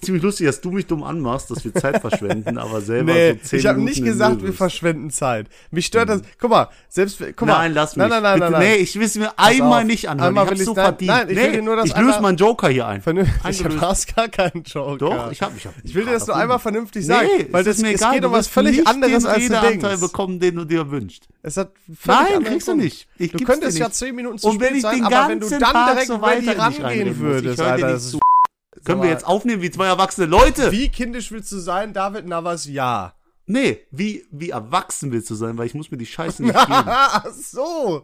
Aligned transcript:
ziemlich 0.00 0.22
lustig, 0.22 0.46
dass 0.46 0.60
du 0.60 0.70
mich 0.70 0.86
dumm 0.86 1.02
anmachst, 1.02 1.50
dass 1.50 1.64
wir 1.64 1.74
Zeit 1.74 2.00
verschwenden, 2.00 2.58
aber 2.58 2.80
selber 2.80 3.12
Nee, 3.12 3.32
so 3.32 3.48
zehn 3.48 3.58
ich 3.58 3.66
habe 3.66 3.80
nicht 3.80 4.04
gesagt, 4.04 4.42
wir 4.42 4.52
verschwenden 4.52 5.10
Zeit. 5.10 5.46
Mich 5.70 5.86
stört 5.86 6.08
das. 6.08 6.22
Guck 6.40 6.50
mal, 6.50 6.68
selbst 6.88 7.18
guck 7.36 7.48
mal. 7.48 7.58
Nein, 7.58 7.74
lass 7.74 7.96
mich. 7.96 8.08
Nein, 8.08 8.10
nein, 8.10 8.22
nein, 8.22 8.34
Bitte, 8.34 8.50
nein, 8.52 8.60
nein. 8.60 8.70
Nee, 8.70 8.82
ich 8.82 8.94
will 8.96 9.06
es 9.06 9.16
mir 9.16 9.32
einmal 9.38 9.82
auf. 9.82 9.86
nicht 9.86 10.08
anhören. 10.08 10.28
Einmal 10.28 10.44
ich 10.52 10.58
will 10.58 10.66
so 10.66 10.74
verdient. 10.74 11.10
nein, 11.10 11.28
ich 11.30 11.36
will 11.36 11.46
nee, 11.50 11.56
dir 11.56 11.62
nur 11.62 11.76
das 11.76 11.86
ich 11.86 11.96
löse 11.96 12.20
meinen 12.20 12.36
Joker 12.36 12.68
hier 12.68 12.86
ein. 12.86 13.02
Vernünftig. 13.02 13.42
Ich 13.52 13.80
hast 13.80 14.14
gar 14.16 14.28
keinen 14.28 14.62
Joker. 14.64 14.98
Doch, 14.98 15.32
ich 15.32 15.42
habe 15.42 15.52
ich 15.56 15.66
hab 15.66 15.74
Ich 15.82 15.94
will 15.94 16.04
dir 16.04 16.12
das 16.12 16.26
nur 16.26 16.36
einmal 16.36 16.58
vernünftig 16.58 17.04
sagen, 17.04 17.28
Nee, 17.38 17.46
weil 17.50 17.64
das 17.64 17.78
mir 17.78 17.88
es 17.88 18.00
egal, 18.00 18.14
geht 18.14 18.24
um 18.24 18.32
was 18.32 18.48
völlig 18.48 18.86
anderes 18.86 19.24
als 19.24 19.46
du 19.46 19.60
denkst. 19.60 20.00
bekommen, 20.00 20.40
den 20.40 20.56
du 20.56 20.64
dir 20.64 20.90
wünschst. 20.90 21.28
Es 21.42 21.56
hat 21.56 21.72
Nein, 22.04 22.44
kriegst 22.44 22.68
du 22.68 22.74
nicht. 22.74 23.08
Ich 23.18 23.32
du 23.32 23.44
könntest 23.44 23.78
ja 23.78 23.90
zehn 23.90 24.14
Minuten 24.14 24.38
zu 24.38 24.48
Und 24.48 24.60
wenn 24.60 24.70
spät 24.70 24.82
sein, 24.82 25.04
aber 25.04 25.28
wenn 25.28 25.40
du 25.40 25.48
dann 25.50 25.60
direkt 25.60 26.06
so 26.06 26.20
weiter 26.20 26.58
rangehen 26.58 27.18
würdest, 27.18 27.60
Alter, 27.60 27.74
nicht 27.74 27.96
das 27.96 28.04
ist 28.06 28.18
Können 28.84 29.00
wir 29.00 29.08
jetzt 29.08 29.24
aufnehmen 29.24 29.62
wie 29.62 29.70
zwei 29.70 29.86
erwachsene 29.86 30.26
Leute? 30.26 30.72
Wie 30.72 30.88
kindisch 30.88 31.30
willst 31.30 31.52
du 31.52 31.58
sein, 31.58 31.92
David 31.92 32.26
Navas? 32.26 32.66
Ja. 32.66 33.14
Nee, 33.46 33.86
wie, 33.92 34.26
wie 34.32 34.50
erwachsen 34.50 35.12
willst 35.12 35.30
du 35.30 35.36
sein, 35.36 35.56
weil 35.56 35.66
ich 35.66 35.74
muss 35.74 35.92
mir 35.92 35.98
die 35.98 36.06
Scheiße 36.06 36.42
nicht 36.42 36.52
geben. 36.52 36.82
Ach 36.86 37.26
so. 37.26 38.02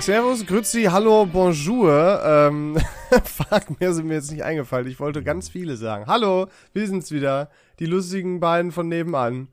Servus, 0.00 0.44
Grüezi, 0.44 0.88
hallo, 0.90 1.24
bonjour. 1.26 2.20
Ähm, 2.24 2.76
fuck, 3.24 3.78
mehr 3.78 3.94
sind 3.94 4.08
mir 4.08 4.14
jetzt 4.14 4.32
nicht 4.32 4.42
eingefallen. 4.42 4.88
Ich 4.88 4.98
wollte 4.98 5.22
ganz 5.22 5.48
viele 5.48 5.76
sagen. 5.76 6.06
Hallo, 6.08 6.48
wir 6.72 6.88
sind's 6.88 7.12
wieder. 7.12 7.50
Die 7.78 7.86
lustigen 7.86 8.40
beiden 8.40 8.72
von 8.72 8.88
nebenan. 8.88 9.46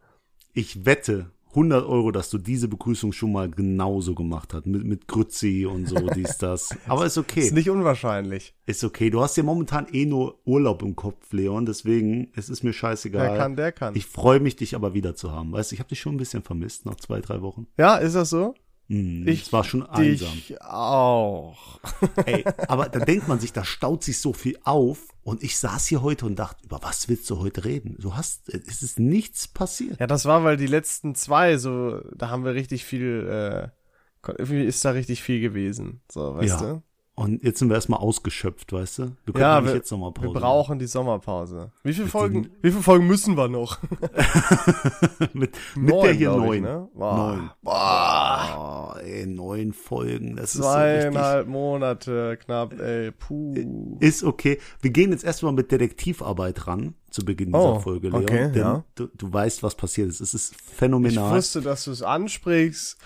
Ich 0.53 0.85
wette 0.85 1.29
100 1.59 1.85
Euro, 1.85 2.11
dass 2.11 2.29
du 2.29 2.37
diese 2.37 2.69
Begrüßung 2.69 3.11
schon 3.11 3.33
mal 3.33 3.49
genauso 3.49 4.15
gemacht 4.15 4.53
hast. 4.53 4.65
Mit, 4.65 4.85
mit 4.85 5.07
Grützi 5.07 5.65
und 5.65 5.87
so, 5.87 5.95
dies, 6.15 6.37
das. 6.39 6.69
Aber 6.87 7.05
ist 7.05 7.17
okay. 7.17 7.41
Ist 7.41 7.53
nicht 7.53 7.69
unwahrscheinlich. 7.69 8.53
Ist 8.65 8.83
okay. 8.85 9.09
Du 9.09 9.19
hast 9.21 9.35
ja 9.35 9.43
momentan 9.43 9.87
eh 9.91 10.05
nur 10.05 10.39
Urlaub 10.45 10.81
im 10.83 10.95
Kopf, 10.95 11.33
Leon. 11.33 11.65
Deswegen, 11.65 12.31
es 12.33 12.47
ist 12.47 12.63
mir 12.63 12.71
scheißegal. 12.71 13.31
Wer 13.31 13.37
kann, 13.37 13.55
der 13.57 13.73
kann. 13.73 13.93
Ich 13.95 14.05
freue 14.05 14.39
mich, 14.39 14.55
dich 14.55 14.73
aber 14.73 14.93
wieder 14.93 15.15
zu 15.15 15.33
haben. 15.33 15.51
Weißt 15.51 15.71
du, 15.71 15.75
ich 15.75 15.79
habe 15.79 15.89
dich 15.89 15.99
schon 15.99 16.15
ein 16.15 16.17
bisschen 16.17 16.43
vermisst 16.43 16.85
nach 16.85 16.95
zwei, 16.95 17.19
drei 17.19 17.41
Wochen. 17.41 17.67
Ja, 17.77 17.97
ist 17.97 18.15
das 18.15 18.29
so? 18.29 18.55
Hm, 18.89 19.27
Ich 19.27 19.53
war 19.53 19.63
schon 19.63 19.83
einsam. 19.83 20.33
Ich 20.35 20.59
auch. 20.61 21.79
Ey, 22.25 22.43
aber 22.67 22.89
da 22.89 22.99
denkt 22.99 23.27
man 23.27 23.39
sich, 23.39 23.53
da 23.53 23.63
staut 23.63 24.03
sich 24.03 24.19
so 24.19 24.33
viel 24.33 24.57
auf. 24.63 25.07
Und 25.23 25.43
ich 25.43 25.57
saß 25.59 25.85
hier 25.85 26.01
heute 26.01 26.25
und 26.25 26.37
dachte, 26.39 26.65
über 26.65 26.79
was 26.81 27.07
willst 27.07 27.29
du 27.29 27.37
heute 27.37 27.63
reden? 27.65 27.95
Du 27.99 28.15
hast, 28.15 28.49
es 28.49 28.81
ist 28.81 28.97
nichts 28.99 29.47
passiert. 29.47 29.99
Ja, 29.99 30.07
das 30.07 30.25
war, 30.25 30.43
weil 30.43 30.57
die 30.57 30.65
letzten 30.65 31.13
zwei, 31.13 31.57
so, 31.57 31.99
da 32.15 32.29
haben 32.29 32.43
wir 32.45 32.55
richtig 32.55 32.83
viel, 32.83 33.27
äh, 33.29 34.31
irgendwie 34.39 34.63
ist 34.63 34.83
da 34.83 34.91
richtig 34.91 35.21
viel 35.21 35.39
gewesen. 35.39 36.01
So, 36.11 36.35
weißt 36.35 36.61
Ja. 36.61 36.73
du? 36.73 36.83
Und 37.19 37.43
jetzt 37.43 37.59
sind 37.59 37.67
wir 37.67 37.75
erstmal 37.75 37.99
ausgeschöpft, 37.99 38.71
weißt 38.71 38.99
du? 38.99 39.03
Wir 39.25 39.33
können 39.33 39.41
Ja, 39.41 39.65
wir, 39.65 39.73
jetzt 39.73 39.91
nochmal 39.91 40.13
Pause 40.13 40.33
wir 40.33 40.39
brauchen 40.39 40.79
die 40.79 40.87
Sommerpause. 40.87 41.71
Wie 41.83 41.91
viele 41.93 42.07
Folgen, 42.07 42.49
wie 42.61 42.71
viele 42.71 42.81
Folgen 42.81 43.07
müssen 43.07 43.35
wir 43.35 43.49
noch? 43.49 43.77
machen. 43.83 43.99
mit, 45.33 45.57
mit 45.75 45.89
der 46.03 46.13
hier 46.13 46.29
glaub 46.31 46.53
ich, 46.53 46.61
neun. 46.61 46.61
ne? 46.61 46.87
Boah. 46.93 47.15
Neun. 47.35 47.51
Boah, 47.61 48.95
ey, 49.03 49.25
neun 49.25 49.73
Folgen. 49.73 50.37
Das 50.37 50.55
ist 50.55 50.63
so 50.63 50.69
richtig. 50.69 51.11
Zweieinhalb 51.11 51.47
Monate 51.47 52.37
knapp, 52.41 52.79
ey, 52.79 53.11
puh. 53.11 53.97
Ist 53.99 54.23
okay. 54.23 54.59
Wir 54.81 54.91
gehen 54.91 55.11
jetzt 55.11 55.25
erstmal 55.25 55.51
mit 55.51 55.71
Detektivarbeit 55.73 56.67
ran 56.67 56.95
zu 57.09 57.25
Beginn 57.25 57.47
dieser 57.51 57.75
Oh, 57.75 57.79
Folge, 57.79 58.09
Leon. 58.09 58.23
okay, 58.23 58.51
denn 58.51 58.61
ja. 58.61 58.83
du, 58.95 59.07
du 59.07 59.33
weißt, 59.33 59.61
was 59.61 59.75
passiert 59.75 60.07
ist. 60.09 60.21
Es 60.21 60.33
ist 60.33 60.53
Ich 60.53 60.61
phänomenal. 60.61 61.35
wusste, 61.35 61.61
dass 61.61 61.83
du 61.83 61.91
es 61.91 62.01
ansprichst. 62.01 62.97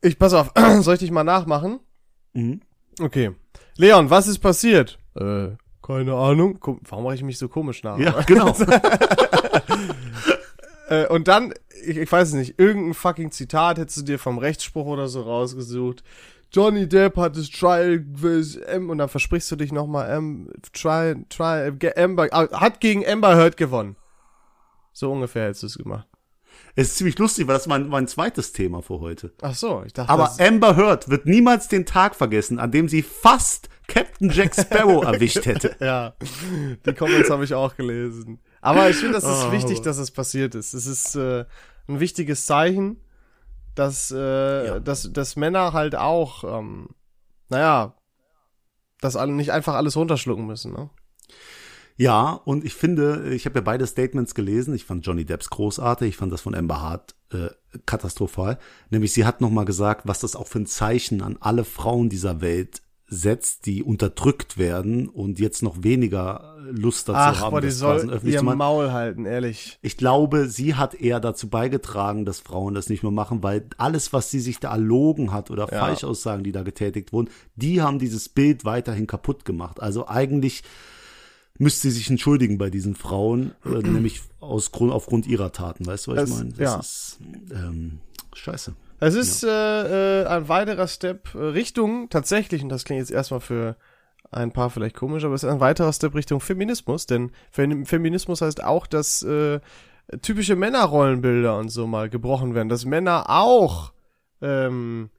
Ich, 0.00 0.18
pass 0.18 0.32
auf, 0.32 0.52
soll 0.80 0.94
ich 0.94 1.00
dich 1.00 1.10
mal 1.10 1.24
nachmachen? 1.24 1.80
Mhm. 2.32 2.60
Okay. 3.00 3.30
Leon, 3.76 4.10
was 4.10 4.28
ist 4.28 4.38
passiert? 4.38 4.98
Äh, 5.14 5.50
keine 5.82 6.14
Ahnung. 6.14 6.58
Warum 6.88 7.04
mache 7.04 7.14
ich 7.14 7.22
mich 7.22 7.38
so 7.38 7.48
komisch 7.48 7.82
nach? 7.82 7.98
Ja, 7.98 8.22
genau. 8.22 8.54
Äh, 10.88 11.06
und 11.08 11.28
dann, 11.28 11.52
ich, 11.84 11.98
ich 11.98 12.10
weiß 12.10 12.28
es 12.28 12.34
nicht, 12.34 12.58
irgendein 12.58 12.94
fucking 12.94 13.30
Zitat 13.30 13.78
hättest 13.78 13.98
du 13.98 14.02
dir 14.02 14.18
vom 14.18 14.38
Rechtsspruch 14.38 14.86
oder 14.86 15.08
so 15.08 15.20
rausgesucht. 15.22 16.02
Johnny 16.50 16.88
Depp 16.88 17.18
hat 17.18 17.36
das 17.36 17.50
Trial 17.50 18.04
M 18.66 18.88
und 18.88 18.98
dann 18.98 19.08
versprichst 19.10 19.50
du 19.50 19.56
dich 19.56 19.70
nochmal 19.70 20.08
M, 20.10 20.50
Trial, 20.72 21.24
Trial, 21.28 21.76
Amber, 21.94 22.28
ah, 22.30 22.48
hat 22.58 22.80
gegen 22.80 23.06
Amber 23.06 23.36
Heard 23.36 23.58
gewonnen. 23.58 23.96
So 24.94 25.12
ungefähr 25.12 25.44
hättest 25.44 25.62
du 25.62 25.66
es 25.66 25.78
gemacht. 25.78 26.07
Es 26.80 26.88
ist 26.88 26.96
ziemlich 26.98 27.18
lustig, 27.18 27.46
weil 27.46 27.54
das 27.54 27.62
ist 27.62 27.68
mein, 27.68 27.88
mein 27.88 28.06
zweites 28.06 28.52
Thema 28.52 28.82
für 28.82 29.00
heute. 29.00 29.32
Ach 29.42 29.54
so, 29.54 29.82
ich 29.84 29.92
dachte, 29.92 30.10
Aber 30.12 30.32
Amber 30.38 30.76
Heard 30.76 31.08
wird 31.08 31.26
niemals 31.26 31.68
den 31.68 31.84
Tag 31.86 32.14
vergessen, 32.14 32.58
an 32.58 32.70
dem 32.70 32.88
sie 32.88 33.02
fast 33.02 33.68
Captain 33.88 34.30
Jack 34.30 34.54
Sparrow 34.54 35.02
erwischt 35.04 35.44
hätte. 35.46 35.74
ja, 35.80 36.14
die 36.86 36.92
Comments 36.94 37.28
habe 37.30 37.44
ich 37.44 37.54
auch 37.54 37.74
gelesen. 37.76 38.38
Aber 38.60 38.88
ich 38.90 38.96
finde, 38.96 39.14
das 39.14 39.24
ist 39.24 39.46
Oh. 39.46 39.52
wichtig, 39.52 39.80
dass 39.82 39.98
es 39.98 40.10
passiert 40.10 40.54
ist. 40.54 40.74
Es 40.74 40.86
ist 40.86 41.14
äh, 41.16 41.44
ein 41.88 42.00
wichtiges 42.00 42.46
Zeichen, 42.46 43.00
dass, 43.74 44.10
äh, 44.10 44.66
Ja. 44.66 44.78
dass, 44.80 45.10
dass 45.12 45.36
Männer 45.36 45.72
halt 45.72 45.94
auch, 45.96 46.44
ähm, 46.44 46.90
naja, 47.48 47.94
dass 49.00 49.16
alle 49.16 49.32
nicht 49.32 49.52
einfach 49.52 49.74
alles 49.74 49.96
runterschlucken 49.96 50.46
müssen. 50.46 50.72
Ne? 50.72 50.90
Ja, 51.98 52.30
und 52.32 52.64
ich 52.64 52.74
finde, 52.74 53.34
ich 53.34 53.44
habe 53.44 53.58
ja 53.58 53.60
beide 53.60 53.86
Statements 53.86 54.34
gelesen. 54.34 54.72
Ich 54.74 54.84
fand 54.84 55.04
Johnny 55.04 55.24
Depps 55.24 55.50
großartig, 55.50 56.10
ich 56.10 56.16
fand 56.16 56.32
das 56.32 56.40
von 56.40 56.54
Amber 56.54 56.80
Hart 56.80 57.16
äh, 57.32 57.48
katastrophal. 57.86 58.58
Nämlich 58.88 59.12
sie 59.12 59.24
hat 59.24 59.40
nochmal 59.40 59.64
gesagt, 59.64 60.06
was 60.06 60.20
das 60.20 60.36
auch 60.36 60.46
für 60.46 60.60
ein 60.60 60.66
Zeichen 60.66 61.20
an 61.22 61.36
alle 61.40 61.64
Frauen 61.64 62.08
dieser 62.08 62.40
Welt 62.40 62.82
setzt, 63.10 63.66
die 63.66 63.82
unterdrückt 63.82 64.58
werden 64.58 65.08
und 65.08 65.40
jetzt 65.40 65.62
noch 65.62 65.82
weniger 65.82 66.56
Lust 66.70 67.08
dazu 67.08 67.18
Ach, 67.18 67.40
haben, 67.40 67.50
boah, 67.52 67.60
die 67.62 67.68
das 67.68 67.78
soll 67.78 68.10
öffentlich 68.10 68.34
ihr. 68.34 68.42
Maul 68.42 68.92
halten, 68.92 69.24
ehrlich. 69.24 69.78
Ich 69.82 69.96
glaube, 69.96 70.48
sie 70.48 70.74
hat 70.74 70.94
eher 70.94 71.18
dazu 71.18 71.48
beigetragen, 71.48 72.26
dass 72.26 72.40
Frauen 72.40 72.74
das 72.74 72.90
nicht 72.90 73.02
mehr 73.02 73.10
machen, 73.10 73.42
weil 73.42 73.66
alles, 73.78 74.12
was 74.12 74.30
sie 74.30 74.40
sich 74.40 74.60
da 74.60 74.72
erlogen 74.72 75.32
hat 75.32 75.50
oder 75.50 75.68
Ja. 75.72 75.80
Falschaussagen, 75.80 76.44
die 76.44 76.52
da 76.52 76.62
getätigt 76.62 77.12
wurden, 77.12 77.30
die 77.56 77.80
haben 77.82 77.98
dieses 77.98 78.28
Bild 78.28 78.64
weiterhin 78.64 79.06
kaputt 79.06 79.44
gemacht. 79.44 79.80
Also 79.80 80.06
eigentlich 80.06 80.62
müsste 81.58 81.82
sie 81.90 81.90
sich 81.98 82.08
entschuldigen 82.10 82.56
bei 82.58 82.70
diesen 82.70 82.94
Frauen, 82.94 83.52
äh, 83.64 83.68
nämlich 83.88 84.22
aus 84.40 84.72
Grund, 84.72 84.92
aufgrund 84.92 85.26
ihrer 85.26 85.52
Taten. 85.52 85.86
Weißt 85.86 86.06
du, 86.06 86.12
was 86.12 86.22
Es- 86.24 86.30
ich 86.30 86.36
meine? 86.36 86.50
Das 86.50 86.58
ja. 86.58 86.78
ist 86.78 87.18
ähm, 87.52 87.98
scheiße. 88.34 88.74
Es 89.00 89.14
ist 89.14 89.44
äh, 89.44 90.22
äh, 90.22 90.26
ein 90.26 90.48
weiterer 90.48 90.88
Step 90.88 91.34
äh, 91.34 91.38
Richtung, 91.38 92.08
tatsächlich, 92.10 92.62
und 92.62 92.68
das 92.68 92.84
klingt 92.84 92.98
jetzt 93.00 93.12
erstmal 93.12 93.40
für 93.40 93.76
ein 94.30 94.52
paar 94.52 94.70
vielleicht 94.70 94.96
komisch, 94.96 95.24
aber 95.24 95.34
es 95.34 95.44
ist 95.44 95.48
ein 95.50 95.60
weiterer 95.60 95.92
Step 95.92 96.14
Richtung 96.14 96.40
Feminismus, 96.40 97.06
denn 97.06 97.30
Fem- 97.50 97.86
Feminismus 97.86 98.40
heißt 98.42 98.62
auch, 98.62 98.86
dass 98.88 99.22
äh, 99.22 99.60
typische 100.22 100.56
Männerrollenbilder 100.56 101.56
und 101.56 101.68
so 101.68 101.86
mal 101.86 102.08
gebrochen 102.10 102.54
werden, 102.54 102.68
dass 102.68 102.84
Männer 102.84 103.30
auch 103.30 103.92
ähm, 104.42 105.10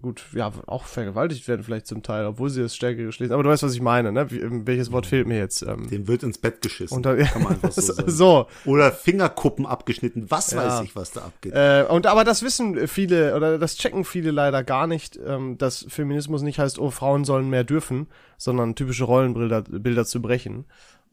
gut, 0.00 0.24
ja, 0.34 0.52
auch 0.66 0.84
vergewaltigt 0.84 1.46
werden 1.48 1.62
vielleicht 1.62 1.86
zum 1.86 2.02
Teil, 2.02 2.26
obwohl 2.26 2.50
sie 2.50 2.62
das 2.62 2.74
stärkere 2.74 3.06
Geschlecht, 3.06 3.32
aber 3.32 3.42
du 3.42 3.48
weißt, 3.48 3.62
was 3.62 3.74
ich 3.74 3.80
meine, 3.80 4.12
ne? 4.12 4.30
Wie, 4.30 4.40
welches 4.66 4.90
Wort 4.92 5.06
fehlt 5.06 5.26
mir 5.26 5.38
jetzt? 5.38 5.62
Ähm, 5.62 5.88
Dem 5.88 6.08
wird 6.08 6.22
ins 6.22 6.38
Bett 6.38 6.60
geschissen. 6.62 6.96
und 6.96 7.06
da, 7.06 7.14
kann 7.16 7.42
man 7.42 7.52
einfach 7.54 7.72
so 7.72 7.92
so, 8.06 8.46
Oder 8.64 8.92
Fingerkuppen 8.92 9.66
abgeschnitten. 9.66 10.30
Was 10.30 10.50
Ja. 10.50 10.58
weiß 10.78 10.84
ich, 10.84 10.96
was 10.96 11.12
da 11.12 11.22
abgeht. 11.22 11.52
Äh, 11.54 11.84
und 11.88 12.06
aber 12.06 12.24
das 12.24 12.42
wissen 12.42 12.88
viele 12.88 13.36
oder 13.36 13.58
das 13.58 13.76
checken 13.76 14.04
viele 14.04 14.30
leider 14.30 14.64
gar 14.64 14.86
nicht, 14.86 15.18
ähm, 15.24 15.58
dass 15.58 15.86
Feminismus 15.88 16.42
nicht 16.42 16.58
heißt, 16.58 16.78
oh, 16.78 16.90
Frauen 16.90 17.24
sollen 17.24 17.48
mehr 17.48 17.64
dürfen, 17.64 18.08
sondern 18.36 18.74
typische 18.74 19.04
Rollenbilder 19.04 19.62
Bilder 19.62 20.04
zu 20.04 20.20
brechen. 20.20 20.64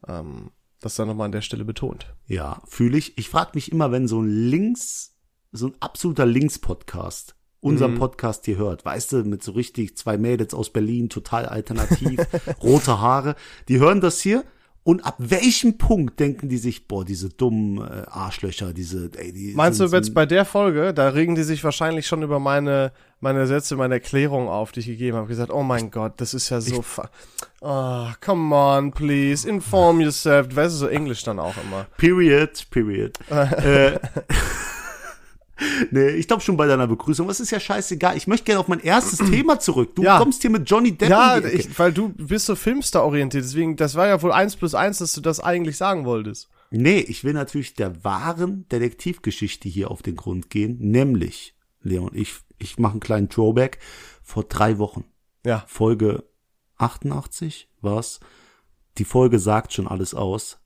Ähm, 0.08 0.50
das 0.80 0.96
dann 0.96 1.06
nochmal 1.06 1.26
an 1.26 1.32
der 1.32 1.42
Stelle 1.42 1.64
betont. 1.64 2.12
Ja, 2.26 2.60
fühle 2.66 2.98
ich. 2.98 3.16
Ich 3.16 3.28
frage 3.28 3.52
mich 3.54 3.70
immer, 3.70 3.92
wenn 3.92 4.08
so 4.08 4.20
ein 4.20 4.28
Links, 4.28 5.14
so 5.52 5.68
ein 5.68 5.74
absoluter 5.78 6.26
Links-Podcast 6.26 7.36
unseren 7.62 7.94
Mhm. 7.94 7.98
Podcast 7.98 8.44
hier 8.44 8.58
hört, 8.58 8.84
weißt 8.84 9.12
du, 9.12 9.16
mit 9.24 9.42
so 9.42 9.52
richtig 9.52 9.96
zwei 9.96 10.18
Mädels 10.18 10.52
aus 10.52 10.68
Berlin, 10.70 11.08
total 11.08 11.46
alternativ, 11.46 12.20
rote 12.62 13.00
Haare, 13.00 13.36
die 13.68 13.78
hören 13.78 14.00
das 14.02 14.20
hier 14.20 14.44
und 14.84 15.06
ab 15.06 15.14
welchem 15.18 15.78
Punkt 15.78 16.18
denken 16.18 16.48
die 16.48 16.58
sich, 16.58 16.88
boah, 16.88 17.04
diese 17.04 17.28
dummen 17.28 17.78
äh, 17.78 18.02
Arschlöcher, 18.10 18.72
diese, 18.72 19.10
ey, 19.16 19.32
die 19.32 19.54
Meinst 19.54 19.78
du 19.78 19.86
sind- 19.86 19.96
jetzt 19.96 20.12
bei 20.12 20.26
der 20.26 20.44
Folge, 20.44 20.92
da 20.92 21.08
regen 21.10 21.36
die 21.36 21.44
sich 21.44 21.62
wahrscheinlich 21.62 22.06
schon 22.08 22.22
über 22.22 22.38
meine 22.40 22.92
meine 23.24 23.46
Sätze, 23.46 23.76
meine 23.76 23.94
Erklärung 23.94 24.48
auf, 24.48 24.72
die 24.72 24.80
ich 24.80 24.86
gegeben 24.86 25.16
habe, 25.16 25.28
gesagt, 25.28 25.52
oh 25.52 25.62
mein 25.62 25.92
Gott, 25.92 26.14
das 26.16 26.34
ist 26.34 26.48
ja 26.50 26.60
so 26.60 26.82
Oh, 27.60 28.06
come 28.20 28.52
on, 28.52 28.90
please, 28.90 29.48
inform 29.48 30.00
yourself. 30.00 30.48
Weißt 30.56 30.74
du, 30.74 30.78
so 30.78 30.86
Englisch 30.88 31.22
dann 31.22 31.38
auch 31.38 31.54
immer. 31.62 31.86
Period, 31.98 32.66
period. 32.72 33.12
äh, 33.30 34.00
nee, 35.90 36.08
ich 36.10 36.26
glaube 36.28 36.42
schon 36.42 36.56
bei 36.56 36.66
deiner 36.66 36.86
Begrüßung. 36.86 37.28
Was 37.28 37.40
ist 37.40 37.50
ja 37.50 37.60
scheißegal. 37.60 38.16
Ich 38.16 38.26
möchte 38.26 38.44
gerne 38.44 38.60
auf 38.60 38.68
mein 38.68 38.80
erstes 38.80 39.18
Thema 39.30 39.58
zurück. 39.60 39.94
Du 39.94 40.02
Ja. 40.02 40.18
kommst 40.18 40.42
hier 40.42 40.50
mit 40.50 40.68
Johnny 40.68 40.92
Depp 40.92 41.10
Ja, 41.10 41.38
ich, 41.38 41.78
weil 41.78 41.92
du 41.92 42.08
bist 42.10 42.46
so 42.46 42.56
Filmstar-orientiert, 42.56 43.44
deswegen, 43.44 43.76
das 43.76 43.94
war 43.94 44.06
ja 44.06 44.20
wohl 44.22 44.32
eins 44.32 44.56
plus 44.56 44.74
eins, 44.74 44.98
dass 44.98 45.12
du 45.12 45.20
das 45.20 45.40
eigentlich 45.40 45.76
sagen 45.76 46.04
wolltest. 46.04 46.48
Nee, 46.70 46.98
ich 47.00 47.22
will 47.22 47.34
natürlich 47.34 47.74
der 47.74 48.02
wahren 48.04 48.66
Detektivgeschichte 48.70 49.68
hier 49.68 49.90
auf 49.90 50.02
den 50.02 50.16
Grund 50.16 50.48
gehen, 50.50 50.78
nämlich, 50.80 51.54
Leon, 51.82 52.10
ich, 52.14 52.34
ich 52.58 52.78
mache 52.78 52.92
einen 52.92 53.00
kleinen 53.00 53.28
Throwback, 53.28 53.78
vor 54.22 54.44
drei 54.44 54.78
Wochen, 54.78 55.04
Ja. 55.44 55.64
Folge 55.66 56.24
88 56.78 57.68
war's. 57.80 58.20
Die 58.98 59.04
Folge 59.04 59.38
sagt 59.38 59.72
schon 59.72 59.86
alles 59.88 60.14
aus. 60.14 60.58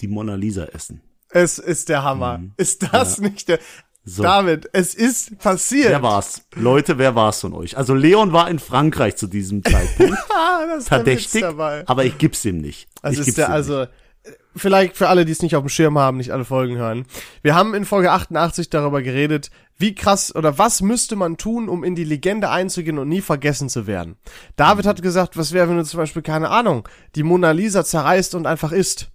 Die 0.00 0.08
Mona 0.08 0.34
Lisa 0.34 0.64
essen. 0.66 1.00
Es 1.30 1.58
ist 1.58 1.88
der 1.88 2.04
Hammer. 2.04 2.40
Ist 2.56 2.92
das 2.92 3.18
nicht 3.18 3.48
der. 3.48 3.58
So. 4.08 4.22
David, 4.22 4.68
es 4.72 4.94
ist 4.94 5.36
passiert. 5.40 5.90
Wer 5.90 6.02
war's? 6.02 6.42
Leute, 6.54 6.96
wer 6.96 7.16
war's 7.16 7.40
von 7.40 7.52
euch? 7.52 7.76
Also 7.76 7.92
Leon 7.92 8.32
war 8.32 8.48
in 8.48 8.60
Frankreich 8.60 9.16
zu 9.16 9.26
diesem 9.26 9.64
Zeitpunkt. 9.64 10.16
Ah, 10.30 10.66
das 10.66 10.82
ist 10.84 10.88
Verdächtig, 10.88 11.40
dabei. 11.40 11.82
aber 11.86 12.04
ich 12.04 12.18
gib's 12.18 12.44
ihm 12.44 12.58
nicht. 12.58 12.88
Also 13.02 13.22
ich 13.22 13.28
ist 13.28 13.38
der, 13.38 13.50
also 13.50 13.82
äh, 13.82 13.88
vielleicht 14.54 14.96
für 14.96 15.08
alle, 15.08 15.24
die 15.24 15.32
es 15.32 15.42
nicht 15.42 15.56
auf 15.56 15.64
dem 15.64 15.68
Schirm 15.68 15.98
haben, 15.98 16.18
nicht 16.18 16.30
alle 16.30 16.44
Folgen 16.44 16.76
hören. 16.76 17.04
Wir 17.42 17.54
haben 17.54 17.74
in 17.74 17.84
Folge 17.84 18.12
88 18.12 18.70
darüber 18.70 19.02
geredet, 19.02 19.50
wie 19.76 19.94
krass 19.94 20.34
oder 20.34 20.56
was 20.58 20.82
müsste 20.82 21.16
man 21.16 21.36
tun, 21.36 21.68
um 21.68 21.82
in 21.84 21.94
die 21.96 22.04
Legende 22.04 22.48
einzugehen 22.50 22.98
und 22.98 23.08
nie 23.08 23.22
vergessen 23.22 23.68
zu 23.68 23.86
werden. 23.86 24.16
David 24.54 24.86
hat 24.86 25.02
gesagt, 25.02 25.36
was 25.36 25.52
wäre, 25.52 25.68
wenn 25.68 25.78
du 25.78 25.84
zum 25.84 25.98
Beispiel, 25.98 26.22
keine 26.22 26.50
Ahnung, 26.50 26.88
die 27.16 27.22
Mona 27.24 27.50
Lisa 27.50 27.84
zerreißt 27.84 28.34
und 28.36 28.46
einfach 28.46 28.70
isst. 28.72 29.08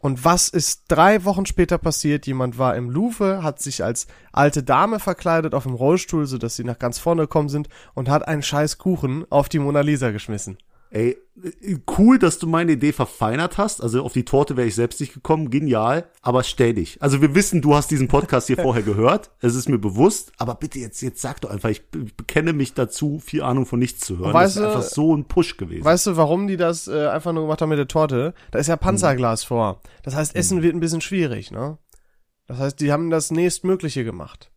Und 0.00 0.24
was 0.24 0.48
ist 0.48 0.84
drei 0.88 1.24
Wochen 1.24 1.46
später 1.46 1.78
passiert? 1.78 2.26
Jemand 2.26 2.58
war 2.58 2.76
im 2.76 2.90
Louvre, 2.90 3.42
hat 3.42 3.60
sich 3.60 3.82
als 3.82 4.06
alte 4.30 4.62
Dame 4.62 5.00
verkleidet 5.00 5.54
auf 5.54 5.62
dem 5.62 5.74
Rollstuhl, 5.74 6.26
sodass 6.26 6.56
sie 6.56 6.64
nach 6.64 6.78
ganz 6.78 6.98
vorne 6.98 7.22
gekommen 7.22 7.48
sind 7.48 7.68
und 7.94 8.08
hat 8.08 8.28
einen 8.28 8.42
scheiß 8.42 8.78
Kuchen 8.78 9.24
auf 9.30 9.48
die 9.48 9.58
Mona 9.58 9.80
Lisa 9.80 10.10
geschmissen. 10.10 10.58
Ey, 10.90 11.18
cool, 11.98 12.18
dass 12.18 12.38
du 12.38 12.46
meine 12.46 12.72
Idee 12.72 12.92
verfeinert 12.92 13.58
hast. 13.58 13.82
Also 13.82 14.02
auf 14.04 14.12
die 14.12 14.24
Torte 14.24 14.56
wäre 14.56 14.68
ich 14.68 14.74
selbst 14.74 15.00
nicht 15.00 15.12
gekommen. 15.12 15.50
Genial. 15.50 16.08
Aber 16.22 16.42
stell 16.44 16.74
dich. 16.74 17.02
Also 17.02 17.20
wir 17.20 17.34
wissen, 17.34 17.60
du 17.60 17.74
hast 17.74 17.90
diesen 17.90 18.08
Podcast 18.08 18.46
hier 18.46 18.56
vorher 18.62 18.82
gehört. 18.84 19.30
Es 19.40 19.54
ist 19.56 19.68
mir 19.68 19.78
bewusst. 19.78 20.32
Aber 20.38 20.54
bitte 20.54 20.78
jetzt, 20.78 21.00
jetzt 21.02 21.20
sag 21.20 21.40
doch 21.40 21.50
einfach, 21.50 21.68
ich 21.70 21.90
be- 21.90 22.06
bekenne 22.16 22.52
mich 22.52 22.72
dazu, 22.74 23.18
viel 23.18 23.42
Ahnung 23.42 23.66
von 23.66 23.78
nichts 23.80 24.06
zu 24.06 24.18
hören. 24.18 24.32
Weißt 24.32 24.56
das 24.56 24.62
ist 24.62 24.62
du- 24.62 24.76
einfach 24.78 24.82
so 24.94 25.16
ein 25.16 25.24
Push 25.26 25.56
gewesen. 25.56 25.84
Weißt 25.84 26.06
du, 26.06 26.16
warum 26.16 26.46
die 26.46 26.56
das 26.56 26.86
äh, 26.88 27.08
einfach 27.08 27.32
nur 27.32 27.42
gemacht 27.42 27.60
haben 27.60 27.68
mit 27.70 27.78
der 27.78 27.88
Torte? 27.88 28.32
Da 28.52 28.58
ist 28.60 28.68
ja 28.68 28.76
Panzerglas 28.76 29.42
vor. 29.44 29.82
Das 30.04 30.14
heißt, 30.14 30.34
Essen 30.36 30.62
wird 30.62 30.74
ein 30.74 30.80
bisschen 30.80 31.00
schwierig, 31.02 31.50
ne? 31.50 31.78
Das 32.46 32.58
heißt, 32.58 32.80
die 32.80 32.92
haben 32.92 33.10
das 33.10 33.30
nächstmögliche 33.32 34.04
gemacht. 34.04 34.52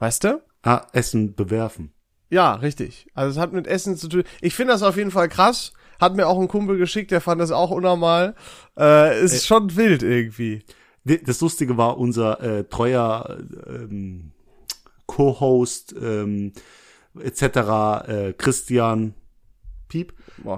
Weißt 0.00 0.24
du? 0.24 0.42
ah, 0.62 0.86
Essen 0.92 1.34
bewerfen. 1.34 1.92
Ja, 2.30 2.54
richtig. 2.54 3.06
Also 3.14 3.32
es 3.32 3.38
hat 3.38 3.52
mit 3.52 3.66
Essen 3.66 3.96
zu 3.96 4.08
tun. 4.08 4.24
Ich 4.40 4.54
finde 4.54 4.72
das 4.72 4.82
auf 4.82 4.96
jeden 4.96 5.10
Fall 5.10 5.28
krass. 5.28 5.72
Hat 6.00 6.14
mir 6.14 6.26
auch 6.28 6.38
ein 6.38 6.48
Kumpel 6.48 6.78
geschickt, 6.78 7.10
der 7.10 7.20
fand 7.20 7.40
das 7.40 7.50
auch 7.50 7.70
unnormal. 7.70 8.34
Äh, 8.78 9.24
ist 9.24 9.46
schon 9.46 9.74
wild 9.76 10.02
irgendwie. 10.02 10.62
Das 11.04 11.40
Lustige 11.40 11.76
war, 11.76 11.98
unser 11.98 12.40
äh, 12.40 12.64
treuer 12.64 13.38
ähm, 13.66 14.32
Co-Host 15.06 15.94
ähm, 16.00 16.52
etc. 17.18 17.42
Äh, 18.06 18.32
Christian 18.36 19.14
Piep 19.88 20.12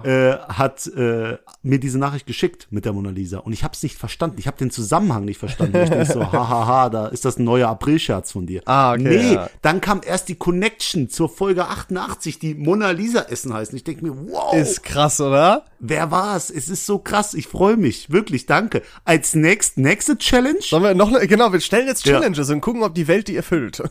äh, 0.04 0.32
hat 0.36 0.86
äh, 0.88 1.38
mir 1.62 1.78
diese 1.80 1.98
Nachricht 1.98 2.26
geschickt 2.26 2.68
mit 2.70 2.84
der 2.84 2.92
Mona 2.92 3.10
Lisa 3.10 3.38
und 3.38 3.52
ich 3.52 3.64
habe 3.64 3.74
es 3.74 3.82
nicht 3.82 3.96
verstanden. 3.96 4.36
Ich 4.38 4.46
habe 4.46 4.56
den 4.58 4.70
Zusammenhang 4.70 5.24
nicht 5.24 5.38
verstanden. 5.38 5.82
Ich 5.82 5.90
denk 5.90 6.06
so, 6.06 6.20
hahaha, 6.32 6.90
da 6.90 7.06
ist 7.08 7.24
das 7.24 7.38
ein 7.38 7.44
neuer 7.44 7.68
Aprilscherz 7.68 8.32
von 8.32 8.46
dir. 8.46 8.62
Ah, 8.66 8.92
okay, 8.92 9.02
Nee, 9.02 9.34
ja. 9.34 9.50
dann 9.62 9.80
kam 9.80 10.00
erst 10.04 10.28
die 10.28 10.34
Connection 10.34 11.08
zur 11.08 11.28
Folge 11.28 11.66
88, 11.66 12.38
die 12.38 12.54
Mona 12.54 12.90
Lisa 12.90 13.22
essen 13.22 13.54
heißt. 13.54 13.72
Und 13.72 13.76
ich 13.78 13.84
denk 13.84 14.02
mir, 14.02 14.14
wow, 14.30 14.54
Ist 14.54 14.82
krass, 14.82 15.20
oder? 15.20 15.64
wer 15.78 16.10
war's? 16.10 16.50
Es 16.50 16.68
ist 16.68 16.84
so 16.84 16.98
krass. 16.98 17.32
Ich 17.34 17.46
freue 17.48 17.76
mich, 17.76 18.10
wirklich, 18.10 18.46
danke. 18.46 18.82
Als 19.04 19.34
nächst, 19.34 19.78
nächste 19.78 20.18
Challenge? 20.18 20.58
Sollen 20.60 20.82
wir 20.82 20.94
noch, 20.94 21.18
genau, 21.20 21.52
wir 21.52 21.60
stellen 21.60 21.86
jetzt 21.86 22.04
Ja. 22.06 22.14
Challenges 22.18 22.50
und 22.50 22.60
gucken, 22.60 22.82
ob 22.82 22.94
die 22.94 23.08
Welt 23.08 23.28
die 23.28 23.36
erfüllt. 23.36 23.82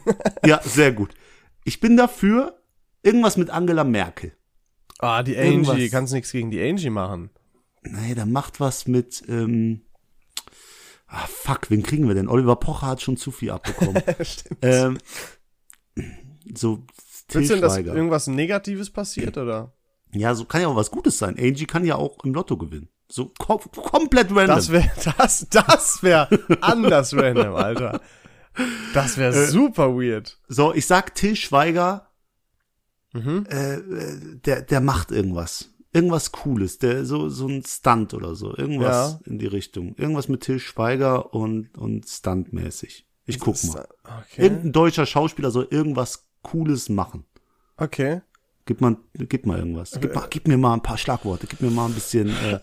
Ja, 0.46 0.62
sehr 0.64 0.92
gut. 0.92 1.10
Ich 1.64 1.80
bin 1.80 1.98
dafür 1.98 2.58
irgendwas 3.02 3.38
mit 3.38 3.50
Angela 3.50 3.84
Merkel. 3.84 4.34
Ah, 5.00 5.24
die 5.24 5.38
Angie, 5.38 5.50
Irgendwas. 5.72 5.92
kannst 5.92 6.14
nichts 6.14 6.32
gegen 6.32 6.52
die 6.52 6.62
Angie 6.62 6.90
machen. 6.90 7.30
Nee, 7.84 8.14
dann 8.16 8.32
macht 8.32 8.60
was 8.60 8.88
mit, 8.88 9.24
ähm, 9.28 9.82
ah, 11.08 11.26
fuck, 11.28 11.70
wen 11.70 11.84
kriegen 11.84 12.08
wir 12.08 12.16
denn? 12.16 12.28
Oliver 12.28 12.56
Pocher 12.58 12.88
hat 12.88 13.02
schon 13.02 13.18
zu 13.18 13.32
viel 13.32 13.52
abbekommen. 13.52 14.02
Stimmt. 14.22 14.60
ähm, 14.62 14.98
so, 16.54 16.84
Willst 17.32 17.50
du 17.52 17.54
denn, 17.56 17.62
dass 17.62 17.78
irgendwas 17.78 18.28
Negatives 18.28 18.90
passiert, 18.90 19.38
oder? 19.38 19.74
Ja, 20.12 20.34
so 20.34 20.46
kann 20.46 20.62
ja 20.62 20.68
auch 20.68 20.76
was 20.76 20.90
Gutes 20.90 21.20
sein. 21.20 21.38
Angie 21.38 21.66
kann 21.66 21.86
ja 21.86 21.96
auch 21.96 22.24
im 22.24 22.34
Lotto 22.34 22.58
gewinnen. 22.58 22.90
So 23.12 23.32
kom 23.38 23.60
komplett 23.72 24.30
random. 24.32 24.48
Das 24.48 24.72
wäre, 24.72 24.90
das, 25.18 25.48
das 25.50 26.02
wäre 26.04 26.28
anders 26.62 27.14
random, 27.16 27.56
Alter. 27.56 28.02
Das 28.94 29.18
wäre 29.18 29.36
Äh, 29.36 29.46
super 29.48 29.96
weird. 29.96 30.40
so, 30.48 30.74
ich 30.74 30.86
sag 30.88 31.14
Till 31.16 31.36
Schweiger, 31.36 32.09
Mhm. 33.14 33.46
äh, 33.50 33.76
äh, 33.76 34.20
der, 34.46 34.62
der 34.62 34.82
macht 34.82 35.12
irgendwas. 35.12 35.70
Irgendwas 35.92 36.32
Cooles, 36.32 36.78
der 36.78 37.04
so, 37.06 37.30
so 37.30 37.48
ein 37.48 37.64
Stunt 37.66 38.14
oder 38.14 38.36
so. 38.36 38.56
Irgendwas 38.56 39.14
Ja. 39.14 39.20
in 39.26 39.40
die 39.40 39.48
Richtung. 39.48 39.96
Irgendwas 39.98 40.28
mit 40.28 40.42
Till 40.42 40.60
Schweiger 40.60 41.34
und, 41.34 41.76
und 41.78 42.08
Stuntmäßig. 42.08 43.08
Ich 43.26 43.40
guck 43.40 43.64
mal. 43.66 43.88
Okay. 44.04 44.44
Irgendein 44.44 44.72
deutscher 44.72 45.06
Schauspieler 45.08 45.50
soll 45.52 45.68
irgendwas 45.72 46.28
Cooles 46.44 46.90
machen. 46.90 47.26
Okay. 47.78 48.22
Gib 48.66 48.82
mal, 48.82 48.98
gib 49.14 49.48
mal 49.48 49.58
irgendwas. 49.58 49.98
Gib, 50.00 50.14
mal, 50.14 50.28
gib 50.30 50.48
mir 50.48 50.58
mal 50.58 50.74
ein 50.76 50.84
paar 50.84 50.98
Schlagworte. 51.00 51.48
Gib 51.48 51.62
mir 51.62 51.72
mal 51.72 51.88
ein 51.88 51.94
bisschen 51.96 52.30
äh, 52.30 52.60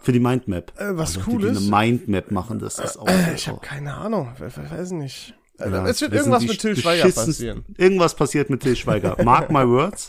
für 0.00 0.12
die 0.12 0.20
Mindmap. 0.20 0.72
Äh, 0.80 0.96
was 0.96 1.16
Also, 1.16 1.30
Cooles? 1.30 1.58
Die, 1.58 1.64
die 1.66 1.72
eine 1.74 1.84
Mindmap 1.90 2.30
machen, 2.30 2.60
das 2.60 2.78
ist 2.78 2.96
auch. 2.96 3.08
Äh, 3.08 3.34
ich 3.34 3.48
habe 3.48 3.58
keine 3.60 3.94
Ahnung. 3.94 4.32
Ich 4.36 4.40
weiß 4.56 4.92
nicht. 4.92 5.34
Ja, 5.58 5.86
es 5.86 6.00
wird 6.00 6.12
irgendwas 6.12 6.44
mit 6.44 6.60
Till 6.60 6.76
Schweiger 6.76 7.10
passieren. 7.10 7.64
Irgendwas 7.76 8.14
passiert 8.14 8.48
mit 8.50 8.62
Till 8.62 8.76
Schweiger. 8.76 9.16
Mark 9.24 9.50
my 9.50 9.66
words. 9.66 10.08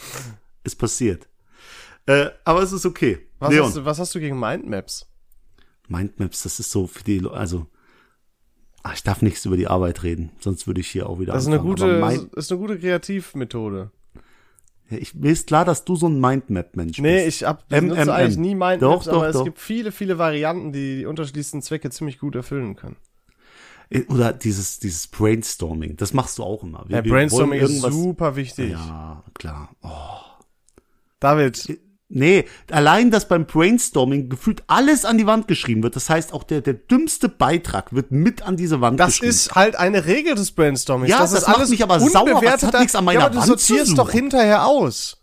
Ist 0.64 0.76
passiert. 0.76 1.28
Äh, 2.06 2.30
aber 2.44 2.62
es 2.62 2.72
ist 2.72 2.86
okay. 2.86 3.20
Was 3.40 3.52
Leon. 3.52 3.66
hast, 3.68 3.78
du, 3.78 3.86
was 3.86 4.00
hast 4.00 4.16
du 4.16 4.20
gegen 4.20 4.40
Mindmaps? 4.40 5.08
Mindmaps, 5.88 6.44
das 6.44 6.60
ist 6.60 6.70
so 6.72 6.86
für 6.88 7.04
die, 7.04 7.24
also, 7.32 7.66
ach, 8.84 8.94
ich 8.94 9.04
darf 9.04 9.22
nichts 9.22 9.46
über 9.46 9.58
die 9.58 9.68
Arbeit 9.68 10.04
reden, 10.04 10.32
sonst 10.40 10.68
würde 10.68 10.82
ich 10.82 10.88
hier 10.88 11.10
auch 11.10 11.20
wieder 11.20 11.34
Das 11.34 11.44
ist 11.44 11.48
eine 11.48 11.60
anfangen. 11.60 12.20
gute, 12.20 12.38
ist 12.40 12.52
eine 12.52 12.60
gute 12.62 12.78
Kreativmethode. 12.78 13.92
ja, 14.90 14.98
ich, 14.98 15.16
mir 15.16 15.32
ist 15.32 15.48
klar, 15.48 15.66
dass 15.66 15.86
du 15.86 15.96
so 15.96 16.08
ein 16.08 16.20
Mindmap-Mensch 16.20 17.00
Nee, 17.00 17.26
bist. 17.26 17.42
ich 17.42 17.48
hab, 17.48 17.64
ich 17.72 17.78
M, 17.78 17.92
eigentlich 17.92 18.38
nie 18.38 18.54
Mindmaps, 18.56 19.06
Doch, 19.06 19.08
aber 19.14 19.22
doch, 19.22 19.26
es 19.30 19.34
doch. 19.34 19.44
gibt 19.46 19.60
viele, 19.60 19.92
viele 19.92 20.18
Varianten, 20.20 20.72
die 20.72 20.98
die 20.98 21.06
unterschiedlichsten 21.08 21.62
Zwecke 21.64 21.90
ziemlich 21.90 22.20
gut 22.20 22.36
erfüllen 22.36 22.76
können. 22.76 22.98
Äh, 23.90 24.04
Oder 24.08 24.34
dieses, 24.34 24.80
dieses 24.80 25.08
Brainstorming, 25.08 25.98
das 25.98 26.14
machst 26.14 26.38
du 26.38 26.44
auch 26.44 26.64
immer. 26.64 26.86
Wir, 26.88 26.98
Ja, 26.98 27.02
Brainstorming 27.02 27.62
ist 27.62 27.82
super 27.82 28.36
wichtig. 28.36 28.72
Ja, 28.72 29.24
klar. 29.34 29.70
Oh. 29.82 29.90
David, 31.20 31.80
Nee, 32.12 32.46
allein, 32.72 33.12
dass 33.12 33.28
beim 33.28 33.46
Brainstorming 33.46 34.30
gefühlt 34.30 34.64
alles 34.66 35.06
an 35.06 35.20
die 35.20 35.28
Wand 35.28 35.48
geschrieben 35.48 35.84
wird. 35.84 35.96
Das 35.96 36.10
heißt, 36.10 36.34
auch 36.34 36.42
der, 36.42 36.62
der 36.62 36.74
dümmste 36.74 37.30
Beitrag 37.30 37.94
wird 37.94 38.12
mit 38.12 38.42
an 38.42 38.58
diese 38.58 38.82
Wand 38.82 39.00
das 39.00 39.10
geschrieben. 39.10 39.30
ist 39.30 39.54
halt 39.54 39.76
eine 39.76 40.06
Regel 40.06 40.34
des 40.34 40.52
Brainstormings. 40.52 41.12
Ja, 41.12 41.20
das, 41.20 41.32
das 41.32 41.42
ist 41.42 41.48
macht 41.48 41.58
alles 41.58 41.70
mich 41.70 41.84
aber 41.84 42.00
sauer. 42.00 42.34
Unbewertet. 42.34 42.74
hat 42.74 42.80
nichts 42.80 42.96
an 42.96 43.06
meiner 43.06 43.20
ja, 43.20 43.26
aber 43.28 43.36
du 43.36 43.42
Wand 43.48 43.60
zu 43.60 43.68
sortierst 43.68 43.96
doch 43.96 44.10
hinterher 44.10 44.66
aus. 44.66 45.19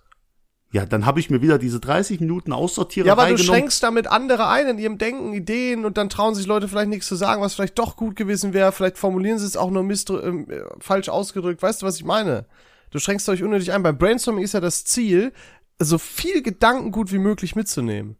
Ja, 0.72 0.84
dann 0.84 1.06
habe 1.06 1.20
ich 1.20 1.30
mir 1.30 1.40
wieder 1.42 1.58
diese 1.58 1.78
30 1.78 2.20
Minuten 2.20 2.52
Aussortiererei 2.52 3.08
Ja, 3.08 3.12
aber 3.12 3.30
du 3.30 3.38
schränkst 3.38 3.82
damit 3.82 4.08
andere 4.08 4.48
ein 4.48 4.66
in 4.66 4.78
ihrem 4.78 4.98
Denken, 4.98 5.32
Ideen 5.32 5.84
und 5.84 5.96
dann 5.96 6.08
trauen 6.08 6.34
sich 6.34 6.46
Leute 6.46 6.68
vielleicht 6.68 6.88
nichts 6.88 7.06
zu 7.06 7.14
sagen, 7.14 7.40
was 7.40 7.54
vielleicht 7.54 7.78
doch 7.78 7.96
gut 7.96 8.16
gewesen 8.16 8.52
wäre. 8.52 8.72
Vielleicht 8.72 8.98
formulieren 8.98 9.38
sie 9.38 9.46
es 9.46 9.56
auch 9.56 9.70
nur 9.70 9.84
mist 9.84 10.10
ähm, 10.10 10.50
äh, 10.50 10.62
falsch 10.80 11.08
ausgedrückt. 11.08 11.62
Weißt 11.62 11.82
du, 11.82 11.86
was 11.86 11.96
ich 11.96 12.04
meine? 12.04 12.46
Du 12.90 12.98
schränkst 12.98 13.28
euch 13.28 13.42
unnötig 13.42 13.72
ein. 13.72 13.82
Beim 13.82 13.96
Brainstorming 13.96 14.42
ist 14.42 14.54
ja 14.54 14.60
das 14.60 14.84
Ziel, 14.84 15.32
so 15.78 15.98
viel 15.98 16.42
Gedankengut 16.42 17.12
wie 17.12 17.18
möglich 17.18 17.54
mitzunehmen. 17.54 18.16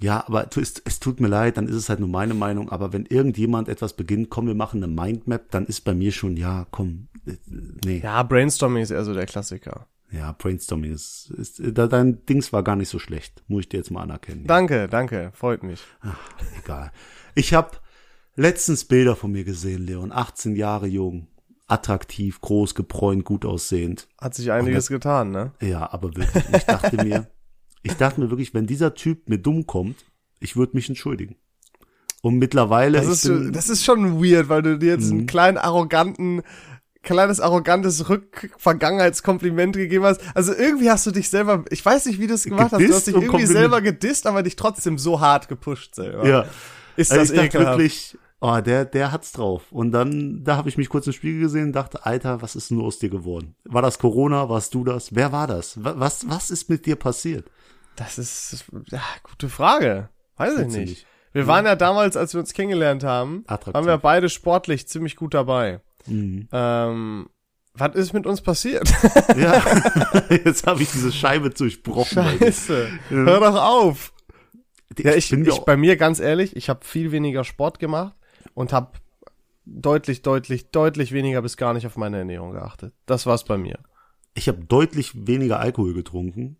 Ja, 0.00 0.24
aber 0.26 0.48
es, 0.56 1.00
tut 1.00 1.20
mir 1.20 1.28
leid, 1.28 1.56
dann 1.56 1.68
ist 1.68 1.76
es 1.76 1.88
halt 1.88 2.00
nur 2.00 2.08
meine 2.08 2.34
Meinung. 2.34 2.70
Aber 2.70 2.92
wenn 2.92 3.06
irgendjemand 3.06 3.68
etwas 3.68 3.94
beginnt, 3.94 4.28
komm, 4.30 4.46
wir 4.46 4.54
machen 4.54 4.82
eine 4.82 4.92
Mindmap, 4.92 5.50
dann 5.50 5.66
ist 5.66 5.82
bei 5.82 5.94
mir 5.94 6.12
schon, 6.12 6.36
ja, 6.36 6.66
komm, 6.70 7.08
äh, 7.26 7.36
nee. 7.84 8.00
Ja, 8.02 8.22
Brainstorming 8.22 8.82
ist 8.82 8.90
eher 8.90 9.04
so 9.04 9.14
der 9.14 9.26
Klassiker. 9.26 9.86
Brainstorming 10.38 10.92
ist, 10.92 11.30
ist 11.36 11.60
dein 11.62 12.24
Dings 12.26 12.52
war 12.52 12.62
gar 12.62 12.76
nicht 12.76 12.88
so 12.88 12.98
schlecht. 12.98 13.42
Muss 13.48 13.60
ich 13.62 13.68
dir 13.68 13.78
jetzt 13.78 13.90
mal 13.90 14.02
anerkennen. 14.02 14.46
Danke, 14.46 14.88
danke, 14.88 15.30
freut 15.34 15.62
mich. 15.62 15.80
Egal. 16.62 16.92
Ich 17.34 17.52
habe 17.54 17.70
letztens 18.36 18.84
Bilder 18.84 19.16
von 19.16 19.32
mir 19.32 19.44
gesehen, 19.44 19.86
Leon. 19.86 20.12
18 20.12 20.56
Jahre 20.56 20.86
jung, 20.86 21.28
attraktiv, 21.66 22.40
groß, 22.40 22.74
gebräunt, 22.74 23.24
gut 23.24 23.44
aussehend. 23.44 24.08
Hat 24.20 24.34
sich 24.34 24.52
einiges 24.52 24.88
getan, 24.88 25.30
ne? 25.30 25.52
Ja, 25.60 25.92
aber 25.92 26.14
wirklich. 26.16 26.44
Ich 26.54 26.64
dachte 26.64 27.02
mir, 27.04 27.26
ich 27.82 27.94
dachte 27.94 28.20
mir 28.20 28.30
wirklich, 28.30 28.54
wenn 28.54 28.66
dieser 28.66 28.94
Typ 28.94 29.28
mir 29.28 29.38
dumm 29.38 29.66
kommt, 29.66 30.04
ich 30.40 30.56
würde 30.56 30.76
mich 30.76 30.88
entschuldigen. 30.88 31.36
Und 32.22 32.38
mittlerweile, 32.38 32.98
Das 32.98 33.06
ist, 33.06 33.22
bin, 33.28 33.52
das 33.52 33.68
ist 33.68 33.84
schon 33.84 34.22
weird, 34.22 34.48
weil 34.48 34.62
du 34.62 34.78
dir 34.78 34.92
jetzt 34.92 35.10
Mhm. 35.10 35.18
einen 35.18 35.26
kleinen 35.26 35.58
arroganten, 35.58 36.42
kleines 37.04 37.38
arrogantes 37.40 38.08
Rück-Vergangenheitskompliment 38.08 39.76
gegeben 39.76 40.04
hast. 40.04 40.20
Also 40.34 40.52
irgendwie 40.54 40.90
hast 40.90 41.06
du 41.06 41.10
dich 41.10 41.28
selber, 41.30 41.64
ich 41.70 41.84
weiß 41.84 42.06
nicht, 42.06 42.18
wie 42.20 42.26
du 42.26 42.34
es 42.34 42.44
gemacht 42.44 42.64
hast, 42.64 42.72
du 42.72 42.78
Gedisst 42.78 42.96
hast 42.96 43.06
dich 43.06 43.14
irgendwie 43.14 43.28
Kompliment. 43.30 43.58
selber 43.58 43.80
gedisst, 43.80 44.26
aber 44.26 44.42
dich 44.42 44.56
trotzdem 44.56 44.98
so 44.98 45.20
hart 45.20 45.48
gepusht 45.48 45.94
selber. 45.94 46.26
ja, 46.26 46.46
Ist 46.96 47.12
also 47.12 47.22
das 47.22 47.30
ich 47.30 47.36
dachte 47.36 47.46
ekelhaft. 47.58 47.78
wirklich, 47.78 48.18
oh, 48.40 48.60
der, 48.60 48.84
der 48.84 49.12
hat's 49.12 49.32
drauf. 49.32 49.70
Und 49.70 49.92
dann, 49.92 50.42
da 50.44 50.56
habe 50.56 50.68
ich 50.68 50.76
mich 50.76 50.88
kurz 50.88 51.06
im 51.06 51.12
Spiegel 51.12 51.40
gesehen 51.40 51.66
und 51.66 51.72
dachte, 51.72 52.04
Alter, 52.04 52.42
was 52.42 52.56
ist 52.56 52.70
nur 52.70 52.84
aus 52.84 52.98
dir 52.98 53.10
geworden? 53.10 53.54
War 53.64 53.82
das 53.82 53.98
Corona? 53.98 54.48
Warst 54.48 54.74
du 54.74 54.84
das? 54.84 55.14
Wer 55.14 55.32
war 55.32 55.46
das? 55.46 55.82
Wa- 55.84 55.94
Was, 55.98 56.28
was 56.28 56.50
ist 56.50 56.68
mit 56.70 56.86
dir 56.86 56.96
passiert? 56.96 57.50
Das 57.96 58.18
ist, 58.18 58.64
ja, 58.90 59.00
gute 59.22 59.48
Frage. 59.48 60.08
Weiß 60.36 60.58
ich 60.58 60.66
nicht. 60.66 61.06
Wir 61.32 61.46
waren 61.48 61.64
ja 61.64 61.74
damals, 61.76 62.16
als 62.16 62.32
wir 62.32 62.40
uns 62.40 62.52
kennengelernt 62.52 63.02
haben, 63.04 63.42
Attraktiv. 63.46 63.74
waren 63.74 63.86
wir 63.86 63.98
beide 63.98 64.28
sportlich 64.28 64.86
ziemlich 64.88 65.16
gut 65.16 65.34
dabei. 65.34 65.80
Mhm. 66.06 66.48
Ähm, 66.52 67.28
was 67.74 67.94
ist 67.96 68.12
mit 68.12 68.26
uns 68.26 68.40
passiert? 68.40 68.88
Ja, 69.36 69.62
jetzt 70.44 70.66
habe 70.66 70.82
ich 70.82 70.90
diese 70.92 71.10
Scheibe 71.12 71.50
durchbrochen. 71.50 72.22
Scheiße. 72.38 72.88
Hör 73.08 73.40
doch 73.40 73.56
auf. 73.60 74.12
Ja, 74.98 75.14
ich, 75.14 75.28
bin 75.30 75.42
ich, 75.42 75.48
ja 75.48 75.58
bei 75.60 75.76
mir 75.76 75.96
ganz 75.96 76.20
ehrlich, 76.20 76.54
ich 76.54 76.68
habe 76.68 76.84
viel 76.84 77.10
weniger 77.10 77.42
Sport 77.42 77.78
gemacht 77.80 78.14
und 78.54 78.72
habe 78.72 78.92
deutlich, 79.64 80.22
deutlich, 80.22 80.70
deutlich 80.70 81.10
weniger 81.12 81.42
bis 81.42 81.56
gar 81.56 81.74
nicht 81.74 81.86
auf 81.86 81.96
meine 81.96 82.18
Ernährung 82.18 82.52
geachtet. 82.52 82.94
Das 83.06 83.26
war's 83.26 83.44
bei 83.44 83.56
mir. 83.56 83.78
ich 84.34 84.46
habe 84.46 84.64
deutlich 84.64 85.26
weniger 85.26 85.58
Alkohol 85.58 85.94
getrunken. 85.94 86.58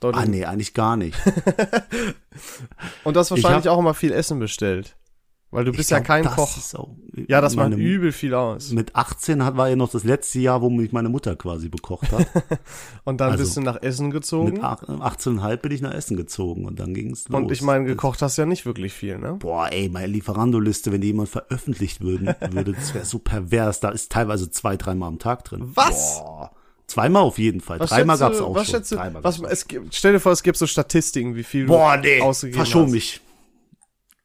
Deutlich. 0.00 0.24
Ah, 0.24 0.26
nee, 0.28 0.44
eigentlich 0.44 0.74
gar 0.74 0.96
nicht. 0.96 1.16
Und 3.04 3.16
das 3.16 3.30
wahrscheinlich 3.30 3.66
hab- 3.66 3.74
auch 3.74 3.78
immer 3.78 3.94
viel 3.94 4.12
Essen 4.12 4.38
bestellt. 4.38 4.96
Weil 5.54 5.64
du 5.66 5.72
bist 5.72 5.90
ja 5.90 5.98
glaub, 5.98 6.06
kein 6.06 6.24
das 6.24 6.34
Koch. 6.34 6.56
auch- 6.80 6.88
Ja, 7.28 7.42
das 7.42 7.54
macht 7.56 7.72
übel 7.74 8.10
viel 8.10 8.32
aus. 8.32 8.70
Mit 8.72 8.96
18 8.96 9.44
hat, 9.44 9.54
war 9.56 9.68
ja 9.68 9.76
noch 9.76 9.90
das 9.90 10.02
letzte 10.02 10.38
Jahr, 10.40 10.62
wo 10.62 10.70
mich 10.70 10.92
meine 10.92 11.10
Mutter 11.10 11.36
quasi 11.36 11.68
bekocht 11.68 12.10
hat. 12.10 12.26
Und 13.04 13.20
dann 13.20 13.32
also 13.32 13.44
bist 13.44 13.56
du 13.58 13.60
nach 13.60 13.82
Essen 13.82 14.10
gezogen. 14.10 14.54
Mit 14.54 14.62
ach- 14.64 14.82
18,5 14.82 15.56
bin 15.58 15.72
ich 15.72 15.82
nach 15.82 15.92
Essen 15.92 16.16
gezogen 16.16 16.64
und 16.64 16.80
dann 16.80 16.94
ging's 16.94 17.28
los. 17.28 17.38
Und 17.42 17.52
ich 17.52 17.60
meine, 17.60 17.84
gekocht 17.84 18.22
hast 18.22 18.38
ja 18.38 18.46
nicht 18.46 18.64
wirklich 18.64 18.94
viel, 18.94 19.18
ne? 19.18 19.34
Boah, 19.34 19.68
ey, 19.70 19.88
meine 19.90 20.06
Lieferando-Liste, 20.06 20.90
wenn 20.90 21.02
die 21.02 21.08
jemand 21.08 21.28
veröffentlicht 21.28 22.00
würden, 22.00 22.34
würde, 22.50 22.72
das 22.72 22.94
wäre 22.94 23.04
so 23.04 23.18
pervers. 23.18 23.80
Da 23.80 23.90
ist 23.90 24.10
teilweise 24.10 24.50
zwei, 24.50 24.76
dreimal 24.78 25.08
am 25.08 25.18
Tag 25.18 25.44
drin. 25.44 25.70
Was? 25.74 26.20
Boah. 26.20 26.50
Zweimal 26.86 27.22
auf 27.24 27.38
jeden 27.38 27.60
Fall. 27.60 27.78
Dreimal 27.78 28.16
schätzt 28.16 28.20
gab's 28.20 28.38
du- 28.38 28.44
auch 28.46 28.54
was 28.54 28.66
schon. 28.66 28.74
Schätzt 28.76 28.92
du, 28.92 28.96
Dreimal 28.96 29.22
was, 29.24 29.38
es 29.40 29.68
gibt, 29.68 29.94
stell 29.94 30.12
dir 30.14 30.20
vor, 30.20 30.32
es 30.32 30.42
gibt 30.42 30.56
so 30.56 30.66
Statistiken, 30.66 31.36
wie 31.36 31.42
viel 31.44 31.66
Boah, 31.66 31.96
du 31.98 32.02
nee, 32.08 32.20
ausgegeben 32.22 32.56
verschon 32.56 32.84
hast. 32.84 32.92
mich. 32.92 33.20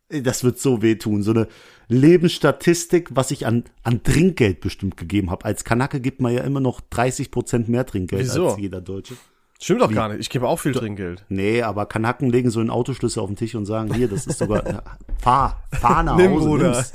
Ey, 0.09 0.23
Das 0.23 0.43
wird 0.43 0.59
so 0.59 0.81
wehtun. 0.81 1.21
So 1.23 1.31
eine 1.31 1.47
Lebensstatistik, 1.89 3.09
was 3.13 3.31
ich 3.31 3.45
an, 3.45 3.63
an 3.83 4.03
Trinkgeld 4.03 4.61
bestimmt 4.61 4.97
gegeben 4.97 5.31
habe. 5.31 5.45
Als 5.45 5.63
Kanake 5.63 5.99
gibt 5.99 6.21
man 6.21 6.33
ja 6.33 6.41
immer 6.43 6.59
noch 6.59 6.81
30 6.89 7.31
Prozent 7.31 7.69
mehr 7.69 7.85
Trinkgeld 7.85 8.21
Wieso? 8.23 8.49
als 8.49 8.59
jeder 8.59 8.81
Deutsche. 8.81 9.15
Stimmt 9.59 9.81
doch 9.81 9.91
gar 9.91 10.09
nicht. 10.09 10.19
Ich 10.19 10.29
gebe 10.29 10.47
auch 10.47 10.59
viel 10.59 10.71
Trinkgeld. 10.73 11.25
Nee, 11.29 11.63
aber 11.63 11.87
Kanaken 11.87 12.29
legen 12.29 12.51
so 12.51 12.59
einen 12.59 12.69
Autoschlüssel 12.69 13.23
auf 13.23 13.27
den 13.29 13.35
Tisch 13.37 13.55
und 13.55 13.65
sagen, 13.65 13.91
hier, 13.91 14.07
das 14.07 14.27
ist 14.27 14.37
sogar, 14.37 14.67
ja, 14.67 14.83
fahr, 15.19 15.63
fahr 15.71 16.03
nach 16.03 16.15
Nimm, 16.15 16.33
Hause, 16.33 16.45
Bruder. 16.47 16.85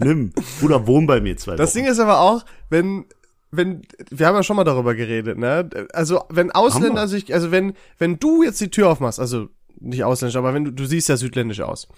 Nimm. 0.00 0.32
Bruder, 0.58 0.86
wohn 0.88 1.06
bei 1.06 1.20
mir 1.20 1.36
zwei 1.36 1.54
Das 1.54 1.70
Wochen. 1.70 1.78
Ding 1.84 1.92
ist 1.92 2.00
aber 2.00 2.18
auch, 2.20 2.44
wenn, 2.70 3.04
wenn, 3.52 3.82
wir 4.10 4.26
haben 4.26 4.34
ja 4.34 4.42
schon 4.42 4.56
mal 4.56 4.64
darüber 4.64 4.96
geredet, 4.96 5.38
ne? 5.38 5.70
Also, 5.92 6.24
wenn 6.28 6.50
Ausländer 6.50 7.06
sich, 7.06 7.32
also 7.32 7.52
wenn, 7.52 7.74
wenn 7.98 8.18
du 8.18 8.42
jetzt 8.42 8.60
die 8.60 8.70
Tür 8.70 8.88
aufmachst, 8.88 9.20
also 9.20 9.48
nicht 9.80 10.04
ausländisch, 10.04 10.36
aber 10.36 10.54
wenn 10.54 10.64
du, 10.64 10.72
du 10.72 10.86
siehst 10.86 11.08
ja 11.08 11.16
südländisch 11.16 11.60
aus. 11.60 11.88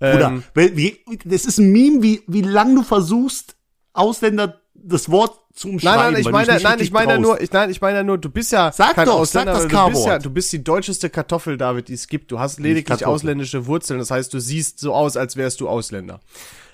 Ähm, 0.00 0.42
weil- 0.54 0.76
wie, 0.76 0.98
das 1.24 1.44
ist 1.44 1.58
ein 1.58 1.70
Meme, 1.72 2.02
wie, 2.02 2.22
wie 2.26 2.42
lang 2.42 2.74
du 2.74 2.82
versuchst, 2.82 3.56
Ausländer 3.92 4.60
das 4.74 5.10
Wort 5.10 5.40
zu 5.54 5.68
umschreiben. 5.68 6.00
Nein, 6.00 6.12
nein, 6.12 6.20
ich 6.20 6.30
meine, 6.30 6.62
nein, 6.62 6.80
ich 6.80 6.92
meine 6.92 7.18
nur, 7.18 7.40
ich, 7.40 7.52
nein, 7.52 7.70
ich 7.70 7.80
meine 7.80 8.04
nur, 8.04 8.18
du 8.18 8.30
bist 8.30 8.52
ja 8.52 8.72
Sag 8.72 8.94
kein 8.94 9.06
doch, 9.06 9.20
Ausländer, 9.20 9.54
sag 9.60 9.70
das 9.70 9.70
du 9.70 9.90
bist 9.90 10.06
ja, 10.06 10.18
du 10.18 10.30
bist 10.30 10.52
die 10.52 10.64
deutscheste 10.64 11.10
Kartoffel, 11.10 11.56
David, 11.56 11.88
die 11.88 11.94
es 11.94 12.06
gibt. 12.06 12.30
Du 12.30 12.38
hast 12.38 12.60
lediglich 12.60 13.04
ausländische 13.04 13.66
Wurzeln, 13.66 13.98
das 13.98 14.10
heißt, 14.10 14.32
du 14.32 14.40
siehst 14.40 14.78
so 14.78 14.94
aus, 14.94 15.16
als 15.16 15.36
wärst 15.36 15.60
du 15.60 15.68
Ausländer. 15.68 16.20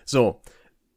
So. 0.04 0.40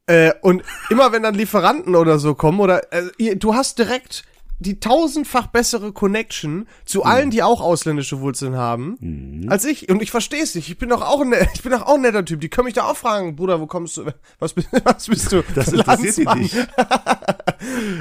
Äh, 0.06 0.34
und 0.42 0.64
immer 0.90 1.12
wenn 1.12 1.24
dann 1.24 1.36
Lieferanten 1.36 1.96
oder 1.96 2.20
so 2.20 2.36
kommen 2.36 2.60
oder 2.60 2.92
äh, 2.92 3.10
ihr, 3.18 3.36
du 3.38 3.54
hast 3.56 3.80
direkt 3.80 4.24
die 4.60 4.80
tausendfach 4.80 5.48
bessere 5.48 5.94
Connection 5.94 6.68
zu 6.86 7.04
allen, 7.04 7.32
die 7.32 7.42
auch 7.44 7.62
ausländische 7.62 8.20
Wurzeln 8.20 8.56
haben, 8.56 9.48
als 9.50 9.66
ich. 9.66 9.90
Und 9.90 10.02
ich 10.02 10.12
verstehe 10.12 10.44
es 10.44 10.54
nicht. 10.54 10.70
Ich 10.70 10.78
bin 10.78 10.90
doch 10.90 11.02
auch 11.02 11.22
ein, 11.22 11.34
ich 11.54 11.64
bin 11.64 11.72
doch 11.72 11.84
auch 11.84 11.96
ein 11.96 12.02
netter 12.02 12.26
Typ. 12.26 12.42
Die 12.42 12.50
können 12.50 12.66
mich 12.66 12.74
da 12.74 12.84
auch 12.84 12.98
fragen, 12.98 13.36
Bruder, 13.36 13.60
wo 13.60 13.68
kommst 13.68 13.98
du? 13.98 14.06
Was 14.40 14.54
bist, 14.54 14.70
was 14.84 15.08
bist 15.08 15.32
du? 15.32 15.44
Das 15.56 15.70
interessiert 15.74 16.18
die 16.18 16.40
nicht. 16.40 16.56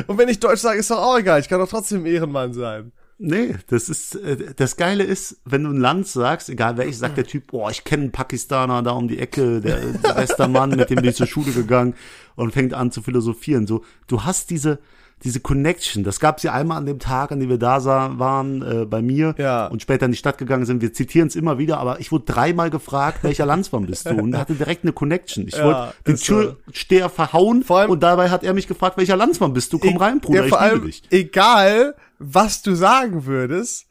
Und 0.07 0.19
wenn 0.19 0.29
ich 0.29 0.39
Deutsch 0.39 0.61
sage, 0.61 0.79
ist 0.79 0.91
doch 0.91 0.99
auch 0.99 1.19
egal. 1.19 1.41
Ich 1.41 1.49
kann 1.49 1.59
doch 1.59 1.69
trotzdem 1.69 2.07
Ehrenmann 2.07 2.53
sein. 2.53 2.93
Nee, 3.21 3.57
das 3.67 3.89
ist, 3.89 4.15
äh, 4.15 4.55
das 4.55 4.77
Geile 4.77 5.03
ist, 5.03 5.41
wenn 5.45 5.65
du 5.65 5.71
ein 5.71 5.81
Land 5.81 6.07
sagst, 6.07 6.49
egal 6.49 6.77
welches, 6.77 7.01
sagt 7.01 7.17
der 7.17 7.27
Typ, 7.27 7.49
boah, 7.49 7.69
ich 7.69 7.83
kenne 7.83 8.05
einen 8.05 8.13
Pakistaner 8.13 8.81
da 8.83 8.93
um 8.93 9.09
die 9.09 9.19
Ecke, 9.19 9.61
der, 9.61 9.81
der 9.81 10.13
beste 10.15 10.47
Mann, 10.47 10.71
mit 10.71 10.89
dem 10.89 10.97
bin 10.97 11.11
ich 11.11 11.17
zur 11.17 11.27
Schule 11.27 11.51
gegangen 11.51 11.95
und 12.37 12.53
fängt 12.53 12.75
an 12.75 12.93
zu 12.93 13.03
philosophieren. 13.03 13.67
So, 13.67 13.85
du 14.07 14.23
hast 14.23 14.51
diese, 14.51 14.79
diese 15.25 15.41
Connection. 15.41 16.05
Das 16.05 16.21
gab's 16.21 16.43
ja 16.45 16.53
einmal 16.53 16.79
an 16.79 16.87
dem 16.87 16.99
Tag, 16.99 17.33
an 17.33 17.41
dem 17.41 17.49
wir 17.49 17.59
da 17.59 17.81
sah, 17.81 18.19
waren, 18.19 18.63
äh, 18.63 18.85
bei 18.85 19.03
mir 19.03 19.35
Ja. 19.39 19.67
und 19.67 19.83
später 19.83 20.07
in 20.07 20.13
die 20.13 20.19
Stadt 20.19 20.39
gegangen 20.39 20.65
sind. 20.65 20.81
Wir 20.81 20.93
zitieren 20.93 21.29
es 21.29 21.35
immer 21.37 21.59
wieder, 21.59 21.79
aber 21.79 21.99
ich 22.01 22.13
wurde 22.13 22.25
dreimal 22.27 22.71
gefragt, 22.71 23.25
welcher 23.25 23.45
Landsmann 23.47 23.87
bist 23.87 24.07
du? 24.09 24.15
Und 24.15 24.37
hatte 24.39 24.55
direkt 24.55 24.85
eine 24.85 24.93
Connection. 24.93 25.49
Ich 25.49 25.57
Ja, 25.57 25.65
wollte 25.65 25.95
den 26.07 26.15
ist 26.15 26.25
so. 26.25 26.53
Türsteher 26.67 27.09
verhauen 27.09 27.65
allem- 27.69 27.91
und 27.91 28.03
dabei 28.03 28.31
hat 28.31 28.45
er 28.45 28.55
mich 28.55 28.69
gefragt, 28.69 28.97
welcher 28.97 29.17
Landsmann 29.17 29.53
bist 29.53 29.73
du? 29.73 29.79
Komm 29.79 29.97
rein, 29.97 30.21
Bruder, 30.21 30.47
ja, 30.47 30.67
ich 30.67 30.73
liebe 30.75 30.87
dich. 30.87 31.03
egal, 31.11 31.95
was 32.19 32.63
du 32.63 32.75
sagen 32.75 33.27
würdest, 33.27 33.87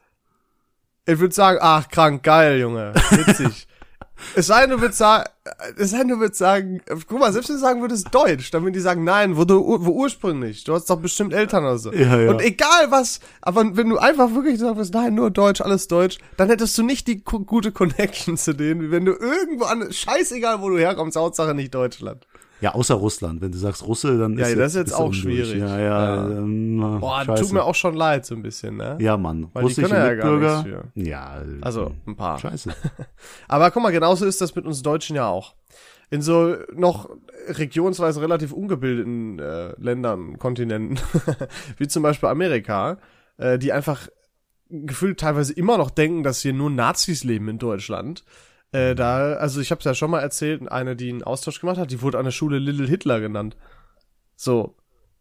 ich 1.05 1.19
würde 1.19 1.33
sagen, 1.33 1.59
ach, 1.61 1.87
krank, 1.89 2.23
geil, 2.23 2.59
Junge, 2.59 2.93
witzig. 3.11 3.67
es 4.35 4.47
sei 4.47 4.61
denn, 4.61 4.71
du 4.71 4.81
würdest 4.81 4.97
sagen, 4.99 5.23
es 5.77 5.91
sei 5.91 5.99
denn, 5.99 6.07
du 6.09 6.19
würdest 6.19 6.39
sagen, 6.39 6.81
guck 7.07 7.19
mal, 7.19 7.31
selbst 7.31 7.49
wenn 7.49 7.55
du 7.55 7.61
sagen 7.61 7.81
würdest 7.81 8.07
Deutsch, 8.13 8.51
dann 8.51 8.63
würden 8.63 8.73
die 8.73 8.79
sagen, 8.79 9.03
nein, 9.03 9.37
wo 9.37 9.45
du, 9.45 9.55
wo 9.85 9.91
ursprünglich, 9.91 10.63
du 10.63 10.73
hast 10.73 10.89
doch 10.89 10.99
bestimmt 10.99 11.33
Eltern 11.33 11.63
oder 11.63 11.77
so. 11.77 11.93
Ja, 11.93 12.19
ja. 12.19 12.29
Und 12.29 12.41
egal 12.41 12.89
was, 12.91 13.19
aber 13.41 13.75
wenn 13.77 13.89
du 13.89 13.97
einfach 13.97 14.33
wirklich 14.33 14.59
würdest, 14.59 14.93
nein, 14.93 15.15
nur 15.15 15.31
Deutsch, 15.31 15.61
alles 15.61 15.87
Deutsch, 15.87 16.17
dann 16.37 16.49
hättest 16.49 16.77
du 16.77 16.83
nicht 16.83 17.07
die 17.07 17.23
gu- 17.23 17.45
gute 17.45 17.71
Connection 17.71 18.37
zu 18.37 18.53
denen, 18.53 18.81
wie 18.81 18.91
wenn 18.91 19.05
du 19.05 19.13
irgendwo 19.13 19.65
an, 19.65 19.91
scheißegal, 19.91 20.61
wo 20.61 20.69
du 20.69 20.77
herkommst, 20.77 21.17
Hauptsache 21.17 21.53
nicht 21.53 21.73
Deutschland. 21.73 22.25
Ja, 22.59 22.73
außer 22.73 22.95
Russland. 22.95 23.41
Wenn 23.41 23.51
du 23.51 23.57
sagst 23.57 23.85
Russe, 23.85 24.17
dann 24.17 24.37
Ja, 24.37 24.47
ist 24.47 24.57
das 24.57 24.73
ist 24.73 24.79
jetzt 24.79 24.93
auch 24.93 25.13
schwierig. 25.13 25.59
Ja, 25.59 25.79
ja. 25.79 26.15
Ja. 26.29 26.37
Ähm, 26.39 26.97
Boah, 26.99 27.23
scheiße. 27.23 27.43
tut 27.43 27.53
mir 27.53 27.63
auch 27.63 27.75
schon 27.75 27.93
leid, 27.95 28.25
so 28.25 28.33
ein 28.35 28.41
bisschen, 28.41 28.77
ne? 28.77 28.97
Ja, 28.99 29.15
Mann. 29.17 29.49
Weil 29.53 29.63
die 29.63 29.67
Russische 29.67 29.87
können 29.87 29.99
ja 30.05 30.13
gar 30.15 30.31
Mitbürger. 30.31 30.63
nichts 30.93 31.09
Ja. 31.09 31.41
äh, 31.41 31.45
Also, 31.61 31.91
ein 32.07 32.15
paar. 32.15 32.39
Scheiße. 32.39 32.71
Aber 33.47 33.69
guck 33.71 33.83
mal, 33.83 33.91
genauso 33.91 34.25
ist 34.25 34.41
das 34.41 34.55
mit 34.55 34.65
uns 34.65 34.81
Deutschen 34.81 35.15
ja 35.15 35.27
auch. 35.27 35.55
In 36.09 36.21
so 36.21 36.55
noch 36.73 37.09
regionsweise 37.49 38.21
relativ 38.21 38.51
ungebildeten 38.53 39.39
äh, 39.39 39.73
Ländern, 39.79 40.37
Kontinenten, 40.39 40.99
wie 41.77 41.87
zum 41.87 42.01
Beispiel 42.03 42.29
Amerika, 42.29 42.97
äh, 43.37 43.59
die 43.59 43.71
einfach 43.73 44.07
gefühlt 44.69 45.19
teilweise 45.19 45.53
immer 45.53 45.77
noch 45.77 45.89
denken, 45.91 46.23
dass 46.23 46.41
hier 46.41 46.53
nur 46.53 46.69
Nazis 46.69 47.23
leben 47.23 47.47
in 47.49 47.57
Deutschland. 47.57 48.23
Äh, 48.71 48.95
da, 48.95 49.33
also 49.33 49.61
ich 49.61 49.71
habe 49.71 49.79
es 49.79 49.85
ja 49.85 49.93
schon 49.95 50.11
mal 50.11 50.19
erzählt, 50.19 50.69
eine, 50.71 50.95
die 50.95 51.09
einen 51.09 51.23
Austausch 51.23 51.59
gemacht 51.61 51.77
hat, 51.77 51.89
die 51.91 52.01
wurde 52.01 52.17
an 52.19 52.25
der 52.25 52.31
Schule 52.31 52.59
Little 52.59 52.87
Hitler 52.87 53.19
genannt. 53.19 53.55
So. 54.35 54.75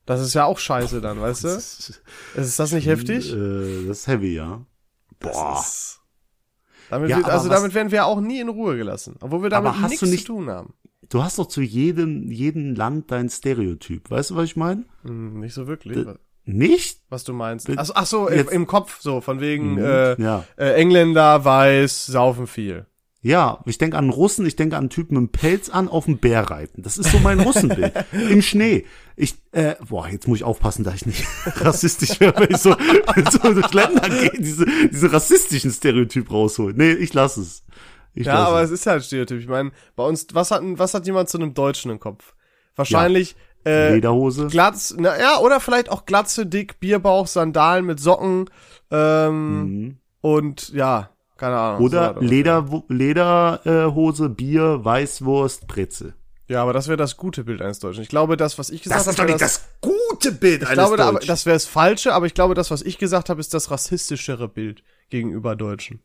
Das 0.05 0.21
ist 0.21 0.35
ja 0.35 0.45
auch 0.45 0.59
scheiße 0.59 1.01
dann, 1.01 1.21
weißt 1.21 1.45
du? 1.45 1.49
Ist 2.37 2.59
das 2.61 2.73
nicht 2.73 2.87
heftig? 2.87 3.33
Äh, 3.33 3.87
das 3.89 3.99
ist 4.01 4.07
heavy, 4.07 4.35
ja. 4.37 4.65
Boah. 5.19 5.59
Ist- 5.61 6.01
Damit 6.91 7.11
Ja, 7.11 7.17
wird, 7.17 7.27
also 7.29 7.49
was- 7.51 7.57
damit 7.57 7.75
werden 7.75 7.91
wir 7.91 8.07
auch 8.07 8.21
nie 8.21 8.39
in 8.41 8.49
Ruhe 8.49 8.77
gelassen, 8.77 9.17
obwohl 9.21 9.43
wir 9.43 9.51
damit 9.51 9.75
nichts 9.81 9.99
du 10.01 10.07
nicht- 10.07 10.27
zu 10.27 10.33
tun 10.35 10.49
haben. 10.51 10.75
Du 11.09 11.23
hast 11.23 11.39
doch 11.39 11.47
zu 11.47 11.61
jedem, 11.61 12.31
jedem 12.31 12.75
Land 12.75 13.11
dein 13.13 13.29
Stereotyp. 13.29 14.11
Weißt 14.11 14.31
du, 14.31 14.37
was 14.37 14.45
ich 14.45 14.57
meine? 14.57 14.85
Hm, 15.03 15.39
nicht 15.41 15.55
so 15.55 15.67
wirklich. 15.69 15.97
D- 16.05 16.15
Nicht? 16.45 17.01
was 17.09 17.23
du 17.25 17.33
meinst. 17.33 17.69
Ach, 17.77 17.85
so, 17.85 17.93
ach 17.95 18.07
so, 18.07 18.31
Jetzt- 18.31 18.53
im 18.53 18.67
Kopf 18.69 19.01
so, 19.01 19.21
von 19.21 19.41
wegen 19.41 19.73
Mhm, 19.75 19.79
äh, 19.85 20.23
ja. 20.23 20.45
äh, 20.57 20.73
Engländer, 20.75 21.45
weiß, 21.45 22.07
saufen 22.07 22.47
viel. 22.49 22.87
Ja, 23.27 23.61
ich 23.67 23.77
denke 23.79 23.97
an 23.99 24.05
einen 24.05 24.13
Russen, 24.13 24.47
ich 24.47 24.55
denke 24.55 24.77
an 24.77 24.85
einen 24.85 24.91
Typen 24.91 25.21
mit 25.21 25.33
Pelz 25.33 25.69
an, 25.69 25.89
auf 25.89 26.05
dem 26.05 26.19
Bär 26.19 26.43
reiten. 26.49 26.83
Das 26.83 26.97
ist 26.97 27.11
so 27.11 27.19
mein 27.19 27.41
Russenbild. 27.41 27.93
Im 28.13 28.41
Schnee. 28.41 28.85
Ich, 29.17 29.35
äh, 29.51 29.75
boah, 29.89 30.07
jetzt 30.09 30.29
muss 30.29 30.39
ich 30.39 30.45
aufpassen, 30.45 30.85
dass 30.85 30.95
ich 30.95 31.07
nicht 31.07 31.25
rassistisch 31.47 32.21
werde, 32.21 32.43
wenn 32.43 32.51
ich 32.55 32.59
so, 32.59 32.77
so 33.33 33.53
durch 33.53 33.73
Länder 33.73 34.09
gehe, 34.09 34.31
diese, 34.39 34.65
diese 34.93 35.13
rassistischen 35.13 35.73
Stereotyp 35.73 36.31
rausholen. 36.31 36.77
Nee, 36.77 36.93
ich 36.93 37.15
lass 37.15 37.37
es. 37.37 37.65
Ich 38.15 38.27
Ja, 38.27 38.35
lass 38.35 38.49
aber 38.49 38.63
es. 38.63 38.71
es 38.71 38.81
ist 38.81 38.87
halt 38.87 39.03
Stereotyp. 39.05 39.41
Ich 39.41 39.49
meine, 39.49 39.73
bei 39.97 40.05
uns, 40.05 40.29
was 40.33 40.53
hat, 40.53 40.63
was 40.65 40.95
hat 40.95 41.05
jemand 41.07 41.29
zu 41.29 41.39
einem 41.39 41.53
Deutschen 41.53 41.91
im 41.91 41.99
Kopf? 41.99 42.33
Wahrscheinlich 42.77 43.35
äh, 43.65 43.95
Lederhose. 43.95 44.47
Glatz, 44.47 44.95
na 44.97 45.19
ja, 45.19 45.39
oder 45.41 45.59
vielleicht 45.59 45.89
auch 45.91 46.07
Glatze, 46.07 46.47
dick, 46.47 46.79
Bierbauch, 46.79 47.27
Sandalen 47.27 47.87
mit 47.87 47.99
Socken 47.99 48.49
ähm, 48.93 49.63
Mhm. 49.65 49.97
und 50.21 50.69
ja, 50.73 51.11
keine 51.37 51.57
Ahnung. 51.57 51.83
Oder 51.83 52.15
so, 52.15 52.21
Leder, 52.21 52.67
Lederhose, 52.89 54.27
äh, 54.27 54.29
Bier, 54.29 54.85
Weißwurst, 54.85 55.67
Brezel. 55.67 56.15
Ja, 56.49 56.63
aber 56.63 56.73
das 56.73 56.87
wäre 56.87 56.97
das 56.97 57.17
gute 57.17 57.43
Bild 57.43 57.61
eines 57.61 57.81
Deutschen. 57.81 58.03
Ich 58.03 58.09
glaube, 58.09 58.37
das, 58.37 58.59
was 58.59 58.71
ich 58.71 58.83
gesagt 58.83 59.01
Das 59.01 59.07
ist 59.09 59.19
habe, 59.19 59.27
doch 59.27 59.35
nicht 59.35 59.43
das, 59.43 59.61
das 59.61 59.69
gute 59.81 60.33
Bild 60.33 60.63
ich 60.63 60.69
eines 60.69 60.79
glaube, 60.79 60.97
da, 60.97 61.11
Deutschen. 61.11 61.27
das 61.27 61.45
wäre 61.45 61.57
das 61.57 61.67
falsche, 61.67 62.15
aber 62.15 62.27
ich 62.27 62.35
glaube, 62.35 62.55
das, 62.55 62.71
was 62.71 62.83
ich 62.83 62.99
gesagt 62.99 63.29
habe, 63.31 63.41
ist 63.41 63.53
das 63.53 63.71
rassistischere 63.71 64.49
Bild 64.49 64.85
gegenüber 65.11 65.57
Deutschen. 65.57 66.01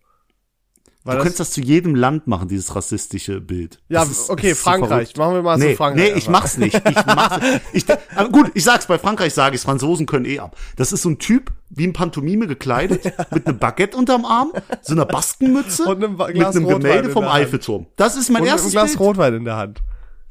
Weil 1.03 1.13
du 1.13 1.17
das, 1.17 1.23
könntest 1.23 1.39
das 1.39 1.51
zu 1.51 1.61
jedem 1.61 1.95
Land 1.95 2.27
machen, 2.27 2.47
dieses 2.47 2.75
rassistische 2.75 3.41
Bild. 3.41 3.79
ja, 3.89 4.03
ist- 4.03 4.29
okay, 4.29 4.53
Frankreich. 4.53 5.15
Machen 5.17 5.33
wir 5.33 5.41
mal 5.41 5.57
Nee, 5.57 5.71
so 5.71 5.75
Frankreich. 5.77 6.03
nee, 6.03 6.09
ich 6.17 6.27
einfach. 6.27 6.31
mach's 6.41 6.57
nicht. 6.57 6.75
Ich 6.75 7.05
mach's, 7.07 7.39
ich, 7.73 7.85
aber 8.15 8.29
gut, 8.29 8.51
ich 8.53 8.63
sag's, 8.63 8.85
bei 8.85 8.99
Frankreich 8.99 9.33
sage 9.33 9.55
ich 9.55 9.61
Franzosen 9.61 10.05
können 10.05 10.25
eh 10.25 10.39
ab. 10.39 10.55
Das 10.75 10.91
ist 10.91 11.01
so 11.01 11.09
ein 11.09 11.17
Typ, 11.17 11.51
wie 11.71 11.87
ein 11.87 11.93
Pantomime 11.93 12.45
gekleidet, 12.45 13.05
mit 13.31 13.47
einem 13.47 13.57
Baguette 13.57 13.97
unterm 13.97 14.25
Arm, 14.25 14.51
so 14.81 14.93
einer 14.93 15.05
Baskenmütze, 15.05 15.85
Und 15.85 16.03
einem 16.03 16.17
mit 16.17 16.21
einem 16.27 16.65
Rotwein 16.65 16.81
Gemälde 16.81 17.09
vom. 17.09 17.25
Eiffelturm. 17.27 17.87
Das 17.95 18.15
ist 18.15 18.29
mein 18.29 18.41
Und 18.41 18.43
mit 18.43 18.49
einem 18.51 18.57
erstes 18.57 18.71
Glas 18.71 18.89
Bild. 18.91 18.99
Rotwein 18.99 19.33
in 19.33 19.45
der 19.45 19.57
Hand. 19.57 19.81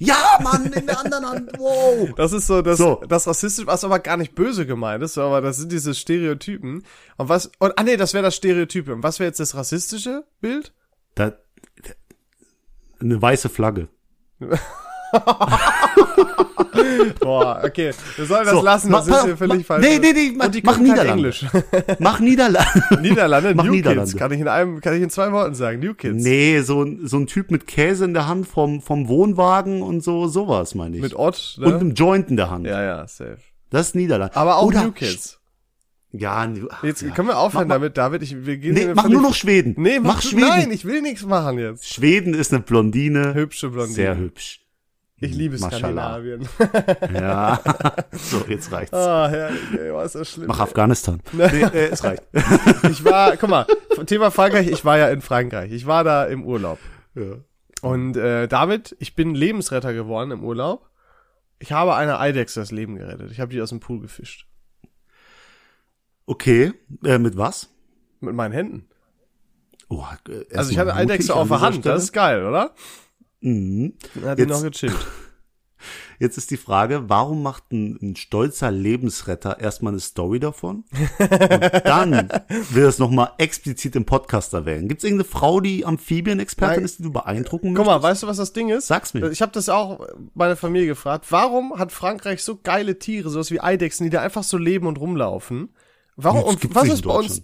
Ja, 0.02 0.38
Mann, 0.42 0.72
in 0.72 0.86
der 0.86 0.98
anderen 0.98 1.26
Hand. 1.26 1.52
Wow. 1.58 2.08
Das 2.16 2.32
ist 2.32 2.46
so 2.46 2.62
das, 2.62 2.78
So. 2.78 3.02
das 3.06 3.26
rassistisch, 3.26 3.66
was 3.66 3.84
aber 3.84 3.98
gar 3.98 4.16
nicht 4.16 4.34
böse 4.34 4.64
gemeint 4.66 5.02
ist, 5.02 5.18
aber 5.18 5.42
das 5.42 5.58
sind 5.58 5.70
diese 5.70 5.94
Stereotypen. 5.94 6.84
Und 7.18 7.28
was, 7.28 7.52
und, 7.58 7.78
ah 7.78 7.82
nee, 7.82 7.98
das 7.98 8.14
wäre 8.14 8.24
das 8.24 8.34
Stereotype. 8.34 8.92
Und 8.94 9.02
was 9.02 9.18
wäre 9.20 9.28
jetzt 9.28 9.40
das 9.40 9.54
rassistische 9.54 10.24
Bild? 10.40 10.72
Da, 11.14 11.34
eine 12.98 13.20
weiße 13.20 13.50
Flagge. 13.50 13.88
Boah, 17.20 17.62
okay. 17.64 17.92
Wir 18.16 18.24
sollen 18.26 18.44
das 18.44 18.54
So, 18.54 18.62
lassen, 18.62 18.90
das 18.92 19.06
mach- 19.06 19.18
ist 19.18 19.24
hier 19.24 19.36
völlig 19.36 19.66
falsch. 19.66 19.84
nee, 19.86 19.98
nee, 19.98 20.12
nee, 20.12 20.32
mach- 20.36 20.46
Und 20.46 20.54
die 20.54 20.62
mach 20.64 20.78
Niederlande. 20.78 21.12
Englisch. 21.12 21.46
Mach 21.98 22.20
Niederlande. 22.20 22.68
Niederlande, 23.00 23.54
Mach 23.54 23.64
New 23.64 23.72
Niederlande. 23.72 24.04
Kids. 24.10 24.16
Kann 24.18 24.32
ich 24.32 24.40
in 24.40 24.48
einem, 24.48 24.80
kann 24.80 24.94
ich 24.94 25.02
in 25.02 25.10
zwei 25.10 25.32
Worten 25.32 25.54
sagen. 25.54 25.80
New 25.80 25.94
Kids. 25.94 26.22
Nee, 26.22 26.60
so 26.60 26.82
ein, 26.82 27.06
so 27.06 27.18
ein 27.18 27.26
Typ 27.26 27.50
mit 27.50 27.66
Käse 27.66 28.04
in 28.04 28.14
der 28.14 28.26
Hand 28.28 28.46
vom, 28.46 28.80
vom 28.82 29.08
Wohnwagen 29.08 29.82
und 29.82 30.02
so, 30.02 30.26
sowas 30.28 30.74
meine 30.74 30.96
ich. 30.96 31.02
Mit 31.02 31.14
Ott, 31.14 31.56
und 31.60 31.66
ne? 31.68 31.74
einem 31.76 31.94
Joint 31.94 32.30
in 32.30 32.36
der 32.36 32.50
Hand. 32.50 32.66
Ja, 32.66 32.82
ja, 32.82 33.06
safe. 33.06 33.38
Das 33.70 33.88
ist 33.88 33.94
Niederlande. 33.94 34.36
Aber 34.36 34.56
auch 34.56 34.66
Oder 34.66 34.84
New 34.84 34.92
Kids. 34.92 35.38
Ja, 36.12 36.44
New- 36.44 36.66
Jetzt 36.82 37.02
ja. 37.02 37.10
können 37.10 37.28
wir 37.28 37.38
aufhören 37.38 37.68
Mach- 37.68 37.76
damit, 37.76 37.96
David. 37.96 38.22
Ich, 38.22 38.44
wir 38.44 38.56
gehen 38.56 38.74
Nee, 38.74 38.88
mach 38.94 39.08
nur 39.08 39.22
noch 39.22 39.34
Schweden. 39.34 39.74
Nee, 39.78 40.00
mach, 40.00 40.14
mach 40.16 40.22
Schweden. 40.22 40.40
Nein, 40.40 40.70
ich 40.72 40.84
will 40.84 41.02
nichts 41.02 41.24
machen 41.24 41.56
jetzt. 41.58 41.86
Schweden 41.88 42.34
ist 42.34 42.52
eine 42.52 42.62
Blondine. 42.62 43.34
Hübsche 43.34 43.68
Blondine. 43.70 43.94
Sehr 43.94 44.16
hübsch. 44.16 44.60
Ich 45.22 45.34
liebe. 45.34 45.58
Skandinavien. 45.58 46.48
Ja. 47.12 47.60
so, 48.12 48.42
jetzt 48.48 48.72
reicht's. 48.72 48.94
Ah, 48.94 49.28
herrlich, 49.28 49.60
ey, 49.78 49.92
was 49.92 50.06
ist 50.06 50.14
das 50.14 50.30
schlimm. 50.30 50.46
Mach 50.48 50.60
Afghanistan. 50.60 51.20
Nee, 51.32 51.44
äh, 51.44 51.88
es 51.90 52.02
reicht. 52.02 52.22
Ich 52.90 53.04
war, 53.04 53.36
guck 53.36 53.50
mal, 53.50 53.66
Thema 54.06 54.30
Frankreich, 54.30 54.68
ich 54.68 54.84
war 54.84 54.96
ja 54.98 55.08
in 55.10 55.20
Frankreich. 55.20 55.72
Ich 55.72 55.86
war 55.86 56.04
da 56.04 56.24
im 56.24 56.44
Urlaub. 56.44 56.78
ja. 57.14 57.36
Und 57.82 58.14
äh, 58.16 58.46
David, 58.46 58.94
ich 58.98 59.14
bin 59.14 59.34
Lebensretter 59.34 59.94
geworden 59.94 60.30
im 60.32 60.44
Urlaub. 60.44 60.90
Ich 61.58 61.72
habe 61.72 61.94
einer 61.94 62.20
Eidechse 62.20 62.60
das 62.60 62.70
Leben 62.72 62.96
gerettet. 62.96 63.30
Ich 63.30 63.40
habe 63.40 63.52
die 63.52 63.60
aus 63.62 63.70
dem 63.70 63.80
Pool 63.80 64.00
gefischt. 64.00 64.46
Okay, 66.26 66.72
äh, 67.04 67.18
mit 67.18 67.36
was? 67.36 67.68
Mit 68.20 68.34
meinen 68.34 68.52
Händen. 68.52 68.88
Oh, 69.88 70.04
äh, 70.28 70.56
Also 70.56 70.70
ich 70.70 70.78
hatte 70.78 70.94
Eidechse 70.94 71.34
auf 71.34 71.48
der 71.48 71.60
Hand. 71.60 71.76
Stelle. 71.76 71.94
Das 71.94 72.04
ist 72.04 72.12
geil, 72.12 72.44
oder? 72.44 72.74
Mhm. 73.40 73.94
Hat 74.24 74.38
Jetzt- 74.38 74.48
noch 74.48 74.62
gechillt. 74.62 74.96
Jetzt 76.18 76.36
ist 76.36 76.50
die 76.50 76.58
Frage, 76.58 77.08
warum 77.08 77.42
macht 77.42 77.72
ein, 77.72 77.98
ein 78.02 78.14
stolzer 78.16 78.70
Lebensretter 78.70 79.60
erstmal 79.60 79.94
eine 79.94 80.00
Story 80.00 80.38
davon? 80.38 80.84
Und 81.18 81.30
dann 81.86 82.28
will 82.70 82.84
es 82.84 82.98
nochmal 82.98 83.30
explizit 83.38 83.96
im 83.96 84.04
Podcast 84.04 84.52
erwähnen. 84.52 84.88
Gibt 84.88 85.00
es 85.00 85.04
irgendeine 85.04 85.26
Frau, 85.30 85.60
die 85.60 85.86
Amphibien-Expertin 85.86 86.84
ist, 86.84 86.98
die 86.98 87.04
du 87.04 87.10
beeindrucken 87.10 87.74
Guck 87.74 87.86
mal, 87.86 87.92
möchtest? 87.94 88.10
weißt 88.10 88.22
du, 88.24 88.26
was 88.26 88.36
das 88.36 88.52
Ding 88.52 88.68
ist? 88.68 88.88
Sag's 88.88 89.14
mir. 89.14 89.30
Ich 89.30 89.40
habe 89.40 89.52
das 89.52 89.70
auch 89.70 90.06
meine 90.34 90.56
Familie 90.56 90.88
gefragt. 90.88 91.24
Warum 91.30 91.78
hat 91.78 91.92
Frankreich 91.92 92.44
so 92.44 92.58
geile 92.62 92.98
Tiere, 92.98 93.30
sowas 93.30 93.50
wie 93.50 93.60
Eidechsen, 93.62 94.04
die 94.04 94.10
da 94.10 94.20
einfach 94.20 94.42
so 94.42 94.58
leben 94.58 94.86
und 94.86 95.00
rumlaufen? 95.00 95.70
Warum? 96.16 96.42
Und 96.42 96.74
was 96.74 96.88
ist 96.88 97.02
bei 97.04 97.14
uns? 97.14 97.40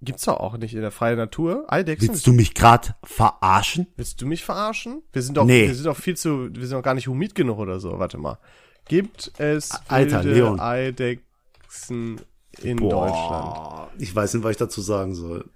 Gibt's 0.00 0.24
doch 0.26 0.38
auch 0.38 0.56
nicht 0.58 0.74
in 0.74 0.80
der 0.80 0.92
freien 0.92 1.16
Natur. 1.18 1.64
Eidechsen? 1.68 2.08
Willst 2.10 2.26
du 2.26 2.32
mich 2.32 2.54
grad 2.54 2.94
verarschen? 3.02 3.88
Willst 3.96 4.20
du 4.20 4.26
mich 4.26 4.44
verarschen? 4.44 5.02
Wir 5.12 5.22
sind 5.22 5.36
doch, 5.36 5.44
Nee. 5.44 5.66
wir 5.66 5.74
sind 5.74 5.86
doch 5.86 5.96
viel 5.96 6.16
zu, 6.16 6.54
wir 6.54 6.66
sind 6.66 6.76
doch 6.78 6.84
gar 6.84 6.94
nicht 6.94 7.08
humid 7.08 7.34
genug 7.34 7.58
oder 7.58 7.80
so. 7.80 7.98
Warte 7.98 8.16
mal. 8.16 8.38
Gibt 8.86 9.32
es 9.38 9.70
Alter, 9.88 10.22
wilde 10.22 10.36
Leon. 10.38 10.60
Eidechsen 10.60 12.20
in 12.62 12.76
Deutschland? 12.76 13.54
Boah, 13.54 13.90
ich 13.98 14.14
weiß 14.14 14.34
nicht, 14.34 14.44
was 14.44 14.52
ich 14.52 14.56
dazu 14.56 14.80
sagen 14.80 15.14
soll. 15.14 15.50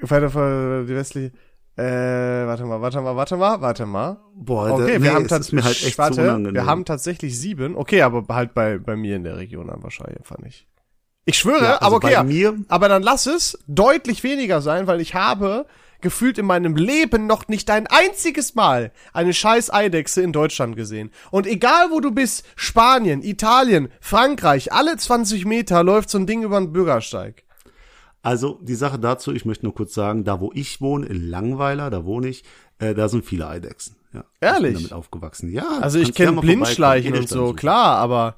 Weiter 0.00 0.30
vor 0.30 0.84
die 0.84 0.94
westliche. 0.94 1.32
Äh, 1.76 2.46
warte 2.46 2.64
mal, 2.64 2.80
warte 2.80 3.00
mal, 3.00 3.16
warte 3.16 3.36
mal, 3.36 3.60
warte 3.60 3.84
mal. 3.86 4.18
Boah, 4.34 4.70
Okay, 4.70 4.80
da, 4.82 4.86
wir 4.86 4.98
nee, 5.00 5.08
haben 5.08 5.26
mir 5.52 5.64
halt 5.64 5.82
echt 5.84 5.98
warte, 5.98 6.14
so 6.14 6.54
wir 6.54 6.66
haben 6.66 6.84
tatsächlich 6.84 7.38
sieben. 7.38 7.76
Okay, 7.76 8.00
aber 8.02 8.24
halt 8.34 8.54
bei, 8.54 8.78
bei 8.78 8.96
mir 8.96 9.16
in 9.16 9.24
der 9.24 9.36
Region 9.36 9.66
dann 9.66 9.82
wahrscheinlich 9.82 10.18
einfach 10.18 10.38
nicht. 10.38 10.66
Ich 11.26 11.38
schwöre, 11.38 11.64
Ja, 11.64 11.76
also 11.76 11.86
aber 11.86 11.96
okay, 11.96 12.22
mir- 12.24 12.54
aber 12.68 12.88
dann 12.88 13.02
lass 13.02 13.26
es 13.26 13.58
deutlich 13.66 14.22
weniger 14.22 14.60
sein, 14.60 14.86
weil 14.86 15.00
ich 15.00 15.14
habe 15.14 15.66
gefühlt 16.02 16.36
in 16.36 16.44
meinem 16.44 16.76
Leben 16.76 17.26
noch 17.26 17.48
nicht 17.48 17.70
ein 17.70 17.86
einziges 17.86 18.54
Mal 18.54 18.92
eine 19.14 19.32
scheiß 19.32 19.72
Eidechse 19.72 20.20
in 20.20 20.32
Deutschland 20.34 20.76
gesehen. 20.76 21.10
Und 21.30 21.46
egal 21.46 21.90
wo 21.90 22.00
du 22.00 22.10
bist, 22.10 22.44
Spanien, 22.56 23.22
Italien, 23.22 23.88
Frankreich, 24.00 24.70
alle 24.72 24.98
20 24.98 25.46
Meter 25.46 25.82
läuft 25.82 26.10
so 26.10 26.18
ein 26.18 26.26
Ding 26.26 26.42
über 26.42 26.58
den 26.60 26.72
Bürgersteig. 26.74 27.44
Also 28.20 28.58
die 28.62 28.74
Sache 28.74 28.98
dazu, 28.98 29.32
ich 29.32 29.46
möchte 29.46 29.64
nur 29.64 29.74
kurz 29.74 29.94
sagen, 29.94 30.24
da 30.24 30.40
wo 30.40 30.50
ich 30.54 30.82
wohne, 30.82 31.06
in 31.06 31.28
Langweiler, 31.30 31.88
da 31.88 32.04
wohne 32.04 32.28
ich, 32.28 32.44
äh, 32.78 32.92
da 32.94 33.08
sind 33.08 33.24
viele 33.24 33.48
Eidechsen. 33.48 33.96
Ja, 34.12 34.24
Ehrlich? 34.40 34.72
Ich 34.72 34.76
bin 34.78 34.82
damit 34.88 34.92
aufgewachsen. 34.92 35.50
Ja. 35.52 35.78
Also 35.80 35.98
ich 35.98 36.12
kenne. 36.14 36.38
Blindschleichen 36.40 37.14
und 37.16 37.28
so, 37.30 37.54
klar, 37.54 37.96
aber 37.96 38.36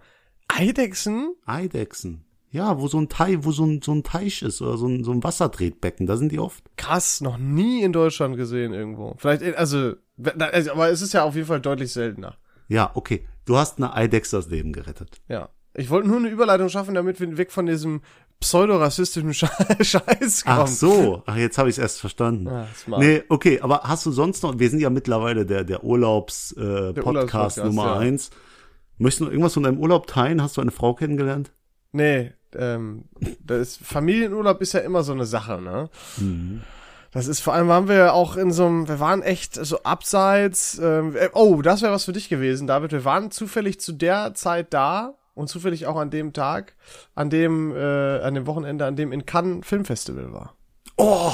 Eidechsen? 0.48 1.34
Eidechsen. 1.46 2.24
Ja, 2.56 2.80
wo 2.80 2.88
so 2.88 2.98
ein 2.98 3.08
Teich, 3.08 3.36
wo 3.40 3.52
so 3.52 3.64
ein, 3.66 3.82
so 3.82 3.92
ein 3.92 4.02
Teich 4.02 4.40
ist 4.42 4.62
oder 4.62 4.78
so 4.78 4.86
ein, 4.88 5.04
so 5.04 5.12
ein 5.12 5.22
Wassertretbecken, 5.22 6.06
da 6.06 6.16
sind 6.16 6.32
die 6.32 6.38
oft. 6.38 6.64
Krass, 6.76 7.20
noch 7.20 7.36
nie 7.38 7.82
in 7.82 7.92
Deutschland 7.92 8.36
gesehen 8.36 8.72
irgendwo. 8.72 9.14
Vielleicht, 9.18 9.42
in- 9.42 9.54
also, 9.54 9.92
also, 10.38 10.72
aber 10.72 10.88
es 10.88 11.02
ist 11.02 11.12
ja 11.12 11.24
auf 11.24 11.34
jeden 11.34 11.46
Fall 11.46 11.60
deutlich 11.60 11.92
seltener. 11.92 12.36
Ja, 12.68 12.90
okay. 12.94 13.26
Du 13.44 13.56
hast 13.58 13.76
eine 13.78 13.94
Eidechse 13.94 14.36
das 14.36 14.48
Leben 14.48 14.72
gerettet. 14.72 15.20
Ja. 15.28 15.50
Ich 15.74 15.90
wollte 15.90 16.08
nur 16.08 16.16
eine 16.16 16.28
Überleitung 16.30 16.70
schaffen, 16.70 16.94
damit 16.94 17.20
wir 17.20 17.36
weg 17.36 17.52
von 17.52 17.66
diesem 17.66 18.00
pseudorassistischen 18.40 19.32
Sche- 19.34 19.84
Scheiß 19.84 20.44
kommen. 20.44 20.58
Ach 20.60 20.66
so, 20.66 21.22
ach, 21.26 21.36
jetzt 21.36 21.58
habe 21.58 21.68
ich 21.68 21.74
es 21.76 21.78
erst 21.82 22.00
verstanden. 22.00 22.48
Ah, 22.48 22.66
smart. 22.74 23.02
nee, 23.02 23.22
okay, 23.28 23.60
aber 23.60 23.82
hast 23.82 24.06
du 24.06 24.10
sonst 24.10 24.42
noch, 24.42 24.58
wir 24.58 24.70
sind 24.70 24.80
ja 24.80 24.88
mittlerweile 24.88 25.44
der, 25.44 25.64
der 25.64 25.84
Urlaubs-Podcast 25.84 26.98
äh, 26.98 27.00
Urlaubspodcast, 27.02 27.64
Nummer 27.64 27.84
ja. 27.86 27.98
eins. 27.98 28.30
Möchtest 28.98 29.20
du 29.20 29.24
noch 29.24 29.30
irgendwas 29.32 29.52
von 29.54 29.62
deinem 29.64 29.78
Urlaub 29.78 30.06
teilen? 30.06 30.40
Hast 30.42 30.56
du 30.56 30.62
eine 30.62 30.70
Frau 30.70 30.94
kennengelernt? 30.94 31.52
Nee, 31.92 32.32
ähm, 32.54 33.04
das 33.40 33.58
ist, 33.60 33.86
Familienurlaub 33.86 34.60
ist 34.60 34.72
ja 34.72 34.80
immer 34.80 35.02
so 35.02 35.12
eine 35.12 35.26
Sache, 35.26 35.60
ne? 35.60 35.88
Das 37.12 37.26
ist 37.28 37.40
vor 37.40 37.54
allem 37.54 37.68
waren 37.68 37.88
wir 37.88 38.12
auch 38.12 38.36
in 38.36 38.50
so 38.52 38.66
einem, 38.66 38.88
wir 38.88 39.00
waren 39.00 39.22
echt 39.22 39.54
so 39.54 39.82
abseits. 39.84 40.78
Ähm, 40.78 41.16
äh, 41.16 41.30
oh, 41.32 41.62
das 41.62 41.82
wäre 41.82 41.92
was 41.92 42.04
für 42.04 42.12
dich 42.12 42.28
gewesen, 42.28 42.66
David. 42.66 42.92
Wir 42.92 43.04
waren 43.04 43.30
zufällig 43.30 43.80
zu 43.80 43.92
der 43.92 44.34
Zeit 44.34 44.74
da 44.74 45.14
und 45.34 45.48
zufällig 45.48 45.86
auch 45.86 45.96
an 45.96 46.10
dem 46.10 46.32
Tag, 46.32 46.74
an 47.14 47.30
dem, 47.30 47.74
äh, 47.74 48.20
an 48.20 48.34
dem 48.34 48.46
Wochenende, 48.46 48.84
an 48.86 48.96
dem 48.96 49.12
in 49.12 49.24
Cannes 49.24 49.66
Filmfestival 49.66 50.32
war. 50.32 50.54
Oh, 50.96 51.32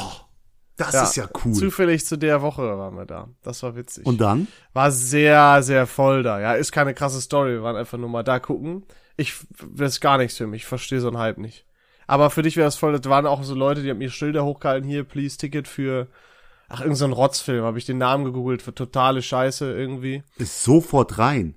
das 0.77 0.92
Ja, 0.92 1.03
ist 1.05 1.16
ja 1.16 1.29
cool. 1.44 1.53
Zufällig 1.53 2.05
zu 2.07 2.16
der 2.16 2.42
Woche 2.42 2.62
waren 2.79 2.96
wir 2.96 3.07
da. 3.07 3.29
Das 3.42 3.62
war 3.62 3.77
witzig. 3.77 4.07
Und 4.07 4.20
dann? 4.20 4.48
war 4.72 4.90
sehr, 4.90 5.62
sehr 5.62 5.87
voll 5.87 6.22
da. 6.22 6.40
Ja, 6.40 6.55
ist 6.55 6.72
keine 6.72 6.94
krasse 6.94 7.20
Story. 7.20 7.53
Wir 7.53 7.62
waren 7.62 7.77
einfach 7.77 7.98
nur 7.98 8.09
mal 8.09 8.22
da 8.22 8.38
gucken. 8.38 8.85
Ich, 9.16 9.35
das 9.75 9.92
ist 9.94 10.01
gar 10.01 10.18
nichts 10.18 10.37
für 10.37 10.46
mich. 10.46 10.62
Ich 10.62 10.66
verstehe 10.66 11.01
so 11.01 11.09
einen 11.09 11.18
Hype 11.18 11.38
nicht. 11.38 11.66
Aber 12.07 12.31
für 12.31 12.42
dich 12.42 12.57
wäre 12.57 12.66
das 12.66 12.77
voll, 12.77 12.98
das 12.98 13.09
waren 13.11 13.27
auch 13.27 13.42
so 13.42 13.55
Leute, 13.55 13.83
die 13.83 13.90
haben 13.90 13.98
mir 13.98 14.11
Schilder 14.11 14.44
hochgehalten, 14.44 14.88
hier, 14.88 15.05
please, 15.05 15.37
Ticket 15.38 15.68
für, 15.68 16.09
ach, 16.68 16.81
irgendein 16.81 17.11
so 17.11 17.14
Rotzfilm, 17.14 17.64
habe 17.64 17.79
ich 17.79 17.87
den 17.87 17.98
Namen 17.98 18.25
gegoogelt, 18.25 18.61
für 18.62 18.75
totale 18.75 19.22
Scheiße 19.22 19.72
irgendwie. 19.72 20.22
Ist 20.37 20.62
sofort 20.64 21.18
rein. 21.18 21.55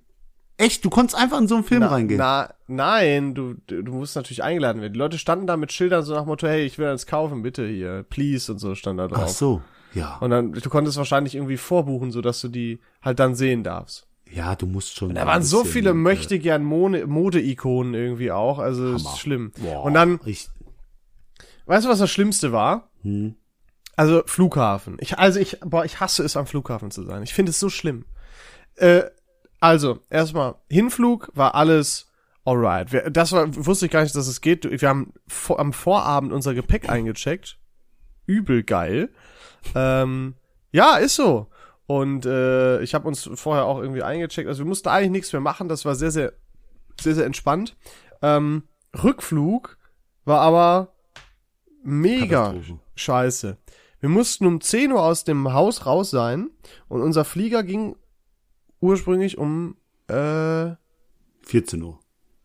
Echt, 0.57 0.85
du 0.85 0.89
konntest 0.89 1.17
einfach 1.17 1.39
in 1.39 1.49
so 1.49 1.55
einen 1.55 1.65
Film 1.65 1.81
Na, 1.81 1.87
reingehen. 1.87 2.17
na, 2.17 2.53
nein, 2.67 3.33
du, 3.35 3.55
du 3.67 3.91
musst 3.91 4.15
natürlich 4.15 4.43
eingeladen 4.43 4.81
werden. 4.81 4.93
Die 4.93 4.99
Leute 4.99 5.17
standen 5.17 5.47
da 5.47 5.57
mit 5.57 5.73
Schildern 5.73 6.03
so 6.03 6.13
nach 6.13 6.25
Motto, 6.25 6.47
hey, 6.47 6.63
ich 6.63 6.77
will 6.77 6.87
eins 6.87 7.05
kaufen, 7.05 7.41
bitte 7.41 7.67
hier, 7.67 8.05
please 8.09 8.49
und 8.51 8.59
so 8.59 8.73
stand 8.75 8.99
da 8.99 9.07
drauf. 9.09 9.23
Ach 9.25 9.27
so, 9.27 9.61
ja. 9.93 10.17
Und 10.21 10.29
dann, 10.29 10.53
du 10.53 10.69
konntest 10.69 10.97
wahrscheinlich 10.97 11.35
irgendwie 11.35 11.57
vorbuchen, 11.57 12.11
so 12.11 12.21
dass 12.21 12.39
du 12.39 12.47
die 12.47 12.79
halt 13.01 13.19
dann 13.19 13.35
sehen 13.35 13.63
darfst. 13.63 14.07
Ja, 14.31 14.55
du 14.55 14.65
musst 14.65 14.95
schon. 14.97 15.13
Da 15.15 15.25
waren 15.25 15.43
so 15.43 15.63
viele 15.63 15.91
äh, 15.91 15.93
möchte 15.93 16.39
gern 16.39 16.63
Mode- 16.63 17.05
Mode-Ikonen 17.07 17.93
irgendwie 17.93 18.31
auch, 18.31 18.59
also 18.59 18.83
Hammer. 18.85 18.95
ist 18.95 19.19
schlimm. 19.19 19.51
Boah, 19.61 19.83
Und 19.83 19.93
dann, 19.93 20.19
Ich, 20.25 20.49
weißt 21.65 21.85
du, 21.85 21.89
was 21.89 21.99
das 21.99 22.11
Schlimmste 22.11 22.51
war? 22.51 22.89
hm. 23.01 23.35
Also 23.97 24.23
Flughafen. 24.25 24.97
Ich, 24.99 25.17
also 25.19 25.39
ich, 25.39 25.57
boah, 25.61 25.85
ich 25.85 26.01
hasse 26.01 26.21
es 26.23 26.35
am 26.35 26.47
Flughafen 26.47 26.91
zu 26.91 27.03
sein. 27.03 27.23
Ich 27.23 27.33
finde 27.33 27.51
es 27.51 27.61
so 27.61 27.69
schlimm. 27.69 28.03
Äh, 28.75 29.03
also 29.61 29.99
erstmal 30.09 30.55
Hinflug 30.69 31.31
war 31.33 31.55
alles 31.55 32.11
alright. 32.43 32.91
Wir, 32.91 33.09
das 33.09 33.31
war 33.31 33.47
wusste 33.65 33.85
ich 33.85 33.91
gar 33.93 34.03
nicht, 34.03 34.13
dass 34.13 34.27
es 34.27 34.41
geht. 34.41 34.69
Wir 34.81 34.89
haben 34.89 35.13
vor, 35.29 35.59
am 35.61 35.71
Vorabend 35.71 36.33
unser 36.33 36.53
Gepäck 36.53 36.89
eingecheckt. 36.89 37.57
Übel 38.25 38.63
geil. 38.63 39.07
Ähm, 39.75 40.33
ja, 40.73 40.97
ist 40.97 41.15
so. 41.15 41.47
Und 41.87 42.25
äh, 42.25 42.81
ich 42.81 42.95
habe 42.95 43.07
uns 43.07 43.29
vorher 43.35 43.65
auch 43.65 43.79
irgendwie 43.79 44.03
eingecheckt. 44.03 44.47
Also 44.47 44.63
wir 44.63 44.67
mussten 44.67 44.89
eigentlich 44.89 45.11
nichts 45.11 45.33
mehr 45.33 45.41
machen. 45.41 45.67
Das 45.69 45.85
war 45.85 45.95
sehr, 45.95 46.11
sehr, 46.11 46.33
sehr, 46.99 47.15
sehr 47.15 47.25
entspannt. 47.25 47.75
Ähm, 48.21 48.63
Rückflug 49.03 49.77
war 50.23 50.41
aber 50.41 50.93
mega 51.83 52.55
scheiße. 52.95 53.57
Wir 53.99 54.09
mussten 54.09 54.45
um 54.45 54.61
10 54.61 54.91
Uhr 54.91 55.01
aus 55.01 55.23
dem 55.23 55.53
Haus 55.53 55.85
raus 55.85 56.09
sein 56.09 56.49
und 56.87 57.01
unser 57.01 57.25
Flieger 57.25 57.63
ging 57.63 57.95
ursprünglich 58.79 59.37
um 59.37 59.77
äh, 60.07 60.71
14 61.43 61.81
Uhr. 61.81 61.99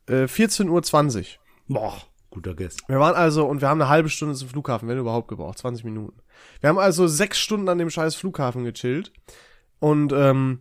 äh, 0.06 0.24
14.20 0.24 1.18
Uhr. 1.18 1.24
Boah, 1.68 1.96
guter 2.30 2.54
Guess. 2.54 2.76
Wir 2.88 2.98
waren 3.00 3.14
also, 3.14 3.46
und 3.46 3.60
wir 3.60 3.68
haben 3.68 3.80
eine 3.80 3.90
halbe 3.90 4.08
Stunde 4.08 4.34
zum 4.34 4.48
Flughafen, 4.48 4.88
wenn 4.88 4.98
überhaupt 4.98 5.28
gebraucht, 5.28 5.58
20 5.58 5.84
Minuten. 5.84 6.20
Wir 6.60 6.68
haben 6.68 6.78
also 6.78 7.06
sechs 7.06 7.38
Stunden 7.38 7.68
an 7.68 7.78
dem 7.78 7.90
scheiß 7.90 8.14
Flughafen 8.14 8.64
gechillt. 8.64 9.12
Und, 9.78 10.12
ähm, 10.12 10.60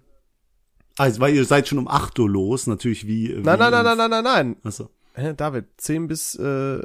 Also, 0.97 1.19
weil 1.21 1.33
ihr 1.33 1.45
seid 1.45 1.67
schon 1.67 1.77
um 1.77 1.87
8 1.87 2.17
Uhr 2.19 2.29
los, 2.29 2.67
natürlich 2.67 3.07
wie. 3.07 3.29
wie 3.37 3.41
nein, 3.41 3.59
nein, 3.59 3.71
nein, 3.71 3.85
nein, 3.85 3.97
nein, 3.97 4.09
nein, 4.09 4.23
nein. 4.23 4.55
Achso. 4.63 4.89
Hä, 5.13 5.33
David, 5.35 5.65
10 5.77 6.07
bis, 6.07 6.35
äh, 6.35 6.81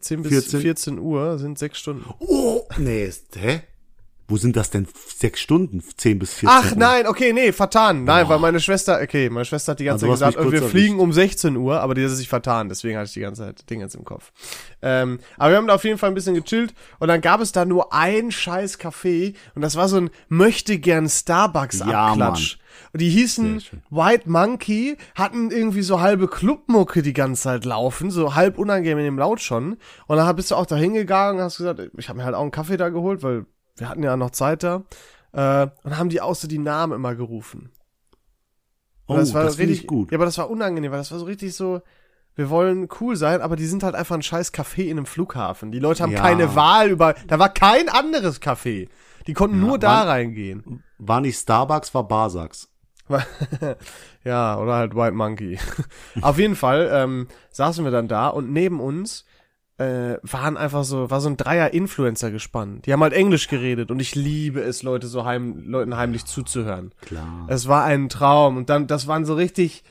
10 0.00 0.22
bis 0.22 0.32
14. 0.32 0.60
14. 0.60 0.98
Uhr 0.98 1.38
sind 1.38 1.58
sechs 1.58 1.78
Stunden. 1.78 2.04
Oh, 2.20 2.62
nee, 2.78 3.04
ist, 3.04 3.36
hä? 3.36 3.62
Wo 4.26 4.38
sind 4.38 4.56
das 4.56 4.70
denn? 4.70 4.86
Sechs 5.16 5.40
Stunden? 5.40 5.82
10 5.96 6.18
bis 6.18 6.34
14 6.34 6.48
Ach 6.50 6.74
nein, 6.76 7.06
okay, 7.06 7.32
nee, 7.32 7.52
vertan. 7.52 8.04
Nein, 8.04 8.28
weil 8.28 8.38
meine 8.38 8.58
Schwester, 8.58 9.00
okay, 9.02 9.28
meine 9.28 9.44
Schwester 9.44 9.72
hat 9.72 9.80
die 9.80 9.84
ganze 9.84 10.06
Also, 10.06 10.16
Zeit 10.16 10.34
gesagt, 10.34 10.50
mich 10.50 10.62
wir 10.62 10.68
fliegen 10.68 10.98
um 10.98 11.12
16 11.12 11.56
Uhr, 11.56 11.80
aber 11.80 11.94
die 11.94 12.04
hat 12.04 12.10
sich 12.10 12.28
vertan, 12.28 12.68
deswegen 12.70 12.96
hatte 12.96 13.08
ich 13.08 13.12
die 13.12 13.20
ganze 13.20 13.42
Zeit 13.42 13.68
Dinge 13.68 13.84
jetzt 13.84 13.94
im 13.94 14.04
Kopf. 14.04 14.32
Ähm, 14.80 15.18
aber 15.36 15.50
wir 15.50 15.56
haben 15.58 15.66
da 15.66 15.74
auf 15.74 15.84
jeden 15.84 15.98
Fall 15.98 16.10
ein 16.10 16.14
bisschen 16.14 16.34
gechillt 16.34 16.74
und 17.00 17.08
dann 17.08 17.20
gab 17.20 17.40
es 17.40 17.52
da 17.52 17.64
nur 17.64 17.92
ein 17.92 18.30
scheiß 18.30 18.78
Café 18.78 19.34
und 19.54 19.62
das 19.62 19.76
war 19.76 19.88
so 19.88 19.98
ein 19.98 20.10
möchte 20.28 20.78
gern 20.78 21.08
Starbucks 21.08 21.80
Ja, 21.80 22.06
Abklatsch. 22.08 22.58
Und 22.92 23.00
die 23.00 23.08
hießen. 23.10 23.62
White 23.90 24.28
Monkey, 24.28 24.96
hatten 25.14 25.50
irgendwie 25.50 25.82
so 25.82 26.00
halbe 26.00 26.28
Clubmucke 26.28 27.02
die 27.02 27.12
ganze 27.12 27.42
Zeit 27.42 27.64
laufen, 27.64 28.10
so 28.10 28.34
halb 28.34 28.58
unangenehm 28.58 29.18
laut 29.18 29.40
schon. 29.40 29.76
Und 30.06 30.16
dann 30.16 30.36
bist 30.36 30.50
du 30.50 30.56
auch 30.56 30.66
da 30.66 30.76
hingegangen 30.76 31.38
und 31.38 31.44
hast 31.44 31.58
gesagt, 31.58 31.80
ich 31.96 32.08
habe 32.08 32.18
mir 32.18 32.24
halt 32.24 32.34
auch 32.34 32.42
einen 32.42 32.50
Kaffee 32.50 32.76
da 32.76 32.88
geholt, 32.88 33.22
weil 33.22 33.46
wir 33.76 33.88
hatten 33.88 34.02
ja 34.02 34.16
noch 34.16 34.30
Zeit 34.30 34.62
da. 34.62 34.82
Äh, 35.32 35.68
und 35.82 35.98
haben 35.98 36.08
die 36.10 36.20
auch 36.20 36.34
so 36.34 36.46
die 36.48 36.58
Namen 36.58 36.92
immer 36.92 37.14
gerufen. 37.14 37.70
Oh, 39.06 39.14
Und 39.14 39.18
das, 39.20 39.34
war 39.34 39.50
finde 39.50 39.72
ich 39.72 39.86
gut. 39.86 40.12
Ja, 40.12 40.18
aber 40.18 40.24
das 40.24 40.38
war 40.38 40.48
unangenehm, 40.48 40.90
weil 40.92 40.98
das 40.98 41.10
war 41.12 41.18
so 41.18 41.24
richtig 41.26 41.54
so, 41.54 41.82
wir 42.36 42.48
wollen 42.50 42.88
cool 43.00 43.16
sein, 43.16 43.42
aber 43.42 43.54
die 43.56 43.66
sind 43.66 43.82
halt 43.82 43.94
einfach 43.94 44.14
ein 44.14 44.22
scheiß 44.22 44.54
Café 44.54 44.84
in 44.84 44.92
einem 44.92 45.06
Flughafen. 45.06 45.72
Die 45.72 45.78
Leute 45.78 46.02
haben 46.02 46.12
Ja. 46.12 46.20
keine 46.22 46.54
Wahl 46.54 46.90
über, 46.90 47.14
da 47.26 47.38
war 47.38 47.48
kein 47.52 47.88
anderes 47.88 48.40
Café. 48.40 48.88
Die 49.26 49.34
konnten 49.34 49.60
Ja, 49.60 49.66
nur 49.66 49.78
da 49.78 50.00
wann- 50.00 50.08
reingehen. 50.08 50.82
War 50.98 51.20
nicht 51.20 51.38
Starbucks, 51.38 51.92
war 51.94 52.06
Barsachs. 52.08 52.70
ja, 54.24 54.58
oder 54.58 54.74
halt 54.76 54.94
White 54.94 55.14
Monkey. 55.14 55.58
Auf 56.22 56.38
jeden 56.38 56.56
Fall 56.56 56.88
ähm, 56.92 57.28
saßen 57.50 57.84
wir 57.84 57.90
dann 57.92 58.08
da 58.08 58.28
und 58.28 58.50
neben 58.52 58.80
uns 58.80 59.24
äh, 59.78 60.18
waren 60.22 60.56
einfach 60.56 60.84
so, 60.84 61.10
war 61.10 61.20
so 61.20 61.28
ein 61.28 61.36
Dreier-Influencer 61.36 62.30
gespannt. 62.30 62.86
Die 62.86 62.92
haben 62.92 63.02
halt 63.02 63.12
Englisch 63.12 63.48
geredet 63.48 63.90
und 63.90 63.98
ich 64.00 64.14
liebe 64.14 64.60
es, 64.60 64.82
Leute 64.82 65.08
so 65.08 65.24
heim, 65.24 65.64
Leuten 65.66 65.96
heimlich 65.96 66.24
zuzuhören. 66.26 66.92
Klar. 67.00 67.46
Es 67.48 67.66
war 67.66 67.84
ein 67.84 68.08
Traum 68.08 68.56
und 68.56 68.70
dann, 68.70 68.86
das 68.86 69.08
waren 69.08 69.24
so 69.24 69.34
richtig, 69.34 69.82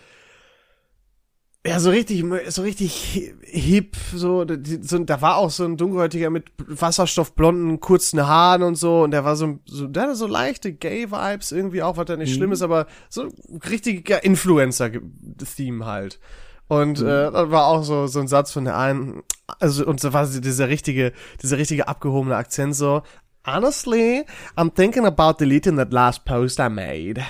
ja, 1.66 1.80
so 1.80 1.90
richtig, 1.90 2.24
so 2.50 2.62
richtig 2.62 2.94
hi- 2.94 3.34
hip, 3.42 3.96
so, 4.14 4.46
so, 4.82 5.00
da 5.00 5.22
war 5.22 5.38
auch 5.38 5.50
so 5.50 5.66
ein 5.66 5.78
dunkelhäutiger 5.78 6.30
mit 6.30 6.46
wasserstoffblonden, 6.58 7.80
kurzen 7.80 8.26
Haaren 8.26 8.64
und 8.64 8.76
so, 8.76 9.04
und 9.04 9.12
der 9.12 9.24
war 9.26 9.36
so, 9.36 9.60
so 9.66 9.88
der 9.88 10.04
hatte 10.04 10.16
so 10.16 10.28
leichte 10.28 10.74
Gay-Vibes 10.74 11.52
irgendwie 11.52 11.82
auch, 11.82 11.98
was 11.98 12.06
da 12.06 12.16
nicht 12.18 12.34
schlimm 12.34 12.52
ist, 12.54 12.62
aber 12.62 12.88
so 13.10 13.30
richtiger 13.70 14.24
Influencer-Theme 14.24 15.86
halt. 15.86 16.20
Und 16.68 17.02
äh, 17.02 17.32
dann 17.32 17.52
war 17.52 17.68
auch 17.68 17.84
so 17.84 18.08
so 18.08 18.20
ein 18.20 18.28
Satz 18.28 18.52
von 18.52 18.66
der 18.66 18.78
einen, 18.78 19.24
also 19.60 19.86
und 19.86 20.00
so 20.00 20.14
war 20.14 20.26
dieser 20.26 20.70
richtige, 20.70 21.14
dieser 21.42 21.58
richtige 21.58 21.88
abgehobene 21.88 22.36
Akzent 22.36 22.76
so. 22.76 23.02
Honestly, 23.46 24.24
I'm 24.56 24.74
thinking 24.74 25.06
about 25.06 25.34
deleting 25.38 25.76
that 25.76 25.92
last 25.92 26.24
post 26.24 26.60
I 26.60 26.70
made. 26.70 27.22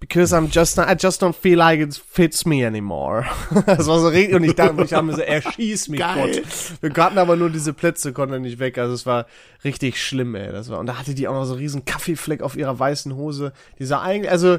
Because 0.00 0.34
I'm 0.34 0.48
just, 0.50 0.78
I 0.78 0.96
just 0.98 1.22
don't 1.22 1.34
feel 1.34 1.58
like 1.58 1.78
it 1.78 1.94
fits 1.94 2.44
me 2.44 2.66
anymore. 2.66 3.24
das 3.66 3.86
war 3.86 4.00
so 4.00 4.08
richtig, 4.08 4.34
und 4.34 4.42
ich 4.42 4.54
dachte, 4.54 4.82
ich 4.82 4.92
habe 4.92 5.06
mir 5.06 5.14
so, 5.14 5.20
erschieß 5.20 5.88
mich 5.88 6.00
Geil. 6.00 6.42
Gott. 6.42 6.96
Wir 6.96 7.04
hatten 7.04 7.18
aber 7.18 7.36
nur 7.36 7.50
diese 7.50 7.72
Plätze, 7.72 8.12
konnten 8.12 8.42
nicht 8.42 8.58
weg, 8.58 8.78
also 8.78 8.94
es 8.94 9.06
war 9.06 9.26
richtig 9.62 10.02
schlimm, 10.02 10.34
ey. 10.34 10.50
Das 10.50 10.70
war, 10.70 10.80
und 10.80 10.86
da 10.86 10.98
hatte 10.98 11.14
die 11.14 11.28
auch 11.28 11.34
noch 11.34 11.44
so 11.44 11.52
einen 11.52 11.60
riesen 11.60 11.84
Kaffeefleck 11.84 12.42
auf 12.42 12.56
ihrer 12.56 12.76
weißen 12.76 13.14
Hose. 13.14 13.52
Die 13.78 13.84
sah 13.84 14.02
eigentlich, 14.02 14.32
also, 14.32 14.58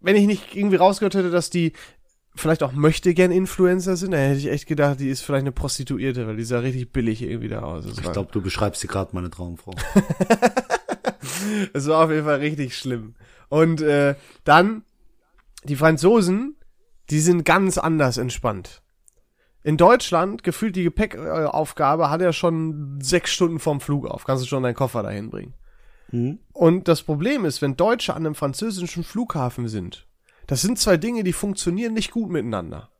wenn 0.00 0.16
ich 0.16 0.26
nicht 0.26 0.56
irgendwie 0.56 0.76
rausgehört 0.76 1.16
hätte, 1.16 1.30
dass 1.30 1.50
die 1.50 1.74
vielleicht 2.34 2.62
auch 2.62 2.72
möchte 2.72 3.14
gern 3.14 3.30
Influencer 3.30 3.96
sind, 3.96 4.12
dann 4.12 4.20
hätte 4.20 4.38
ich 4.38 4.50
echt 4.50 4.66
gedacht, 4.66 5.00
die 5.00 5.08
ist 5.08 5.20
vielleicht 5.22 5.42
eine 5.42 5.52
Prostituierte, 5.52 6.26
weil 6.26 6.36
die 6.36 6.44
sah 6.44 6.58
richtig 6.58 6.92
billig 6.92 7.22
irgendwie 7.22 7.48
da 7.48 7.62
aus. 7.62 7.86
Ich 7.86 8.12
glaube, 8.12 8.30
du 8.32 8.40
beschreibst 8.40 8.80
hier 8.80 8.90
gerade 8.90 9.10
meine 9.12 9.30
Traumfrau. 9.30 9.72
es 11.72 11.86
war 11.86 12.04
auf 12.04 12.10
jeden 12.10 12.24
Fall 12.24 12.40
richtig 12.40 12.76
schlimm. 12.76 13.14
Und 13.48 13.80
äh, 13.80 14.16
dann, 14.44 14.82
die 15.64 15.76
Franzosen, 15.76 16.56
die 17.10 17.20
sind 17.20 17.44
ganz 17.44 17.78
anders 17.78 18.18
entspannt. 18.18 18.82
In 19.62 19.76
Deutschland, 19.76 20.42
gefühlt 20.42 20.76
die 20.76 20.84
Gepäckaufgabe 20.84 22.10
hat 22.10 22.20
ja 22.20 22.32
schon 22.32 22.98
sechs 23.00 23.32
Stunden 23.32 23.58
vorm 23.58 23.80
Flug 23.80 24.06
auf. 24.06 24.24
Kannst 24.24 24.44
du 24.44 24.48
schon 24.48 24.62
deinen 24.62 24.74
Koffer 24.74 25.02
dahin 25.02 25.30
bringen. 25.30 25.54
Hm? 26.10 26.38
Und 26.52 26.88
das 26.88 27.02
Problem 27.02 27.44
ist, 27.44 27.62
wenn 27.62 27.76
Deutsche 27.76 28.14
an 28.14 28.26
einem 28.26 28.34
französischen 28.34 29.04
Flughafen 29.04 29.68
sind, 29.68 30.06
das 30.46 30.62
sind 30.62 30.78
zwei 30.78 30.96
Dinge, 30.96 31.24
die 31.24 31.32
funktionieren 31.32 31.94
nicht 31.94 32.10
gut 32.10 32.30
miteinander. 32.30 32.90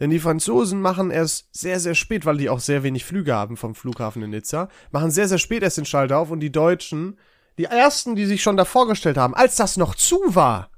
Denn 0.00 0.10
die 0.10 0.18
Franzosen 0.18 0.80
machen 0.80 1.10
erst 1.10 1.54
sehr, 1.54 1.78
sehr 1.78 1.94
spät, 1.94 2.26
weil 2.26 2.36
die 2.36 2.48
auch 2.48 2.60
sehr 2.60 2.82
wenig 2.82 3.04
Flüge 3.04 3.34
haben 3.34 3.56
vom 3.56 3.74
Flughafen 3.74 4.22
in 4.22 4.30
Nizza, 4.30 4.68
machen 4.90 5.10
sehr, 5.10 5.28
sehr 5.28 5.38
spät 5.38 5.62
erst 5.62 5.78
den 5.78 5.84
Schalter 5.84 6.18
auf 6.18 6.30
und 6.30 6.40
die 6.40 6.52
Deutschen, 6.52 7.18
die 7.58 7.64
ersten, 7.64 8.16
die 8.16 8.26
sich 8.26 8.42
schon 8.42 8.56
da 8.56 8.64
vorgestellt 8.64 9.16
haben, 9.16 9.34
als 9.34 9.56
das 9.56 9.76
noch 9.76 9.94
zu 9.94 10.18
war, 10.26 10.70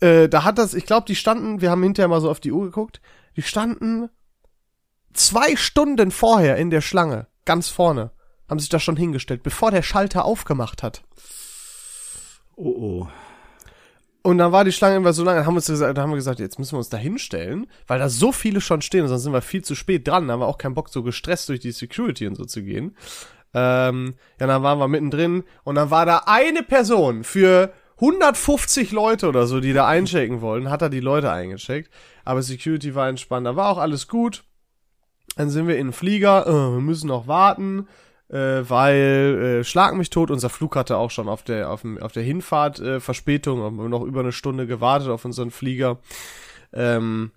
äh, 0.00 0.28
da 0.28 0.44
hat 0.44 0.58
das, 0.58 0.74
ich 0.74 0.86
glaube, 0.86 1.06
die 1.06 1.14
standen, 1.14 1.60
wir 1.60 1.70
haben 1.70 1.82
hinterher 1.82 2.08
mal 2.08 2.20
so 2.20 2.30
auf 2.30 2.40
die 2.40 2.52
Uhr 2.52 2.64
geguckt, 2.64 3.00
die 3.36 3.42
standen 3.42 4.08
zwei 5.12 5.56
Stunden 5.56 6.10
vorher 6.10 6.56
in 6.56 6.70
der 6.70 6.80
Schlange, 6.80 7.28
ganz 7.44 7.68
vorne, 7.68 8.10
haben 8.48 8.58
sich 8.58 8.68
da 8.68 8.80
schon 8.80 8.96
hingestellt, 8.96 9.42
bevor 9.42 9.70
der 9.70 9.82
Schalter 9.82 10.24
aufgemacht 10.24 10.82
hat. 10.82 11.04
Oh, 12.56 12.68
oh. 12.68 13.08
Und 14.26 14.38
dann 14.38 14.52
war 14.52 14.64
die 14.64 14.72
Schlange 14.72 14.96
immer 14.96 15.12
so 15.12 15.22
lange, 15.22 15.44
haben 15.44 15.52
wir, 15.52 15.58
uns 15.58 15.66
gesagt, 15.66 15.98
haben 15.98 16.08
wir 16.08 16.16
gesagt, 16.16 16.40
jetzt 16.40 16.58
müssen 16.58 16.72
wir 16.72 16.78
uns 16.78 16.88
da 16.88 16.96
hinstellen, 16.96 17.66
weil 17.86 17.98
da 17.98 18.08
so 18.08 18.32
viele 18.32 18.62
schon 18.62 18.80
stehen, 18.80 19.06
sonst 19.06 19.22
sind 19.22 19.34
wir 19.34 19.42
viel 19.42 19.62
zu 19.62 19.74
spät 19.74 20.08
dran, 20.08 20.26
da 20.26 20.32
haben 20.32 20.40
wir 20.40 20.46
auch 20.46 20.56
keinen 20.56 20.72
Bock, 20.72 20.88
so 20.88 21.02
gestresst 21.02 21.50
durch 21.50 21.60
die 21.60 21.72
Security 21.72 22.26
und 22.26 22.34
so 22.34 22.46
zu 22.46 22.62
gehen. 22.62 22.96
Ähm, 23.52 24.14
ja, 24.40 24.46
dann 24.46 24.62
waren 24.62 24.78
wir 24.78 24.88
mittendrin 24.88 25.44
und 25.62 25.74
dann 25.74 25.90
war 25.90 26.06
da 26.06 26.22
eine 26.24 26.62
Person 26.62 27.22
für 27.22 27.74
150 27.96 28.92
Leute 28.92 29.28
oder 29.28 29.46
so, 29.46 29.60
die 29.60 29.74
da 29.74 29.86
einchecken 29.86 30.40
wollten, 30.40 30.70
hat 30.70 30.80
er 30.80 30.88
die 30.88 31.00
Leute 31.00 31.30
eingecheckt, 31.30 31.90
aber 32.24 32.40
Security 32.40 32.94
war 32.94 33.10
entspannt, 33.10 33.46
da 33.46 33.56
war 33.56 33.68
auch 33.68 33.78
alles 33.78 34.08
gut. 34.08 34.42
Dann 35.36 35.50
sind 35.50 35.68
wir 35.68 35.76
in 35.76 35.88
den 35.88 35.92
Flieger, 35.92 36.46
äh, 36.46 36.72
wir 36.76 36.80
müssen 36.80 37.08
noch 37.08 37.26
warten, 37.26 37.88
äh, 38.28 38.62
weil 38.68 39.60
äh, 39.60 39.64
Schlag 39.64 39.94
mich 39.94 40.10
tot, 40.10 40.30
unser 40.30 40.50
Flug 40.50 40.76
hatte 40.76 40.96
auch 40.96 41.10
schon 41.10 41.28
auf 41.28 41.42
der 41.42 41.70
auf, 41.70 41.82
dem, 41.82 41.98
auf 41.98 42.12
der 42.12 42.22
Hinfahrt 42.22 42.80
äh, 42.80 43.00
Verspätung, 43.00 43.62
haben 43.62 43.76
wir 43.76 43.88
noch 43.88 44.02
über 44.02 44.20
eine 44.20 44.32
Stunde 44.32 44.66
gewartet 44.66 45.08
auf 45.08 45.24
unseren 45.24 45.50
Flieger. 45.50 45.98
Ähm, 46.72 47.30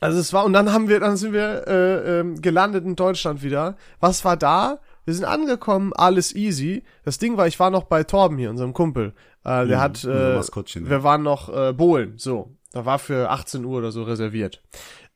also 0.00 0.18
es 0.18 0.32
war 0.32 0.44
und 0.44 0.52
dann 0.52 0.72
haben 0.72 0.88
wir, 0.88 1.00
dann 1.00 1.16
sind 1.16 1.32
wir 1.32 1.66
äh, 1.66 2.20
ähm, 2.20 2.40
gelandet 2.42 2.84
in 2.84 2.96
Deutschland 2.96 3.42
wieder. 3.42 3.76
Was 4.00 4.24
war 4.24 4.36
da? 4.36 4.80
Wir 5.04 5.14
sind 5.14 5.24
angekommen, 5.24 5.92
alles 5.94 6.34
easy. 6.34 6.82
Das 7.04 7.18
Ding 7.18 7.36
war, 7.36 7.46
ich 7.46 7.60
war 7.60 7.70
noch 7.70 7.84
bei 7.84 8.02
Torben 8.02 8.38
hier, 8.38 8.50
unserem 8.50 8.72
Kumpel. 8.72 9.14
Äh, 9.44 9.66
der 9.66 9.78
Mhm, 9.78 9.82
hat, 9.82 10.04
äh, 10.04 10.40
wir 10.90 11.02
waren 11.04 11.22
noch 11.22 11.48
äh, 11.48 11.72
Bohlen, 11.72 12.14
so. 12.16 12.56
Da 12.72 12.84
war 12.84 12.98
für 12.98 13.30
18 13.30 13.64
Uhr 13.64 13.78
oder 13.78 13.92
so 13.92 14.02
reserviert. 14.02 14.62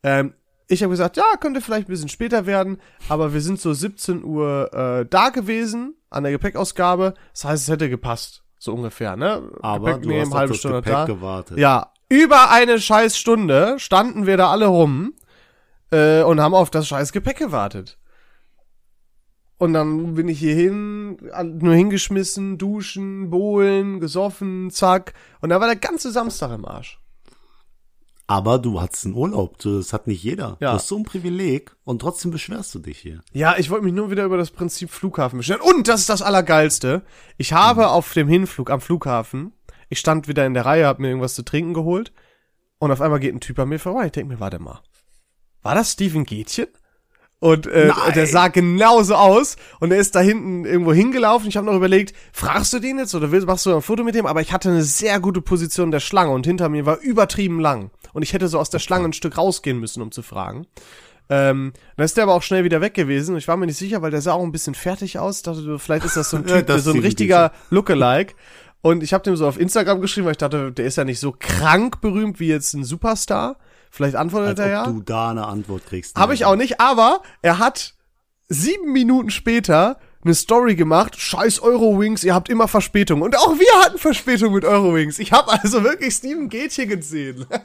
Ähm, 0.03 0.33
ich 0.71 0.83
habe 0.83 0.91
gesagt, 0.91 1.17
ja, 1.17 1.25
könnte 1.41 1.61
vielleicht 1.61 1.89
ein 1.89 1.93
bisschen 1.93 2.09
später 2.09 2.47
werden, 2.47 2.79
aber 3.09 3.33
wir 3.35 3.41
sind 3.41 3.61
so 3.61 3.73
17 3.73 4.23
Uhr 4.25 4.73
äh, 4.73 5.07
da 5.09 5.29
gewesen 5.31 5.95
an 6.11 6.23
der 6.23 6.33
Gepäckausgabe. 6.33 7.15
Das 7.33 7.45
heißt, 7.45 7.63
es 7.65 7.69
hätte 7.69 7.91
gepasst, 7.91 8.43
so 8.59 8.73
ungefähr, 8.75 9.17
ne? 9.17 9.51
Aber 9.63 9.89
Gepäck 9.91 10.03
du 10.03 10.09
nehmen, 10.11 10.27
hast 10.27 10.35
halbe 10.35 10.55
Stunde 10.55 10.77
Gepäck 10.79 10.93
da. 10.93 11.05
gewartet. 11.07 11.59
Ja, 11.59 11.93
über 12.09 12.51
eine 12.51 12.81
scheiß 12.81 13.19
Stunde 13.19 13.77
standen 13.79 14.27
wir 14.27 14.37
da 14.37 14.51
alle 14.51 14.67
rum 14.67 15.15
äh, 15.91 16.23
und 16.23 16.41
haben 16.41 16.55
auf 16.55 16.71
das 16.71 16.87
scheiß 16.87 17.13
Gepäck 17.13 17.39
gewartet. 17.39 17.99
Und 19.59 19.73
dann 19.75 20.15
bin 20.15 20.29
ich 20.29 20.39
hier 20.39 20.55
hin, 20.55 21.19
an- 21.33 21.59
nur 21.59 21.75
hingeschmissen, 21.75 22.59
duschen, 22.59 23.29
bohlen, 23.29 24.01
gesoffen, 24.01 24.71
zack. 24.71 25.13
Und 25.41 25.51
da 25.51 25.61
war 25.61 25.67
der 25.67 25.77
ganze 25.77 26.11
Samstag 26.13 26.53
im 26.53 26.65
Arsch. 26.65 27.00
Aber 28.31 28.61
du 28.61 28.81
hattest 28.81 29.07
einen 29.07 29.17
Urlaub. 29.17 29.59
Das 29.59 29.93
hat 29.93 30.07
nicht 30.07 30.23
jeder. 30.23 30.57
Ja. 30.61 30.71
Du 30.71 30.77
hast 30.77 30.87
so 30.87 30.97
ein 30.97 31.03
Privileg 31.03 31.75
und 31.83 31.99
trotzdem 31.99 32.31
beschwerst 32.31 32.73
du 32.73 32.79
dich 32.79 32.99
hier. 32.99 33.23
Ja, 33.33 33.57
ich 33.59 33.71
wollte 33.71 33.85
mich 33.85 33.93
nur 33.93 34.13
wieder 34.13 34.25
über 34.25 34.37
das 34.37 34.53
Prinzip 34.53 34.89
Flughafen 34.91 35.39
beschweren. 35.39 35.61
Und 35.61 35.89
das 35.89 36.03
ist 36.03 36.11
das 36.11 36.23
Allergeilste. 36.23 37.03
Ich 37.39 37.53
habe 37.55 37.89
auf 37.89 38.13
dem 38.13 38.29
Hinflug 38.29 38.71
am 38.71 38.81
Flughafen, 38.81 39.53
ich 39.89 39.99
stand 39.99 40.29
wieder 40.29 40.47
in 40.47 40.55
der 40.55 40.65
Reihe, 40.65 40.87
hab 40.87 41.01
mir 41.01 41.09
irgendwas 41.09 41.35
zu 41.35 41.43
trinken 41.43 41.75
geholt. 41.75 42.13
Und 42.79 42.93
auf 42.93 43.01
einmal 43.01 43.19
geht 43.19 43.35
ein 43.35 43.41
Typ 43.41 43.59
an 43.59 43.69
mir 43.69 43.81
vorbei. 43.81 44.07
Ich 44.07 44.13
denke 44.13 44.35
mir, 44.35 44.39
warte 44.39 44.61
mal. 44.61 44.81
War 45.63 45.75
das 45.75 45.91
Steven 45.91 46.23
Gätchen? 46.23 46.69
Und 47.41 47.67
äh, 47.67 47.91
der 48.15 48.27
sah 48.27 48.49
genauso 48.49 49.15
aus 49.15 49.57
und 49.81 49.91
er 49.91 49.99
ist 49.99 50.15
da 50.15 50.21
hinten 50.21 50.67
irgendwo 50.67 50.93
hingelaufen. 50.93 51.49
Ich 51.49 51.57
habe 51.57 51.67
noch 51.67 51.75
überlegt, 51.75 52.15
fragst 52.33 52.73
du 52.75 52.81
den 52.81 52.99
jetzt 52.99 53.15
oder 53.15 53.33
willst, 53.33 53.47
machst 53.47 53.65
du 53.65 53.75
ein 53.75 53.81
Foto 53.81 54.05
mit 54.05 54.15
dem? 54.15 54.27
Aber 54.27 54.43
ich 54.43 54.53
hatte 54.53 54.69
eine 54.69 54.83
sehr 54.83 55.21
gute 55.21 55.41
Position 55.41 55.91
der 55.91 56.01
Schlange 56.01 56.33
und 56.33 56.47
hinter 56.47 56.69
mir 56.69 56.85
war 56.85 56.99
übertrieben 56.99 57.59
lang. 57.59 57.91
Und 58.13 58.23
ich 58.23 58.35
hätte 58.35 58.49
so 58.49 58.59
aus 58.59 58.69
der 58.69 58.79
Schlange 58.79 59.07
ein 59.07 59.13
Stück 59.15 59.39
rausgehen 59.39 59.81
müssen, 59.81 60.03
um 60.03 60.13
zu 60.13 60.21
fragen. 60.23 60.67
Ähm, 61.31 61.73
dann 61.97 62.05
ist 62.05 62.19
der 62.19 62.25
aber 62.25 62.35
auch 62.35 62.43
schnell 62.43 62.65
wieder 62.65 62.83
weg 62.83 62.93
gewesen. 62.93 63.37
Ich 63.39 63.49
war 63.49 63.57
mir 63.57 63.67
nicht 63.67 63.79
sicher, 63.79 64.03
weil 64.03 64.11
der 64.11 64.21
sah 64.21 64.35
auch 64.35 64.43
ein 64.43 64.53
bisschen 64.53 64.75
fertig 64.75 65.19
aus. 65.19 65.39
Ich 65.39 65.43
dachte, 65.45 65.79
vielleicht 65.79 66.05
ist 66.05 66.19
das 66.19 66.29
so 66.29 66.37
ein 66.37 66.47
Typ, 66.47 66.67
das 66.67 66.85
so 66.85 66.93
ein 66.93 66.99
richtiger 66.99 67.53
Lookalike. 67.71 68.35
Und 68.83 69.03
ich 69.03 69.15
habe 69.15 69.25
dem 69.25 69.37
so 69.37 69.47
auf 69.47 69.59
Instagram 69.59 70.03
geschrieben, 70.03 70.27
weil 70.27 70.33
ich 70.33 70.39
dachte, 70.39 70.73
der 70.73 70.85
ist 70.85 70.97
ja 70.97 71.05
nicht 71.05 71.21
so 71.21 71.35
krank 71.39 72.03
berühmt 72.03 72.41
wie 72.41 72.49
jetzt 72.49 72.75
ein 72.75 72.85
Superstar. 72.85 73.57
Vielleicht 73.91 74.17
antwortet 74.17 74.59
Als 74.59 74.61
er 74.61 74.71
ja. 74.71 74.85
du 74.87 75.01
da 75.01 75.31
eine 75.31 75.47
Antwort 75.47 75.85
kriegst. 75.87 76.17
Habe 76.17 76.35
ich 76.35 76.45
auch 76.45 76.57
nicht, 76.57 76.81
aber 76.81 77.23
er 77.43 77.59
hat 77.59 77.95
sieben 78.49 78.93
Minuten 78.93 79.31
später 79.31 79.99
eine 80.23 80.35
Story 80.35 80.75
gemacht, 80.77 81.19
scheiß 81.19 81.61
Eurowings, 81.61 82.25
ihr 82.25 82.35
habt 82.35 82.51
immer 82.51 82.69
Verspätung. 82.69 83.23
Und 83.23 83.37
auch 83.37 83.59
wir 83.59 83.85
hatten 83.85 83.99
Verspätung 83.99 84.53
mit 84.53 84.65
Eurowings. 84.65 85.19
Ich 85.19 85.33
habe 85.33 85.51
also 85.51 85.83
wirklich 85.83 86.15
Steven 86.15 86.49
Gätchen 86.49 86.89
gesehen. 86.89 87.47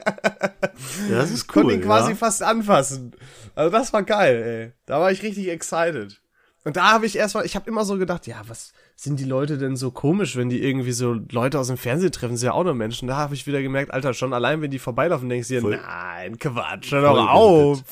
Ja, 1.10 1.18
das 1.18 1.30
ist 1.30 1.48
cool. 1.48 1.62
Konnte 1.62 1.74
ihn 1.74 1.80
quasi 1.80 2.10
ja. 2.10 2.16
fast 2.16 2.42
anfassen. 2.42 3.12
Also 3.54 3.70
das 3.70 3.94
war 3.94 4.02
geil, 4.02 4.42
ey. 4.42 4.72
Da 4.84 5.00
war 5.00 5.10
ich 5.10 5.22
richtig 5.22 5.48
excited. 5.48 6.20
Und 6.64 6.76
da 6.76 6.92
habe 6.92 7.06
ich 7.06 7.16
erstmal, 7.16 7.46
ich 7.46 7.56
habe 7.56 7.70
immer 7.70 7.86
so 7.86 7.96
gedacht, 7.96 8.26
ja, 8.26 8.42
was 8.46 8.72
sind 8.98 9.20
die 9.20 9.24
Leute 9.24 9.58
denn 9.58 9.76
so 9.76 9.90
komisch, 9.90 10.36
wenn 10.36 10.48
die 10.48 10.62
irgendwie 10.62 10.92
so 10.92 11.12
Leute 11.30 11.58
aus 11.60 11.66
dem 11.68 11.76
Fernsehen 11.76 12.12
treffen, 12.12 12.36
sind 12.38 12.46
ja 12.46 12.52
auch 12.54 12.64
nur 12.64 12.72
Menschen. 12.74 13.06
Da 13.06 13.16
habe 13.18 13.34
ich 13.34 13.46
wieder 13.46 13.60
gemerkt, 13.60 13.92
Alter, 13.92 14.14
schon 14.14 14.32
allein, 14.32 14.62
wenn 14.62 14.70
die 14.70 14.78
vorbeilaufen, 14.78 15.28
denkst 15.28 15.48
du 15.48 15.54
dir, 15.54 15.60
Voll- 15.60 15.76
nein, 15.86 16.38
Quatsch, 16.38 16.92
hör 16.92 17.02
doch 17.02 17.28
auf. 17.28 17.82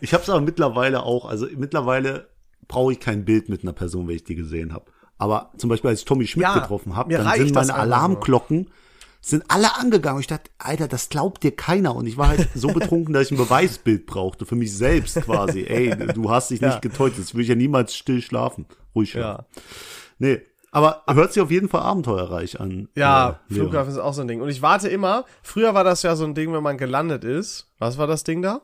Ich 0.00 0.14
habe 0.14 0.22
es 0.22 0.30
aber 0.30 0.40
mittlerweile 0.40 1.02
auch. 1.02 1.24
Also 1.28 1.48
mittlerweile 1.56 2.28
brauche 2.68 2.92
ich 2.92 3.00
kein 3.00 3.24
Bild 3.24 3.48
mit 3.48 3.62
einer 3.64 3.72
Person, 3.72 4.06
wenn 4.06 4.14
ich 4.14 4.24
die 4.24 4.36
gesehen 4.36 4.72
habe. 4.72 4.84
Aber 5.18 5.50
zum 5.58 5.68
Beispiel, 5.68 5.90
als 5.90 5.98
ich 6.00 6.04
Tommy 6.06 6.26
Schmidt 6.26 6.44
Ja, 6.44 6.54
getroffen 6.60 6.94
habe, 6.96 7.12
dann 7.18 7.26
sind 7.46 7.54
meine 7.68 7.74
einfach 7.74 7.86
so. 8.14 8.20
Sind 9.22 9.44
alle 9.48 9.76
angegangen. 9.76 10.16
Und 10.16 10.20
ich 10.22 10.26
dachte, 10.28 10.50
Alter, 10.58 10.88
das 10.88 11.08
glaubt 11.10 11.42
dir 11.42 11.54
keiner. 11.54 11.94
Und 11.94 12.06
ich 12.06 12.16
war 12.16 12.28
halt 12.28 12.48
so 12.54 12.68
betrunken, 12.68 13.12
dass 13.12 13.26
ich 13.26 13.32
ein 13.32 13.36
Beweisbild 13.36 14.06
brauchte 14.06 14.46
für 14.46 14.56
mich 14.56 14.74
selbst 14.76 15.16
quasi. 15.22 15.62
Ey, 15.64 15.94
du 16.14 16.30
hast 16.30 16.50
dich 16.50 16.60
Ja. 16.60 16.68
nicht 16.68 16.82
getäuscht. 16.82 17.18
Jetzt 17.18 17.34
will 17.34 17.42
ich 17.42 17.48
ja 17.48 17.54
niemals 17.54 17.94
still 17.94 18.22
schlafen. 18.22 18.66
Ruhig 18.94 19.10
schlafen. 19.10 19.44
Ja. 19.54 19.62
Nee. 20.18 20.40
Aber 20.72 21.02
hört 21.08 21.32
sich 21.32 21.42
auf 21.42 21.50
jeden 21.50 21.68
Fall 21.68 21.82
abenteuerreich 21.82 22.60
an. 22.60 22.88
Ja, 22.94 23.40
äh. 23.50 23.54
Flughafen 23.54 23.90
ist 23.92 23.98
auch 23.98 24.14
so 24.14 24.20
ein 24.22 24.28
Ding. 24.28 24.40
Und 24.40 24.48
ich 24.48 24.62
warte 24.62 24.88
immer, 24.88 25.24
früher 25.42 25.74
war 25.74 25.82
das 25.84 26.02
ja 26.02 26.14
so 26.16 26.24
ein 26.24 26.34
Ding, 26.34 26.52
wenn 26.52 26.62
man 26.62 26.78
gelandet 26.78 27.24
ist. 27.24 27.66
Was 27.78 27.98
war 27.98 28.06
das 28.06 28.22
Ding 28.24 28.40
da? 28.40 28.60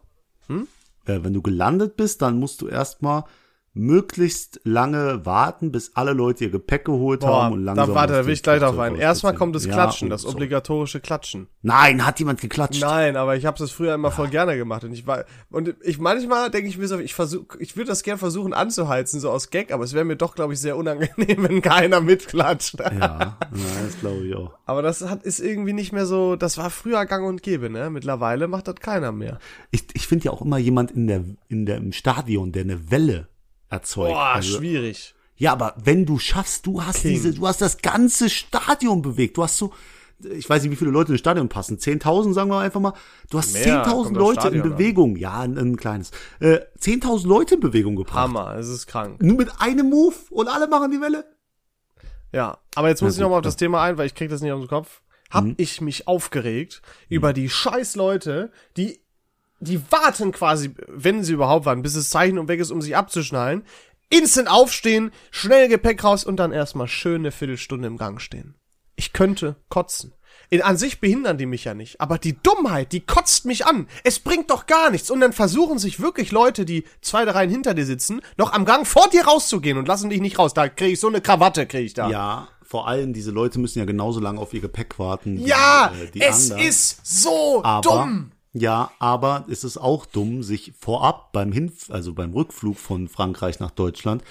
Äh, 0.49 1.19
wenn 1.23 1.33
du 1.35 1.43
gelandet 1.43 1.97
bist, 1.97 2.23
dann 2.23 2.39
musst 2.39 2.63
du 2.63 2.69
erstmal 2.69 3.25
möglichst 3.77 4.61
lange 4.65 5.27
warten, 5.27 5.71
bis 5.71 5.93
alle 5.95 6.13
Leute 6.13 6.45
ihr 6.45 6.51
Gepäck 6.51 6.87
geholt 6.87 7.25
haben 7.25 7.55
und 7.55 7.65
langsam. 7.65 7.89
da 7.89 7.95
warte, 7.95 8.13
da 8.15 8.27
will 8.27 8.33
ich 8.33 8.43
gleich 8.43 8.61
drauf 8.61 8.79
ein. 8.79 8.97
Erstmal 8.97 9.35
kommt 9.35 9.55
das 9.55 9.67
Ja, 9.67 9.73
Klatschen, 9.75 10.07
und 10.07 10.11
das 10.11 10.25
obligatorische 10.25 11.01
Klatschen. 11.01 11.49
Nein, 11.63 12.07
hat 12.07 12.19
jemand 12.19 12.41
geklatscht? 12.41 12.81
Nein, 12.81 13.17
aber 13.17 13.37
ich 13.37 13.45
habe 13.45 13.59
das 13.59 13.71
früher 13.71 13.95
immer 13.95 14.11
voll 14.11 14.29
gerne 14.29 14.57
gemacht 14.57 14.85
und 14.85 14.93
ich 14.93 15.07
war 15.07 15.25
und 15.51 15.75
ich 15.83 15.99
manchmal 15.99 16.51
denke 16.51 16.69
ich 16.69 16.79
mir 16.79 16.89
so, 16.89 16.99
ich 16.99 17.15
versuche, 17.15 17.59
ich 17.59 17.77
würde 17.77 17.89
das 17.89 18.03
gern 18.03 18.19
versuchen 18.19 18.55
anzuheizen 18.55 19.21
so 19.21 19.31
aus 19.31 19.51
Gag, 19.51 19.73
aber 19.73 19.85
es 19.85 19.93
wäre 19.93 20.05
mir 20.05 20.17
doch 20.17 20.35
glaube 20.35 20.55
ich 20.55 20.61
sehr 20.61 20.77
unangenehm, 20.77 21.15
wenn 21.49 21.61
keiner 21.61 22.01
mitklatscht. 22.01 22.79
Ja, 22.81 22.93
ja 22.93 23.39
das 23.85 24.01
glaube 24.01 24.27
ich 24.27 24.35
auch. 24.35 24.53
Aber 24.65 24.83
das 24.83 25.03
hat 25.03 25.23
ist 25.23 25.41
irgendwie 25.41 25.75
nicht 25.75 25.93
mehr 25.93 26.07
so, 26.07 26.37
das 26.37 26.57
war 26.57 26.71
früher 26.71 27.05
Gang 27.05 27.27
und 27.27 27.43
Gäbe, 27.43 27.69
ne? 27.69 27.91
Mittlerweile 27.91 28.49
macht 28.49 28.69
das 28.69 28.77
keiner 28.77 29.13
mehr. 29.13 29.39
Ich, 29.71 29.85
ich 29.93 30.07
finde 30.07 30.27
ja 30.27 30.31
auch 30.31 30.43
immer 30.43 30.59
jemand 30.59 30.93
in 30.93 31.07
der, 31.07 31.25
in 31.49 31.67
der, 31.67 31.77
im 31.77 31.93
Stadion, 31.93 32.53
der 32.53 32.63
eine 32.63 32.91
Welle 32.91 33.29
erzeugt. 33.71 34.13
Boah, 34.15 34.35
Also- 34.35 34.59
schwierig. 34.59 35.15
Ja, 35.39 35.53
aber 35.53 35.75
wenn 35.77 36.07
du 36.07 36.19
schaffst, 36.19 36.65
du 36.67 36.83
hast 36.83 37.03
King. 37.03 37.11
diese, 37.11 37.35
du 37.35 37.47
hast 37.47 37.61
das 37.61 37.79
ganze 37.79 38.31
Stadion 38.31 39.03
bewegt. 39.03 39.37
Du 39.37 39.43
hast 39.43 39.59
so, 39.59 39.75
ich 40.19 40.49
weiß 40.49 40.63
nicht, 40.63 40.73
wie 40.73 40.77
viele 40.77 40.91
Leute 40.91 41.13
ins 41.13 41.21
Stadion 41.21 41.51
passen. 41.51 41.77
10.000, 41.79 42.33
sagen 42.33 42.49
wir 42.51 42.59
einfach 42.61 42.81
mal. 42.81 42.95
Du 43.29 43.37
hast 43.37 43.53
Mehr, 43.53 43.85
10.000 43.85 43.85
kommt 43.85 44.17
aufs 44.17 44.19
Leute 44.19 44.41
Stadion 44.41 44.65
in 44.65 44.73
an. 44.73 44.77
Bewegung. 44.79 45.17
Ja, 45.17 45.41
ein, 45.41 45.59
ein 45.59 45.77
kleines. 45.77 46.11
Äh, 46.41 46.61
10.000 46.81 47.27
Leute 47.27 47.57
in 47.57 47.61
Bewegung 47.61 47.97
gebracht. 47.97 48.17
Hammer, 48.17 48.57
es 48.57 48.69
ist 48.69 48.87
krank. 48.87 49.21
Nur 49.23 49.37
mit 49.37 49.51
einem 49.61 49.91
Move 49.91 50.15
und 50.31 50.49
alle 50.49 50.69
machen 50.69 50.91
die 50.91 51.03
Welle. 51.03 51.27
Ja, 52.33 52.59
aber 52.75 52.89
jetzt 52.89 53.03
muss 53.03 53.13
ich 53.13 53.19
gut, 53.19 53.23
nochmal 53.25 53.39
auf 53.41 53.45
ja. 53.45 53.49
das 53.49 53.57
Thema 53.57 53.83
ein, 53.83 53.99
weil 53.99 54.07
ich 54.07 54.15
krieg 54.15 54.31
das 54.31 54.41
nicht 54.41 54.53
aus 54.53 54.61
dem 54.61 54.69
Kopf. 54.69 55.03
Hab 55.31 55.45
Mhm. 55.45 55.55
ich 55.59 55.81
mich 55.81 56.09
aufgeregt 56.09 56.81
über 57.09 57.33
die 57.33 57.49
scheiß 57.51 57.97
Leute, 57.97 58.53
die 58.77 59.01
die 59.61 59.81
warten 59.91 60.33
quasi, 60.33 60.75
wenn 60.89 61.25
sie 61.25 61.33
überhaupt 61.33 61.67
warten, 61.67 61.83
bis 61.83 61.95
das 61.95 62.11
Zeichen 62.11 62.39
um 62.39 62.49
weg 62.49 62.61
ist, 62.61 62.71
um 62.71 62.83
sich 62.83 62.97
abzuschnallen, 62.97 63.65
instant 64.11 64.49
aufstehen, 64.51 65.11
schnell 65.31 65.69
Gepäck 65.69 66.05
raus 66.05 66.25
und 66.25 66.37
dann 66.37 66.53
erstmal 66.53 66.89
schön 66.89 67.23
eine 67.23 67.33
Viertelstunde 67.33 67.87
im 67.89 67.97
Gang 67.97 68.21
stehen. 68.21 68.55
Ich 68.95 69.13
könnte 69.13 69.57
kotzen. 69.69 70.13
In, 70.49 70.63
an 70.63 70.77
sich 70.77 71.01
behindern 71.01 71.39
die 71.39 71.47
mich 71.47 71.65
ja 71.65 71.75
nicht, 71.75 72.01
aber 72.01 72.19
die 72.19 72.41
Dummheit, 72.41 72.93
die 72.93 73.01
kotzt 73.01 73.47
mich 73.47 73.67
an. 73.67 73.89
Es 74.05 74.21
bringt 74.21 74.51
doch 74.51 74.67
gar 74.67 74.91
nichts. 74.91 75.11
Und 75.11 75.21
dann 75.21 75.33
versuchen 75.33 75.79
sich 75.79 75.99
wirklich 75.99 76.31
Leute, 76.31 76.65
die 76.65 76.85
zwei, 77.01 77.25
drei 77.25 77.33
Reihen 77.33 77.51
hinter 77.51 77.75
dir 77.75 77.85
sitzen, 77.87 78.21
noch 78.37 78.53
am 78.53 78.65
Gang 78.65 78.87
vor 78.87 79.09
dir 79.09 79.25
rauszugehen 79.25 79.77
und 79.77 79.89
lassen 79.89 80.09
dich 80.11 80.21
nicht 80.21 80.39
raus. 80.39 80.55
Da 80.55 80.69
kriege 80.69 80.93
ich 80.93 81.01
so 81.01 81.09
eine 81.09 81.21
Krawatte, 81.21 81.67
kriege 81.67 81.85
ich 81.85 81.95
da. 81.95 82.09
Ja, 82.11 82.49
vor 82.63 82.87
allem 82.87 83.13
diese 83.13 83.33
Leute 83.33 83.59
müssen 83.59 83.81
ja 83.81 83.87
genauso 83.87 84.21
lange 84.21 84.39
auf 84.41 84.55
ihr 84.55 84.61
Gepäck 84.61 84.99
warten. 85.01 85.39
wie, 85.39 85.47
Ja, 85.49 85.93
äh, 86.15 86.21
es 86.21 86.51
anderen. 86.53 86.69
ist 86.69 87.01
so 87.05 87.65
aber, 87.65 87.81
dumm. 87.83 88.33
Ja, 88.59 88.91
aber 88.99 89.45
es 89.51 89.65
ist 89.65 89.77
auch 89.77 90.07
dumm, 90.07 90.43
sich 90.43 90.73
vorab 90.79 91.33
beim 91.33 91.53
Hin, 91.53 91.71
also 91.91 92.15
beim 92.15 92.33
Rückflug 92.33 92.79
von 92.79 93.07
Frankreich 93.09 93.61
nach 93.61 93.71
Deutschland 93.71 94.23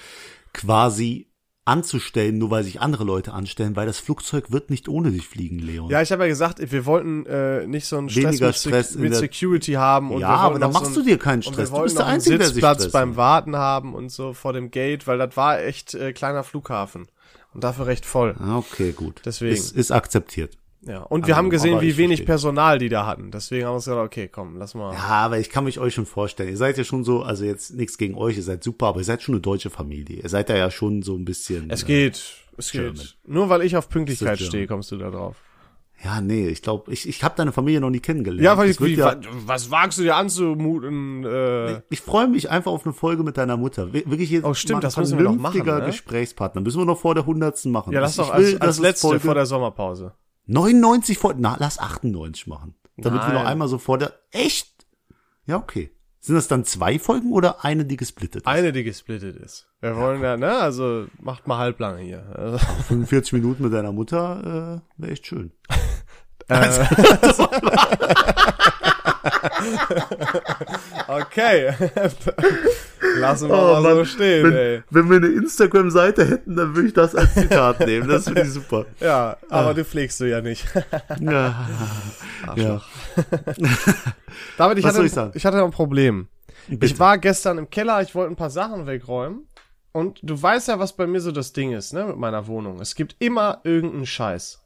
quasi 0.52 1.28
anzustellen, 1.64 2.38
nur 2.38 2.50
weil 2.50 2.62
sich 2.62 2.80
andere 2.80 3.02
Leute 3.02 3.32
anstellen, 3.32 3.74
weil 3.74 3.86
das 3.86 3.98
Flugzeug 3.98 4.52
wird 4.52 4.70
nicht 4.70 4.88
ohne 4.88 5.10
dich 5.10 5.26
fliegen, 5.26 5.58
Leon. 5.58 5.90
Ja, 5.90 6.00
ich 6.00 6.12
habe 6.12 6.22
ja 6.22 6.28
gesagt, 6.28 6.60
wir 6.70 6.86
wollten 6.86 7.26
äh, 7.26 7.66
nicht 7.66 7.86
so 7.86 7.98
einen 7.98 8.08
Stress, 8.08 8.24
Weniger 8.24 8.46
mit, 8.46 8.54
Sec- 8.56 8.68
Stress 8.68 8.94
in 8.94 9.02
mit 9.02 9.14
Security 9.16 9.72
haben. 9.72 10.12
Und 10.12 10.20
Ja, 10.20 10.28
aber 10.28 10.58
dann 10.60 10.70
noch 10.72 10.80
machst 10.80 10.94
so 10.94 11.00
du 11.00 11.06
dir 11.06 11.18
keinen 11.18 11.42
Stress. 11.42 11.70
Du 11.70 11.82
bist 11.82 11.96
der 11.98 12.06
einen 12.06 12.14
Einzige, 12.14 12.38
der 12.38 12.46
sich 12.46 12.54
Sitzplatz 12.54 12.76
stresst. 12.82 12.92
beim 12.92 13.16
Warten 13.16 13.56
haben 13.56 13.94
und 13.94 14.10
so 14.12 14.32
vor 14.32 14.52
dem 14.52 14.70
Gate, 14.70 15.08
weil 15.08 15.18
das 15.18 15.36
war 15.36 15.60
echt 15.60 15.94
äh, 15.94 16.12
kleiner 16.12 16.44
Flughafen 16.44 17.08
und 17.52 17.64
dafür 17.64 17.86
recht 17.86 18.06
voll. 18.06 18.36
Ah, 18.38 18.58
Okay, 18.58 18.92
gut. 18.92 19.22
Deswegen. 19.24 19.54
Ist, 19.54 19.72
ist 19.72 19.90
akzeptiert. 19.90 20.56
Ja, 20.86 21.02
und 21.02 21.26
wir 21.26 21.34
Also, 21.34 21.38
haben 21.38 21.50
gesehen, 21.50 21.72
aber 21.74 21.82
wie 21.82 21.88
ich 21.88 21.96
wenig 21.96 22.18
verstehe. 22.18 22.26
Personal 22.26 22.78
die 22.78 22.88
da 22.88 23.06
hatten. 23.06 23.30
Deswegen 23.32 23.64
haben 23.64 23.72
wir 23.72 23.76
uns 23.76 23.86
gedacht, 23.86 24.04
okay, 24.06 24.28
komm, 24.28 24.56
lass 24.56 24.74
mal. 24.74 24.92
Ja, 24.92 25.00
aber 25.00 25.38
ich 25.40 25.50
kann 25.50 25.64
mich 25.64 25.80
euch 25.80 25.94
schon 25.94 26.06
vorstellen. 26.06 26.48
Ihr 26.50 26.56
seid 26.56 26.78
ja 26.78 26.84
schon 26.84 27.02
so, 27.02 27.22
also 27.22 27.44
jetzt 27.44 27.74
nichts 27.74 27.98
gegen 27.98 28.14
euch, 28.14 28.36
ihr 28.36 28.42
seid 28.44 28.62
super, 28.62 28.86
aber 28.86 29.00
ihr 29.00 29.04
seid 29.04 29.20
schon 29.22 29.34
eine 29.34 29.42
deutsche 29.42 29.68
Familie. 29.70 30.20
Ihr 30.22 30.28
seid 30.28 30.48
da 30.48 30.56
ja 30.56 30.70
schon 30.70 31.02
so 31.02 31.16
ein 31.16 31.24
bisschen. 31.24 31.70
Es 31.70 31.82
äh, 31.82 31.86
geht, 31.86 32.22
es 32.56 32.70
German. 32.70 32.94
geht. 32.94 33.16
Nur 33.26 33.48
weil 33.48 33.62
ich 33.62 33.76
auf 33.76 33.88
Pünktlichkeit 33.88 34.38
stehe, 34.40 34.66
kommst 34.68 34.92
du 34.92 34.96
da 34.96 35.10
drauf. 35.10 35.36
Ja, 36.04 36.20
nee, 36.20 36.46
ich 36.48 36.60
glaube, 36.60 36.92
ich, 36.92 37.08
ich 37.08 37.24
habe 37.24 37.34
deine 37.38 37.52
Familie 37.52 37.80
noch 37.80 37.88
nie 37.88 38.00
kennengelernt. 38.00 38.44
Ja, 38.44 38.58
weil 38.58 38.68
ich, 38.68 38.78
wie, 38.82 38.94
ja, 38.94 39.16
wa- 39.16 39.20
was 39.46 39.70
wagst 39.70 39.98
du 39.98 40.02
dir 40.02 40.14
anzumuten? 40.14 41.24
Äh, 41.24 41.80
Ich 41.88 42.02
freue 42.02 42.28
mich 42.28 42.50
einfach 42.50 42.70
auf 42.70 42.84
eine 42.84 42.92
Folge 42.92 43.22
mit 43.22 43.38
deiner 43.38 43.56
Mutter. 43.56 43.94
Wir- 43.94 44.04
Wirklich 44.04 44.30
jetzt 44.30 44.44
Oh, 44.44 44.52
stimmt, 44.52 44.84
das 44.84 44.96
müssen 44.98 45.16
wir 45.16 45.24
noch 45.24 45.36
machen, 45.36 45.64
ne? 45.64 45.82
Gesprächspartner. 45.86 46.60
Müssen 46.60 46.78
wir 46.80 46.84
noch 46.84 47.00
vor 47.00 47.14
der 47.14 47.24
hundertsten 47.24 47.72
machen. 47.72 47.94
ja, 47.94 48.00
lass 48.00 48.12
Ich 48.12 48.16
doch 48.18 48.36
will, 48.36 48.44
als, 48.44 48.58
dass 48.58 48.68
als 48.68 48.78
letzte 48.78 49.20
vor 49.20 49.34
der 49.34 49.46
Sommerpause. 49.46 50.12
99 50.46 51.18
vor, 51.18 51.34
na, 51.36 51.56
lass 51.58 51.78
98 51.78 52.46
machen. 52.46 52.74
Damit 52.96 53.20
wir 53.20 53.26
Nein. 53.26 53.34
noch 53.34 53.44
einmal 53.44 53.68
so 53.68 53.78
vor 53.78 53.98
der, 53.98 54.12
echt? 54.30 54.86
Ja, 55.44 55.56
okay. 55.56 55.90
Sind 56.20 56.34
das 56.34 56.48
dann 56.48 56.64
zwei 56.64 56.98
Folgen 56.98 57.32
oder 57.32 57.64
eine, 57.64 57.84
die 57.84 57.96
gesplittet 57.96 58.42
ist? 58.42 58.46
Eine, 58.46 58.72
die 58.72 58.82
gesplittet 58.82 59.36
ist. 59.36 59.68
Wir 59.80 59.96
wollen 59.96 60.22
ja, 60.22 60.36
ne, 60.36 60.56
also 60.56 61.06
macht 61.20 61.46
mal 61.46 61.58
halblange 61.58 62.00
hier. 62.00 62.24
Also, 62.34 62.58
45 62.58 63.34
Minuten 63.34 63.62
mit 63.62 63.72
deiner 63.72 63.92
Mutter, 63.92 64.82
äh, 64.98 65.00
wäre 65.00 65.12
echt 65.12 65.26
schön. 65.26 65.52
okay. 71.08 71.72
Lassen 73.18 73.48
wir 73.48 73.54
Oh, 73.54 73.80
mal 73.80 73.82
so 73.82 73.94
Mann. 73.96 74.06
stehen, 74.06 74.52
ey. 74.52 74.82
wenn 74.90 75.08
wir 75.10 75.16
eine 75.16 75.28
Instagram-Seite 75.28 76.26
hätten, 76.28 76.56
dann 76.56 76.74
würde 76.74 76.88
ich 76.88 76.94
das 76.94 77.14
als 77.14 77.34
Zitat 77.34 77.80
nehmen. 77.86 78.08
Das 78.08 78.24
finde 78.24 78.42
ich 78.42 78.52
super. 78.52 78.86
Ja, 79.00 79.36
aber 79.48 79.74
du 79.74 79.84
pflegst 79.84 80.20
du 80.20 80.24
ja 80.24 80.40
nicht. 80.40 80.66
Ja. 81.20 81.66
ja. 82.56 82.80
David, 84.58 84.78
ich 84.78 84.84
Was 84.84 84.88
hatte, 84.90 84.96
soll 84.96 85.06
ich 85.06 85.12
sagen? 85.12 85.32
ich 85.34 85.46
hatte 85.46 85.62
ein 85.62 85.70
Problem. 85.70 86.28
Bitte. 86.68 86.84
Ich 86.86 86.98
war 86.98 87.18
gestern 87.18 87.58
im 87.58 87.70
Keller, 87.70 88.02
ich 88.02 88.14
wollte 88.14 88.32
ein 88.32 88.36
paar 88.36 88.50
Sachen 88.50 88.86
wegräumen. 88.86 89.46
Und 89.92 90.18
du 90.22 90.40
weißt 90.40 90.68
ja, 90.68 90.78
was 90.78 90.94
bei 90.94 91.06
mir 91.06 91.20
so 91.20 91.32
das 91.32 91.52
Ding 91.52 91.72
ist, 91.72 91.92
ne, 91.94 92.04
mit 92.04 92.16
meiner 92.18 92.46
Wohnung. 92.48 92.80
Es 92.80 92.94
gibt 92.94 93.16
immer 93.18 93.60
irgendeinen 93.64 94.04
Scheiß. 94.06 94.60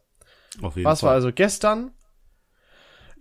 Auf 0.61 0.75
jeden 0.75 0.85
Was 0.85 0.99
Fall. 1.01 1.07
war 1.09 1.13
also 1.15 1.31
gestern? 1.33 1.91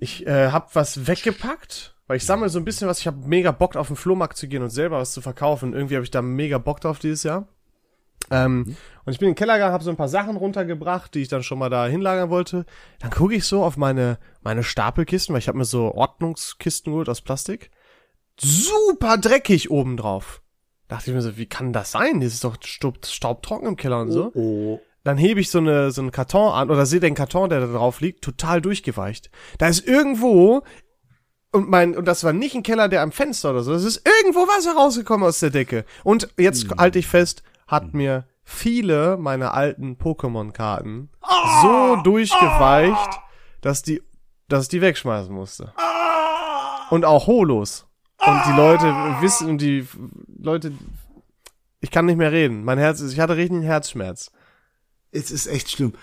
Ich 0.01 0.27
äh, 0.27 0.51
hab 0.51 0.75
was 0.75 1.07
weggepackt, 1.07 1.95
weil 2.07 2.17
ich 2.17 2.25
sammle 2.27 2.49
so 2.49 2.59
ein 2.59 2.65
bisschen 2.65 2.89
was. 2.89 2.99
Ich 3.01 3.07
habe 3.07 3.27
mega 3.29 3.53
Bock 3.53 3.77
auf 3.77 3.87
den 3.87 3.97
Flohmarkt 3.97 4.37
zu 4.37 4.49
gehen 4.49 4.63
und 4.63 4.71
selber 4.71 4.99
was 4.99 5.13
zu 5.13 5.21
verkaufen. 5.21 5.75
Irgendwie 5.75 5.95
habe 5.95 6.05
ich 6.05 6.11
da 6.11 6.23
mega 6.23 6.59
Bock 6.59 6.81
drauf 6.81 6.99
dieses 6.99 7.23
Jahr. 7.23 7.47
Ähm, 8.31 8.77
Und 9.05 9.13
ich 9.13 9.19
bin 9.19 9.29
in 9.29 9.35
den 9.35 9.39
Keller 9.39 9.55
gegangen, 9.55 9.73
habe 9.73 9.85
so 9.85 9.91
ein 9.91 9.97
paar 9.97 10.09
Sachen 10.09 10.37
runtergebracht, 10.37 11.15
die 11.15 11.21
ich 11.23 11.29
dann 11.29 11.43
schon 11.43 11.59
mal 11.59 11.71
da 11.71 11.87
hinlagern 11.87 12.31
wollte. 12.31 12.67
Dann 12.99 13.11
gucke 13.11 13.35
ich 13.35 13.45
so 13.45 13.63
auf 13.65 13.77
meine 13.77 14.19
meine 14.43 14.63
Stapelkisten, 14.63 15.33
weil 15.33 15.41
ich 15.41 15.49
habe 15.49 15.59
mir 15.59 15.65
so 15.65 15.95
Ordnungskisten 15.95 16.93
geholt 16.93 17.09
aus 17.09 17.21
Plastik. 17.23 17.71
super 18.41 19.19
dreckig 19.19 19.71
obendrauf. 19.71 20.43
Dachte 20.89 21.11
ich 21.11 21.15
mir 21.15 21.23
so, 21.23 21.37
wie 21.37 21.47
kann 21.47 21.73
das 21.73 21.93
sein? 21.93 22.21
Das 22.21 22.33
ist 22.33 22.45
doch 22.45 22.57
staub, 22.63 23.05
staubtrocken 23.07 23.69
im 23.69 23.77
Keller 23.77 24.01
und 24.01 24.11
so. 24.11 24.33
Oh. 24.35 24.81
Dann 25.05 25.17
hebe 25.17 25.41
ich 25.41 25.51
so 25.51 25.59
eine 25.59 25.91
so 25.91 26.03
einen 26.03 26.11
Karton 26.11 26.53
an 26.53 26.71
oder 26.71 26.87
sehe 26.87 27.01
den 27.01 27.15
Karton, 27.15 27.49
der 27.49 27.61
da 27.61 27.67
drauf 27.67 28.01
liegt, 28.01 28.23
total 28.23 28.61
durchgeweicht. 28.61 29.31
Da 29.59 29.69
ist 29.69 29.87
irgendwo 29.87 30.63
und 31.53 31.69
mein 31.69 31.97
und 31.97 32.07
das 32.07 32.23
war 32.23 32.33
nicht 32.33 32.55
ein 32.55 32.63
Keller, 32.63 32.89
der 32.89 33.03
am 33.03 33.13
Fenster 33.13 33.51
oder 33.51 33.63
so. 33.63 33.73
Es 33.73 33.85
ist 33.85 34.07
irgendwo 34.07 34.41
Wasser 34.41 34.75
rausgekommen 34.75 35.27
aus 35.27 35.41
der 35.41 35.51
Decke. 35.51 35.85
Und 36.05 36.29
jetzt 36.39 36.67
halte 36.77 36.99
ich 36.99 37.07
fest, 37.07 37.43
hat 37.67 37.95
mir 37.95 38.27
viele 38.45 39.17
meiner 39.17 39.55
alten 39.55 39.97
Pokémon-Karten 39.97 41.09
so 41.63 41.97
durchgeweicht, 42.03 43.21
dass 43.63 43.83
die 43.83 44.03
dass 44.51 44.65
ich 44.65 44.69
die 44.69 44.81
wegschmeißen 44.81 45.33
musste. 45.33 45.73
Und 46.91 47.05
auch 47.05 47.27
Holos. 47.27 47.87
Und 48.19 48.43
die 48.47 48.53
Leute 48.53 48.85
wissen, 49.21 49.49
und 49.49 49.59
die 49.63 49.87
Leute, 50.39 50.73
ich 51.81 51.91
kann 51.91 52.05
nicht 52.05 52.19
mehr 52.19 52.33
reden. 52.33 52.65
Mein 52.65 52.79
Herz 52.79 53.01
ist, 53.01 53.13
ich 53.13 53.21
hatte 53.21 53.37
richtig 53.37 53.57
einen 53.57 53.63
Herzschmerz. 53.63 54.31
Es 55.13 55.31
ist 55.31 55.47
echt 55.47 55.71
schlimm. 55.71 55.95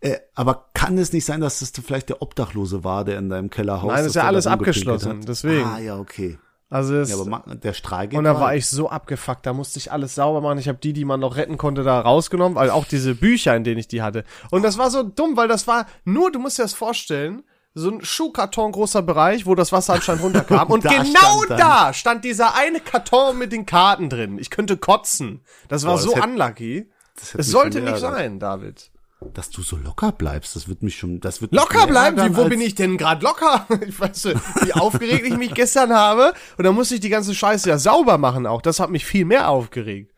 Äh, 0.00 0.18
aber 0.34 0.70
kann 0.74 0.96
es 0.98 1.12
nicht 1.12 1.24
sein, 1.24 1.40
dass 1.40 1.58
das 1.58 1.72
vielleicht 1.84 2.08
der 2.08 2.22
Obdachlose 2.22 2.84
war, 2.84 3.04
der 3.04 3.18
in 3.18 3.28
deinem 3.28 3.50
Kellerhaus 3.50 3.88
Nein, 3.88 3.98
das 3.98 4.06
ist 4.08 4.14
ja 4.14 4.24
alles 4.24 4.46
abgeschlossen, 4.46 5.20
hat? 5.20 5.28
deswegen. 5.28 5.64
Ah, 5.64 5.78
ja, 5.80 5.98
okay. 5.98 6.38
Also 6.70 6.94
es, 6.96 7.10
Ja, 7.10 7.16
aber 7.16 7.54
der 7.56 7.72
Strahl 7.72 8.08
geht 8.08 8.18
und 8.18 8.24
da 8.24 8.32
rein. 8.32 8.40
war 8.40 8.54
ich 8.54 8.66
so 8.66 8.90
abgefuckt, 8.90 9.46
da 9.46 9.54
musste 9.54 9.78
ich 9.78 9.90
alles 9.90 10.14
sauber 10.14 10.40
machen. 10.42 10.58
Ich 10.58 10.68
habe 10.68 10.78
die, 10.78 10.92
die 10.92 11.06
man 11.06 11.18
noch 11.18 11.36
retten 11.36 11.56
konnte, 11.56 11.82
da 11.82 12.00
rausgenommen, 12.00 12.56
weil 12.56 12.70
auch 12.70 12.84
diese 12.84 13.14
Bücher, 13.14 13.56
in 13.56 13.64
denen 13.64 13.78
ich 13.78 13.88
die 13.88 14.02
hatte. 14.02 14.24
Und 14.50 14.62
das 14.62 14.76
war 14.76 14.90
so 14.90 15.02
dumm, 15.02 15.36
weil 15.36 15.48
das 15.48 15.66
war 15.66 15.86
nur, 16.04 16.30
du 16.30 16.38
musst 16.38 16.58
dir 16.58 16.62
das 16.62 16.74
vorstellen, 16.74 17.42
so 17.74 17.90
ein 17.90 18.04
Schuhkarton 18.04 18.72
großer 18.72 19.02
Bereich, 19.02 19.46
wo 19.46 19.54
das 19.54 19.72
Wasser 19.72 19.94
anscheinend 19.94 20.22
runterkam. 20.22 20.68
Und 20.70 20.84
Da 20.84 20.90
genau 20.90 21.44
da 21.48 21.92
stand 21.94 22.24
dieser 22.24 22.54
eine 22.54 22.80
Karton 22.80 23.38
mit 23.38 23.50
den 23.50 23.64
Karten 23.66 24.10
drin. 24.10 24.38
Ich 24.38 24.50
könnte 24.50 24.76
kotzen. 24.76 25.40
Das 25.68 25.84
war 25.84 25.96
Boah, 25.96 26.02
das 26.02 26.04
so 26.04 26.22
unlucky. 26.22 26.90
Es 27.36 27.50
sollte 27.50 27.80
nicht 27.80 27.98
sein, 27.98 28.38
David. 28.38 28.90
Dass 29.34 29.50
du 29.50 29.62
so 29.62 29.76
locker 29.76 30.12
bleibst, 30.12 30.54
das 30.54 30.68
wird 30.68 30.82
mich 30.84 30.96
schon, 30.96 31.18
das 31.18 31.42
wird 31.42 31.52
Locker 31.52 31.88
bleiben? 31.88 32.16
Wie, 32.18 32.36
wo 32.36 32.44
bin 32.44 32.60
ich 32.60 32.76
denn 32.76 32.96
gerade 32.96 33.24
locker? 33.24 33.66
Ich 33.86 33.98
weiß, 33.98 34.26
nicht, 34.26 34.40
wie 34.64 34.72
aufgeregt 34.74 35.26
ich 35.26 35.36
mich 35.36 35.54
gestern 35.54 35.92
habe. 35.92 36.32
Und 36.56 36.64
dann 36.64 36.74
musste 36.74 36.94
ich 36.94 37.00
die 37.00 37.08
ganze 37.08 37.34
Scheiße 37.34 37.68
ja 37.68 37.78
sauber 37.78 38.16
machen 38.16 38.46
auch. 38.46 38.62
Das 38.62 38.78
hat 38.78 38.90
mich 38.90 39.04
viel 39.04 39.24
mehr 39.24 39.48
aufgeregt. 39.48 40.14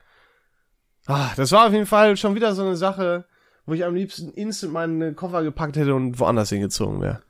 Ah, 1.07 1.31
das 1.37 1.51
war 1.53 1.67
auf 1.67 1.73
jeden 1.73 1.87
Fall 1.87 2.17
schon 2.19 2.35
wieder 2.35 2.55
so 2.55 2.63
eine 2.63 2.77
Sache, 2.77 3.25
wo 3.65 3.73
ich 3.73 3.85
am 3.85 3.95
liebsten 3.95 4.33
instant 4.33 4.75
meinen 4.75 5.17
Koffer 5.17 5.43
gepackt 5.43 5.77
hätte 5.77 5.95
und 5.95 6.19
woanders 6.21 6.51
hingezogen 6.51 7.01
wäre. 7.01 7.23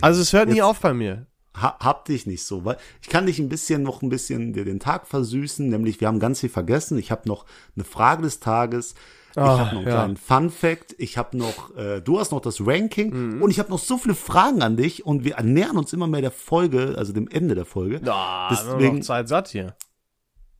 Also 0.00 0.20
es 0.22 0.32
hört 0.32 0.48
nie 0.48 0.62
auf 0.62 0.78
bei 0.80 0.94
mir. 0.94 1.26
Ha, 1.56 1.76
hab 1.80 2.04
dich 2.06 2.26
nicht 2.26 2.44
so, 2.44 2.64
weil 2.64 2.78
ich 3.00 3.08
kann 3.08 3.26
dich 3.26 3.38
ein 3.38 3.48
bisschen 3.48 3.82
noch 3.84 4.02
ein 4.02 4.08
bisschen 4.08 4.52
dir 4.52 4.64
den 4.64 4.80
Tag 4.80 5.06
versüßen, 5.06 5.68
nämlich 5.68 6.00
wir 6.00 6.08
haben 6.08 6.18
ganz 6.18 6.40
viel 6.40 6.48
vergessen. 6.48 6.98
Ich 6.98 7.10
habe 7.12 7.28
noch 7.28 7.44
eine 7.76 7.84
Frage 7.84 8.22
des 8.22 8.40
Tages. 8.40 8.94
Ich 9.32 9.38
Ah, 9.38 9.58
habe 9.58 9.74
noch 9.74 9.80
einen 9.82 9.86
ja. 9.88 9.94
kleinen 9.94 10.16
Fun 10.16 10.50
Fact. 10.50 10.94
Ich 10.98 11.16
habe 11.18 11.36
noch, 11.36 11.76
äh, 11.76 12.00
du 12.00 12.18
hast 12.20 12.30
noch 12.32 12.40
das 12.40 12.64
Ranking 12.64 13.34
Mhm. 13.36 13.42
und 13.42 13.50
ich 13.50 13.58
habe 13.58 13.70
noch 13.70 13.78
so 13.78 13.98
viele 13.98 14.14
Fragen 14.14 14.62
an 14.62 14.76
dich 14.76 15.06
und 15.06 15.24
wir 15.24 15.40
nähern 15.42 15.76
uns 15.76 15.92
immer 15.92 16.06
mehr 16.06 16.20
der 16.22 16.30
Folge, 16.30 16.94
also 16.96 17.12
dem 17.12 17.28
Ende 17.28 17.54
der 17.54 17.64
Folge. 17.66 18.00
Ah, 18.10 18.48
Deswegen- 18.50 18.98
noch 18.98 19.04
Zeit 19.04 19.28
satt 19.28 19.48
hier. 19.48 19.74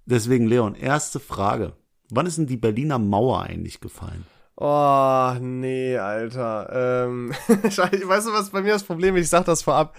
Deswegen 0.06 0.46
Leon, 0.46 0.74
erste 0.74 1.18
Frage: 1.20 1.72
Wann 2.10 2.26
ist 2.26 2.38
denn 2.38 2.46
die 2.46 2.56
Berliner 2.56 2.98
Mauer 2.98 3.42
eigentlich 3.42 3.80
gefallen? 3.80 4.26
Oh, 4.56 5.34
nee, 5.40 5.96
Alter. 5.98 7.06
Ähm, 7.06 7.30
weißt 7.48 8.26
du, 8.28 8.32
was 8.32 8.50
bei 8.50 8.62
mir 8.62 8.72
das 8.72 8.84
Problem 8.84 9.16
ist? 9.16 9.24
Ich 9.24 9.30
sag 9.30 9.44
das 9.46 9.62
vorab. 9.62 9.96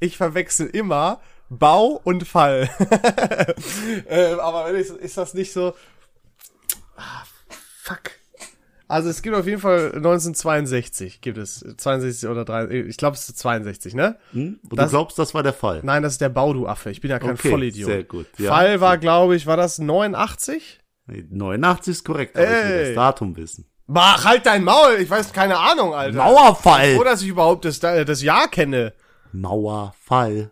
Ich 0.00 0.16
verwechsel 0.16 0.66
immer 0.68 1.20
Bau 1.50 2.00
und 2.02 2.26
Fall. 2.26 2.68
ähm, 4.08 4.40
aber 4.40 4.66
wenn 4.66 4.80
ich, 4.80 4.88
ist 4.88 5.16
das 5.18 5.34
nicht 5.34 5.52
so. 5.52 5.74
Ah, 6.96 7.22
fuck. 7.82 8.00
Also 8.88 9.08
es 9.08 9.22
gibt 9.22 9.34
auf 9.34 9.46
jeden 9.46 9.60
Fall 9.60 9.92
1962 9.94 11.22
gibt 11.22 11.38
es 11.38 11.64
62 11.78 12.28
oder 12.28 12.44
3 12.44 12.68
ich 12.70 12.98
glaube 12.98 13.16
es 13.16 13.26
ist 13.26 13.38
62, 13.38 13.94
ne? 13.94 14.18
Hm? 14.32 14.60
Und 14.68 14.78
Das- 14.78 14.90
du 14.90 14.96
glaubst, 14.96 15.18
das 15.18 15.32
war 15.32 15.42
der 15.42 15.54
Fall? 15.54 15.80
Nein, 15.82 16.02
das 16.02 16.12
ist 16.14 16.20
der 16.20 16.28
Bau, 16.28 16.52
du 16.52 16.66
Affe. 16.66 16.90
Ich 16.90 17.00
bin 17.00 17.10
ja 17.10 17.18
kein 17.18 17.30
Okay, 17.30 17.48
Vollidiot. 17.50 17.88
sehr 17.88 18.04
gut, 18.04 18.26
ja. 18.38 18.50
Fall 18.50 18.80
war, 18.82 18.98
glaube 18.98 19.34
ich, 19.36 19.46
war 19.46 19.56
das 19.56 19.78
89? 19.78 20.80
Nee, 21.06 21.24
89 21.30 21.90
ist 21.92 22.04
korrekt, 22.04 22.36
aber 22.36 22.44
ich 22.44 22.50
will 22.50 22.72
Ey. 22.72 22.86
das 22.88 22.94
Datum 22.94 23.36
wissen. 23.36 23.64
Mach 23.86 24.24
halt 24.24 24.46
dein 24.46 24.64
Maul, 24.64 24.94
ich 25.00 25.10
weiß 25.10 25.32
keine 25.32 25.58
Ahnung, 25.58 25.92
Alter. 25.94 26.16
Mauerfall! 26.18 26.96
Oder 26.96 27.10
dass 27.10 27.22
ich 27.22 27.28
überhaupt 27.28 27.64
das, 27.64 27.80
das 27.80 28.22
Jahr 28.22 28.48
kenne. 28.48 28.92
Mauerfall. 29.32 30.50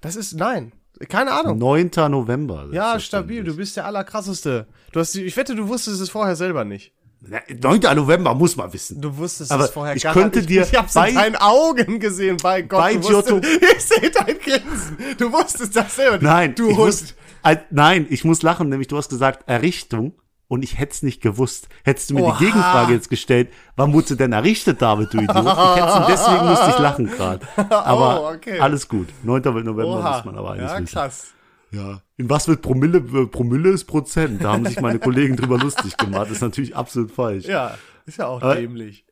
Das 0.00 0.16
ist, 0.16 0.34
nein, 0.34 0.72
keine 1.08 1.32
Ahnung. 1.32 1.58
9. 1.58 1.90
November. 2.10 2.68
Ja, 2.72 2.98
stabil, 2.98 3.44
du 3.44 3.56
bist 3.56 3.76
der 3.76 3.86
Allerkrasseste. 3.86 4.66
Du 4.92 5.00
hast, 5.00 5.14
die- 5.14 5.22
ich 5.24 5.36
wette, 5.36 5.54
du 5.54 5.68
wusstest 5.68 6.00
es 6.00 6.10
vorher 6.10 6.34
selber 6.36 6.64
nicht. 6.64 6.92
Na, 7.20 7.38
9. 7.48 7.80
November 7.94 8.34
muss 8.34 8.56
man 8.56 8.72
wissen. 8.72 9.00
Du 9.00 9.16
wusstest 9.16 9.52
Aber 9.52 9.64
es 9.66 9.70
vorher 9.70 9.94
ich 9.94 10.02
gar 10.02 10.12
könnte 10.12 10.38
nicht. 10.38 10.48
dir 10.50 10.62
ich 10.62 10.74
hab's 10.74 10.94
bei- 10.94 11.10
in 11.10 11.14
deinen 11.14 11.36
Augen 11.36 12.00
gesehen, 12.00 12.36
bei 12.42 12.62
Gott. 12.62 12.80
bei 12.80 12.94
Giotto- 12.96 13.40
ich 13.76 13.84
sehe 13.84 14.10
dein 14.10 14.38
Grinsen. 14.40 14.96
Du 15.18 15.32
wusstest 15.32 15.76
das 15.76 15.94
selber 15.94 16.14
nicht. 16.16 16.22
Nein, 16.24 16.54
du 16.56 16.70
ich 16.70 16.76
Hund. 16.76 16.86
muss, 16.86 17.14
äh, 17.44 17.56
nein, 17.70 18.06
ich 18.10 18.24
muss 18.24 18.42
lachen, 18.42 18.68
nämlich 18.70 18.88
du 18.88 18.96
hast 18.96 19.08
gesagt 19.08 19.48
Errichtung 19.48 20.14
und 20.52 20.62
ich 20.62 20.78
hätte 20.78 20.92
es 20.92 21.02
nicht 21.02 21.22
gewusst. 21.22 21.68
Hättest 21.82 22.10
du 22.10 22.14
mir 22.14 22.24
Oha. 22.24 22.36
die 22.38 22.44
Gegenfrage 22.44 22.92
jetzt 22.92 23.08
gestellt, 23.08 23.50
wann 23.76 23.92
wurde 23.92 24.08
sie 24.08 24.16
denn 24.16 24.32
errichtet, 24.32 24.82
David, 24.82 25.12
du 25.14 25.18
Idiot? 25.18 25.30
Ich 25.36 25.82
hätte 25.82 26.04
deswegen 26.08 26.46
musste 26.46 26.70
ich 26.70 26.78
lachen 26.78 27.06
gerade. 27.06 27.46
Aber 27.70 28.22
Oh, 28.22 28.34
okay. 28.34 28.60
alles 28.60 28.86
gut. 28.88 29.08
9. 29.22 29.40
November 29.42 29.86
Oha. 29.86 30.16
muss 30.16 30.24
man 30.26 30.36
aber 30.36 30.50
eines 30.52 30.70
ja, 30.70 30.78
wissen. 30.80 30.86
krass. 30.94 31.32
Ja. 31.70 32.02
In 32.18 32.28
was 32.28 32.48
wird 32.48 32.60
Promille? 32.60 32.98
äh, 32.98 33.26
Promille 33.26 33.70
ist 33.70 33.84
Prozent. 33.86 34.44
Da 34.44 34.52
haben 34.52 34.66
sich 34.66 34.78
meine 34.80 34.98
Kollegen 34.98 35.36
drüber 35.36 35.56
lustig 35.58 35.96
gemacht. 35.96 36.26
Das 36.26 36.32
ist 36.32 36.42
natürlich 36.42 36.76
absolut 36.76 37.10
falsch. 37.12 37.46
Ja, 37.46 37.78
ist 38.04 38.18
ja 38.18 38.26
auch 38.26 38.42
Aber- 38.42 38.56
dämlich. 38.56 39.06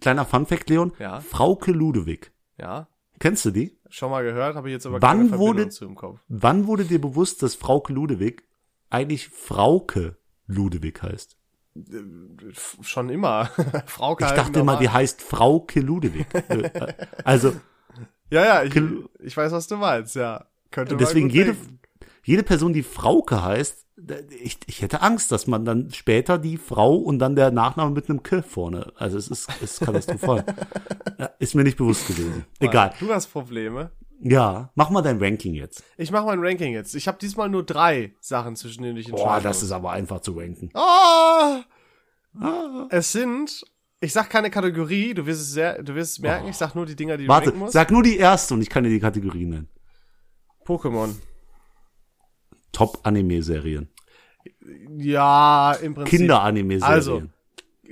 Kleiner 0.00 0.24
Funfact, 0.24 0.70
Leon. 0.70 0.92
Ja. 0.98 1.20
Frauke 1.20 1.72
Ludewig. 1.72 2.32
Ja, 2.58 2.88
Kennst 3.20 3.44
du 3.44 3.50
die? 3.50 3.78
schon 3.90 4.10
mal 4.10 4.24
gehört, 4.24 4.56
habe 4.56 4.68
ich 4.68 4.72
jetzt 4.72 4.86
aber 4.86 5.00
Wann 5.02 5.18
keine 5.18 5.28
Verbindung 5.28 5.56
wurde- 5.56 5.68
zu 5.68 5.84
im 5.84 5.94
Kopf. 5.94 6.20
Wann 6.28 6.66
wurde 6.66 6.84
dir 6.84 7.00
bewusst, 7.00 7.42
dass 7.42 7.54
Frauke 7.54 7.92
Ludewig 7.92 8.42
eigentlich 8.90 9.28
Frauke 9.28 10.16
Ludewig 10.46 11.02
heißt? 11.02 11.36
F- 12.50 12.78
Schon 12.82 13.08
immer. 13.10 13.46
Frau 13.86 14.12
Ich 14.20 14.26
dachte 14.26 14.60
immer, 14.60 14.78
die 14.78 14.88
heißt 14.88 15.20
Frauke 15.22 15.80
Ludewig. 15.80 16.26
Äh, 16.32 16.62
äh, 16.66 16.92
also 17.24 17.54
Ja, 18.30 18.44
ja, 18.44 18.62
ich, 18.62 18.74
ich 19.20 19.36
weiß, 19.36 19.52
was 19.52 19.66
du 19.66 19.76
meinst, 19.76 20.14
ja. 20.16 20.46
Könnte 20.70 20.94
man 20.94 20.98
deswegen 21.04 21.28
jede, 21.30 21.54
denken. 21.54 21.80
jede 22.24 22.42
Person, 22.42 22.72
die 22.72 22.82
Frauke 22.82 23.42
heißt, 23.42 23.84
ich, 24.40 24.58
ich 24.66 24.82
hätte 24.82 25.02
Angst, 25.02 25.30
dass 25.30 25.46
man 25.46 25.64
dann 25.64 25.90
später 25.92 26.36
die 26.36 26.56
Frau 26.58 26.96
und 26.96 27.20
dann 27.20 27.36
der 27.36 27.50
Nachname 27.52 27.92
mit 27.92 28.10
einem 28.10 28.22
K 28.24 28.42
vorne. 28.42 28.92
Also 28.96 29.16
es 29.18 29.28
ist, 29.28 29.48
es 29.62 29.78
ist 29.78 29.80
katastrophal. 29.80 30.44
Ist 31.38 31.54
mir 31.54 31.62
nicht 31.62 31.76
bewusst 31.76 32.06
gewesen. 32.08 32.44
Egal. 32.58 32.92
Du 32.98 33.12
hast 33.12 33.28
Probleme. 33.28 33.90
Ja, 34.26 34.70
mach 34.74 34.88
mal 34.88 35.02
dein 35.02 35.22
Ranking 35.22 35.52
jetzt. 35.52 35.84
Ich 35.98 36.10
mache 36.10 36.24
mein 36.24 36.40
Ranking 36.40 36.72
jetzt. 36.72 36.94
Ich 36.94 37.06
habe 37.06 37.18
diesmal 37.18 37.50
nur 37.50 37.62
drei 37.62 38.14
Sachen, 38.20 38.56
zwischen 38.56 38.82
denen 38.82 38.96
ich 38.96 39.08
entscheiden 39.08 39.32
Boah, 39.34 39.40
das 39.40 39.62
ist 39.62 39.70
aber 39.70 39.90
einfach 39.90 40.20
zu 40.20 40.32
ranken. 40.32 40.70
Ah! 40.72 41.62
Es 42.88 43.12
sind, 43.12 43.64
ich 44.00 44.14
sag 44.14 44.30
keine 44.30 44.50
Kategorie, 44.50 45.12
du 45.12 45.26
wirst 45.26 45.42
es 45.42 45.52
sehr, 45.52 45.82
du 45.82 45.94
wirst 45.94 46.12
es 46.12 46.18
merken, 46.20 46.48
ich 46.48 46.56
sag 46.56 46.74
nur 46.74 46.86
die 46.86 46.96
Dinger, 46.96 47.18
die 47.18 47.24
du 47.24 47.28
Warte, 47.28 47.48
ranken 47.48 47.58
musst. 47.60 47.74
sag 47.74 47.90
nur 47.90 48.02
die 48.02 48.16
erste 48.16 48.54
und 48.54 48.62
ich 48.62 48.70
kann 48.70 48.82
dir 48.82 48.90
die 48.90 48.98
Kategorie 48.98 49.44
nennen. 49.44 49.68
Pokémon. 50.64 51.14
Top-Anime-Serien. 52.72 53.88
Ja, 54.96 55.72
im 55.74 55.94
Prinzip. 55.94 56.18
Kinder-Anime-Serien. 56.18 56.94
Also, 56.94 57.22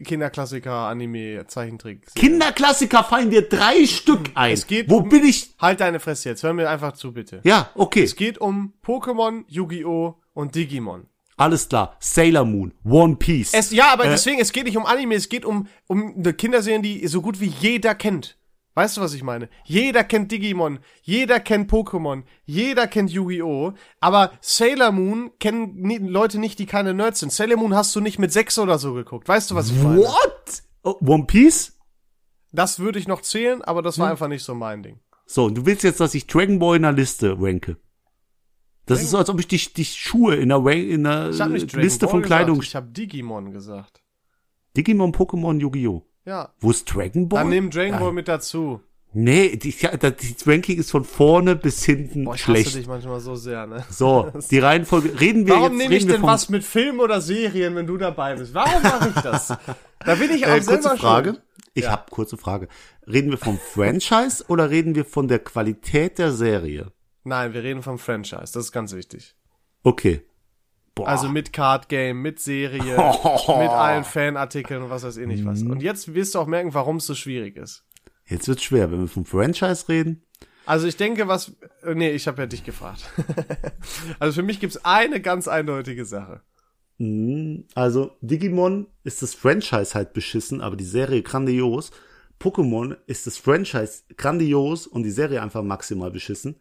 Kinderklassiker, 0.05 0.72
Anime, 0.72 1.46
Zeichentrick. 1.46 2.07
Kinderklassiker 2.14 3.05
fallen 3.05 3.31
dir 3.31 3.48
drei 3.48 3.87
Stück 3.87 4.31
ein. 4.35 4.52
Es 4.52 4.66
geht 4.66 4.90
Wo 4.90 4.98
um- 4.98 5.09
bin 5.09 5.24
ich? 5.24 5.55
Halt 5.61 5.81
deine 5.81 6.00
Fresse 6.00 6.31
jetzt, 6.31 6.42
hör 6.42 6.52
mir 6.52 6.68
einfach 6.70 6.92
zu, 6.92 7.12
bitte. 7.12 7.40
Ja, 7.44 7.70
okay. 7.74 8.02
Es 8.02 8.16
geht 8.16 8.38
um 8.38 8.72
Pokémon, 8.85 9.44
Yu-Gi-Oh! 9.48 10.16
und 10.35 10.55
Digimon. 10.55 11.07
Alles 11.37 11.68
klar. 11.68 11.96
Sailor 11.98 12.44
Moon, 12.44 12.72
One 12.85 13.16
Piece. 13.16 13.52
Es, 13.55 13.70
ja, 13.72 13.92
aber 13.92 14.05
Äh, 14.07 14.11
deswegen, 14.11 14.40
es 14.40 14.52
geht 14.52 14.64
nicht 14.64 14.76
um 14.76 14.87
Anime, 14.87 15.14
es 15.14 15.28
geht 15.28 15.44
um, 15.44 15.66
um 15.88 16.14
eine 16.16 16.33
Kinderserien, 16.35 16.83
die 16.83 17.07
so 17.09 17.20
gut 17.22 17.40
wie 17.40 17.46
jeder 17.61 17.94
kennt. 17.94 18.37
Weißt 18.74 18.96
du, 18.96 19.00
was 19.02 19.12
ich 19.12 19.22
meine? 19.22 19.50
Jeder 19.64 20.02
kennt 20.02 20.32
Digimon, 20.32 20.78
jeder 21.02 21.40
kennt 21.40 21.70
Pokémon, 21.70 22.22
jeder 22.47 22.86
kennt 22.86 23.11
Yu-Gi-Oh! 23.11 23.74
Aber 24.01 24.32
Sailor 24.40 24.92
Moon 24.92 25.30
kennen 25.38 26.07
Leute 26.09 26.38
nicht, 26.38 26.59
die 26.59 26.64
keine 26.66 26.94
Nerds 26.94 27.20
sind. 27.20 27.32
Sailor 27.32 27.59
Moon 27.59 27.74
hast 27.74 27.94
du 27.94 28.01
nicht 28.01 28.18
mit 28.18 28.32
sechs 28.32 28.59
oder 28.59 28.78
so 28.78 28.94
geguckt. 28.94 29.28
Weißt 29.28 29.51
du, 29.51 29.55
was 29.55 29.70
ich 29.70 29.82
meine? 29.82 30.01
What? 30.01 30.62
Oh, 30.84 30.97
One 31.07 31.24
Piece? 31.26 31.78
Das 32.51 32.78
würde 32.78 32.99
ich 32.99 33.07
noch 33.09 33.20
zählen, 33.20 33.61
aber 33.62 33.82
das 33.82 33.99
war 33.99 34.07
Hm. 34.07 34.12
einfach 34.12 34.28
nicht 34.28 34.42
so 34.44 34.55
mein 34.55 34.82
Ding. 34.82 35.01
So, 35.26 35.44
und 35.44 35.55
du 35.57 35.66
willst 35.66 35.84
jetzt, 35.84 36.01
dass 36.01 36.14
ich 36.14 36.26
Dragon 36.26 36.59
Ball 36.59 36.76
in 36.76 36.82
der 36.82 36.92
Liste 36.92 37.36
ranke. 37.38 37.76
Das 38.86 39.01
ist 39.03 39.11
so, 39.11 39.18
als 39.18 39.30
ob 39.30 39.38
ich 39.38 39.47
die, 39.49 39.59
die 39.59 39.84
Schuhe 39.84 40.34
in 40.36 40.49
der, 40.49 40.66
in 40.66 41.05
der 41.05 41.30
Dragon 41.30 41.53
Liste 41.55 42.07
Ball 42.07 42.11
von 42.11 42.22
Kleidung. 42.22 42.59
Gesagt, 42.59 42.68
ich 42.68 42.76
habe 42.76 42.88
Digimon 42.88 43.53
gesagt. 43.53 44.03
Digimon, 44.76 45.12
Pokémon, 45.12 45.61
Yu-Gi-Oh! 45.61 46.05
Ja. 46.25 46.53
Wo 46.61 46.70
ist 46.70 46.85
Dragon 46.95 47.29
Ball? 47.29 47.41
Dann 47.43 47.51
nimm 47.51 47.70
Dragon 47.70 47.95
Ja. 47.95 47.99
Ball 48.01 48.12
mit 48.12 48.29
dazu. 48.29 48.81
Nee, 49.14 49.57
die, 49.57 49.75
ja, 49.79 49.95
das 49.97 50.14
das 50.16 50.47
Ranking 50.47 50.79
ist 50.79 50.91
von 50.91 51.05
vorne 51.05 51.55
bis 51.55 51.85
hinten 51.85 52.25
Boah, 52.25 52.35
ich 52.35 52.43
hasse 52.43 52.53
schlecht. 52.53 52.75
dich 52.77 52.87
manchmal 52.87 53.20
so 53.20 53.35
sehr, 53.35 53.66
ne? 53.66 53.85
So, 53.91 54.33
die 54.51 54.59
Reihenfolge. 54.59 55.20
Reden 55.20 55.47
wir 55.47 55.53
Warum 55.55 55.73
jetzt. 55.73 55.79
nehme 55.79 55.91
reden 55.95 56.09
ich 56.09 56.14
denn 56.14 56.23
was 56.23 56.49
mit 56.49 56.64
Film 56.64 56.99
oder 56.99 57.20
Serien, 57.20 57.75
wenn 57.75 57.87
du 57.87 57.99
dabei 57.99 58.37
bist? 58.37 58.55
Warum 58.55 58.83
mache 58.83 59.12
ich 59.14 59.20
das? 59.23 59.49
Da 59.49 60.14
bin 60.14 60.31
ich 60.31 60.47
auch 60.47 60.51
Äh, 60.57 60.62
selber 60.62 60.83
kurze 60.89 60.97
Frage. 60.99 61.31
schuld. 61.31 61.43
Ich 61.75 61.85
Ja. 61.85 61.91
hab 61.93 62.11
kurze 62.11 62.37
Frage. 62.39 62.68
Reden 63.07 63.31
wir 63.31 63.39
vom 63.39 63.59
Franchise 63.59 64.45
oder 64.49 64.70
reden 64.70 64.95
wir 64.95 65.05
von 65.05 65.29
der 65.29 65.41
Qualität 65.41 66.18
der 66.18 66.33
Serie? 66.33 66.91
Nein, 67.25 67.53
wir 67.53 67.62
reden 67.62 67.83
vom 67.83 67.99
Franchise. 67.99 68.53
Das 68.55 68.57
ist 68.57 68.73
ganz 68.73 68.95
wichtig. 68.95 69.35
Okay. 69.83 70.23
Boah. 70.95 71.09
Also 71.09 71.28
mit 71.28 71.53
Card 71.53 71.88
Game, 71.88 72.20
mit 72.20 72.38
Serie, 72.38 72.97
mit 72.97 73.70
allen 73.70 74.05
Fanartikeln 74.05 74.82
und 74.82 74.90
was 74.90 75.05
weiß 75.05 75.16
ich 75.16 75.26
nicht 75.26 75.45
was. 75.47 75.62
Und 75.62 75.82
jetzt 75.82 76.14
wirst 76.14 76.34
du 76.34 76.38
auch 76.38 76.47
merken, 76.47 76.74
warum 76.74 76.97
es 76.97 77.07
so 77.07 77.14
schwierig 77.14 77.57
ist. 77.57 77.84
Jetzt 78.26 78.47
wird's 78.47 78.62
schwer, 78.62 78.90
wenn 78.93 79.01
wir 79.01 79.09
vom 79.09 79.24
Franchise 79.24 79.88
reden. 79.88 80.24
Also 80.66 80.86
ich 80.86 80.97
denke, 80.97 81.28
was. 81.28 81.53
äh, 81.82 81.95
Nee, 81.95 82.11
ich 82.11 82.28
habe 82.28 82.43
ja 82.43 82.47
dich 82.47 82.64
gefragt. 82.64 83.05
also 84.18 84.34
für 84.34 84.43
mich 84.43 84.61
gibt's 84.61 84.84
eine 84.84 85.20
ganz 85.20 85.49
eindeutige 85.49 86.05
Sache. 86.05 86.43
Mhm. 86.99 87.64
Also 87.74 88.12
Digimon 88.20 88.86
ist 89.03 89.22
das 89.22 89.34
Franchise 89.34 89.95
halt 89.95 90.12
beschissen, 90.12 90.61
aber 90.61 90.76
die 90.76 90.84
Serie 90.84 91.22
grandios. 91.22 91.90
Pokémon 92.38 92.97
ist 93.07 93.26
das 93.26 93.38
Franchise 93.38 94.03
grandios 94.16 94.86
und 94.86 95.05
die 95.05 95.11
Serie 95.11 95.43
einfach 95.43 95.62
maximal 95.62 96.11
beschissen. 96.11 96.61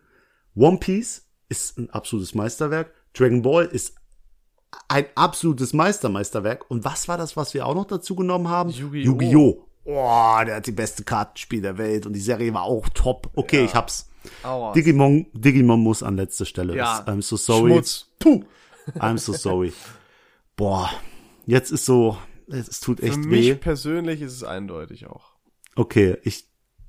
One 0.56 0.78
Piece 0.78 1.28
ist 1.50 1.78
ein 1.78 1.90
absolutes 1.90 2.36
Meisterwerk. 2.36 2.94
Dragon 3.14 3.42
Ball 3.42 3.66
ist 3.66 3.96
ein 4.88 5.06
absolutes 5.16 5.74
Meistermeisterwerk. 5.74 6.70
Und 6.70 6.86
was 6.86 7.08
war 7.08 7.18
das, 7.18 7.38
was 7.38 7.54
wir 7.54 7.66
auch 7.66 7.76
noch 7.76 7.86
dazu 7.86 8.16
genommen 8.16 8.50
haben? 8.50 8.70
Yu-Gi-Oh! 8.70 9.06
Yu-Gi-Oh! 9.06 9.68
Oh, 9.84 10.38
der 10.46 10.58
hat 10.58 10.68
die 10.68 10.72
beste 10.72 11.04
Kartenspiel 11.04 11.62
der 11.62 11.78
Welt 11.78 12.06
und 12.06 12.14
die 12.14 12.20
Serie 12.20 12.54
war 12.54 12.64
auch 12.64 12.88
top. 12.90 13.32
Okay, 13.36 13.66
ich 13.66 13.74
hab's. 13.74 14.10
Aua. 14.44 14.74
Digimon, 14.74 15.26
Digimon 15.34 15.80
muss 15.80 16.04
an 16.04 16.16
letzter 16.16 16.46
Stelle. 16.46 16.76
Ja. 16.76 17.04
I'm 17.08 17.24
so 17.24 17.36
sorry. 17.36 17.72
Schmutz. 17.72 18.08
Puh. 18.20 18.44
I'm 18.96 19.18
so 19.18 19.34
sorry. 19.34 19.74
Boah, 20.56 20.92
jetzt 21.46 21.72
ist 21.72 21.86
so, 21.86 22.18
es 22.48 22.80
tut 22.80 23.00
echt 23.02 23.16
Für 23.16 23.24
weh. 23.24 23.50
mich 23.50 23.60
persönlich 23.60 24.22
ist 24.22 24.34
es 24.34 24.44
eindeutig 24.44 25.08
auch. 25.08 25.32
Okay, 25.76 26.18
ich, 26.24 26.46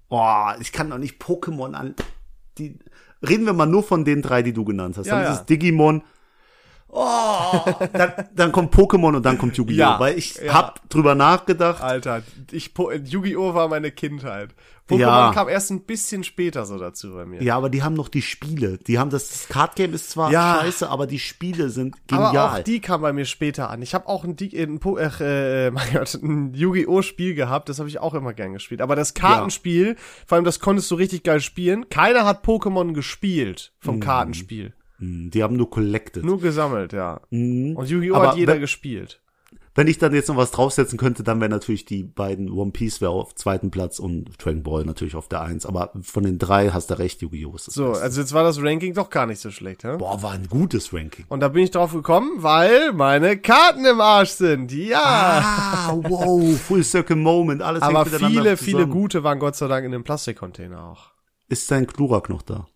boah, 0.09 0.57
ich 0.61 0.72
kann 0.72 0.91
doch 0.91 0.99
nicht 0.99 1.22
Pokémon 1.22 1.72
an, 1.72 1.95
die, 2.59 2.78
reden 3.26 3.47
wir 3.47 3.53
mal 3.53 3.66
nur 3.66 3.83
von 3.83 4.05
den 4.05 4.20
drei, 4.20 4.43
die 4.43 4.53
du 4.53 4.64
genannt 4.64 4.99
hast. 4.99 5.07
Ja, 5.07 5.14
dann 5.14 5.24
ja. 5.24 5.33
ist 5.33 5.41
es 5.41 5.47
Digimon, 5.47 6.03
oh, 6.93 7.61
dann, 7.93 8.12
dann 8.34 8.53
kommt 8.53 8.74
Pokémon 8.74 9.16
und 9.16 9.22
dann 9.24 9.38
kommt 9.38 9.57
Yu-Gi-Oh! 9.57 9.76
Ja, 9.76 9.99
weil 9.99 10.16
ich 10.18 10.36
ja. 10.36 10.53
hab 10.55 10.88
drüber 10.88 11.14
nachgedacht. 11.14 11.82
Alter, 11.82 12.22
ich, 12.51 12.72
Yu-Gi-Oh! 12.76 13.55
war 13.55 13.68
meine 13.68 13.90
Kindheit. 13.90 14.55
Pokémon 14.88 14.99
Ja. 14.99 15.32
kam 15.32 15.49
erst 15.49 15.70
ein 15.70 15.84
bisschen 15.84 16.24
später 16.24 16.66
so 16.66 16.78
dazu 16.78 17.12
bei 17.14 17.24
mir. 17.24 17.43
Ja, 17.43 17.57
aber 17.57 17.70
die 17.70 17.82
haben 17.82 17.95
noch 17.95 18.09
die 18.09 18.20
Spiele. 18.20 18.78
Die 18.78 18.99
haben 18.99 19.11
das, 19.11 19.28
das 19.28 19.49
Card 19.49 19.76
Game 19.76 19.95
ist 19.95 20.11
zwar 20.11 20.30
Ja. 20.30 20.59
scheiße, 20.61 20.88
aber 20.88 21.07
die 21.07 21.20
Spiele 21.20 21.70
sind 21.70 21.97
Aber 22.11 22.28
auch 22.28 22.32
genial. 22.32 22.62
die 22.64 22.80
kam 22.80 23.01
bei 23.01 23.12
mir 23.12 23.24
später 23.24 23.70
an. 23.70 23.80
Ich 23.80 23.95
habe 23.95 24.09
auch 24.09 24.24
ein, 24.24 24.36
ein, 24.40 24.80
ach, 25.01 25.20
äh, 25.20 25.70
mein 25.72 25.93
Gott, 25.93 26.14
ein 26.14 26.53
Yu-Gi-Oh! 26.53 27.03
Spiel 27.03 27.34
gehabt, 27.34 27.68
das 27.68 27.78
habe 27.78 27.88
ich 27.88 28.01
auch 28.01 28.14
immer 28.14 28.34
gern 28.34 28.53
gespielt. 28.53 28.82
Aber 28.82 28.97
das 28.97 29.14
Kartenspiel, 29.14 29.97
vor 30.26 30.36
allem 30.36 30.45
das 30.45 30.61
konntest 30.61 30.90
du 30.90 30.97
richtig 30.97 31.22
geil 31.22 31.40
spielen. 31.40 31.88
Keiner 31.88 32.24
hat 32.26 32.45
Pokémon 32.45 32.93
gespielt 32.93 33.72
vom 33.78 34.01
Kartenspiel. 34.01 34.74
Hm, 35.03 35.30
die 35.30 35.42
haben 35.42 35.57
nur 35.57 35.68
collected. 35.68 36.24
Nur 36.24 36.40
gesammelt, 36.40 36.92
ja. 36.92 37.20
Mhm. 37.30 37.76
Und 37.76 37.90
Yu-Gi-Oh! 37.90 38.14
Hat 38.16 38.36
jeder 38.36 38.55
wenn- 38.55 38.61
gespielt. 38.61 39.18
Wenn 39.74 39.86
ich 39.86 39.96
dann 39.96 40.12
jetzt 40.14 40.28
noch 40.28 40.36
was 40.36 40.50
draufsetzen 40.50 40.98
könnte, 40.98 41.22
dann 41.22 41.40
wäre 41.40 41.48
natürlich 41.48 41.86
die 41.86 42.03
beiden 42.03 42.50
One 42.50 42.72
Piece 42.72 43.00
wäre 43.00 43.12
auf 43.12 43.34
zweiten 43.34 43.70
Platz 43.70 43.98
und 43.98 44.26
Dragon 44.38 44.62
Ball 44.62 44.84
natürlich 44.84 45.14
auf 45.16 45.28
der 45.28 45.40
Eins. 45.40 45.64
Aber 45.64 45.92
von 46.03 46.24
den 46.24 46.38
drei 46.38 46.68
hast 46.68 46.90
du 46.90 46.98
recht, 46.98 47.22
Yu-Gi-Oh! 47.22 47.55
ist 47.57 47.68
das 47.68 47.74
So, 47.74 47.88
Beste. 47.88 48.03
also 48.05 48.20
jetzt 48.20 48.34
war 48.34 48.44
das 48.44 48.62
Ranking 48.62 48.92
doch 48.92 49.09
gar 49.09 49.24
nicht 49.24 49.40
so 49.40 49.50
schlecht, 49.50 49.82
hä? 49.84 49.96
Boah, 49.96 50.22
war 50.22 50.32
ein 50.32 50.46
gutes 50.50 50.92
Ranking. 50.92 51.24
Und 51.30 51.40
da 51.40 51.48
bin 51.48 51.64
ich 51.64 51.70
drauf 51.70 51.92
gekommen, 51.94 52.30
weil 52.42 52.92
meine 52.92 53.38
Karten 53.38 53.86
im 53.86 54.00
Arsch 54.03 54.30
sind. 54.32 54.72
Ja. 54.72 55.00
Ah, 55.03 55.98
wow, 56.03 56.55
Full 56.61 56.84
Circle 56.84 57.16
Moment, 57.16 57.62
alles 57.62 57.82
Aber 57.82 58.00
hängt 58.00 58.12
miteinander 58.12 58.42
viele, 58.42 58.57
viele 58.59 58.76
zusammen. 58.80 58.92
gute 58.92 59.24
waren 59.24 59.38
Gott 59.38 59.57
sei 59.57 59.68
Dank 59.68 59.86
in 59.86 59.92
dem 59.92 60.05
Plastikcontainer 60.05 60.84
auch. 60.84 61.12
Ist 61.48 61.70
dein 61.70 61.86
Glurak 61.86 62.28
noch 62.28 62.42
da? 62.42 62.66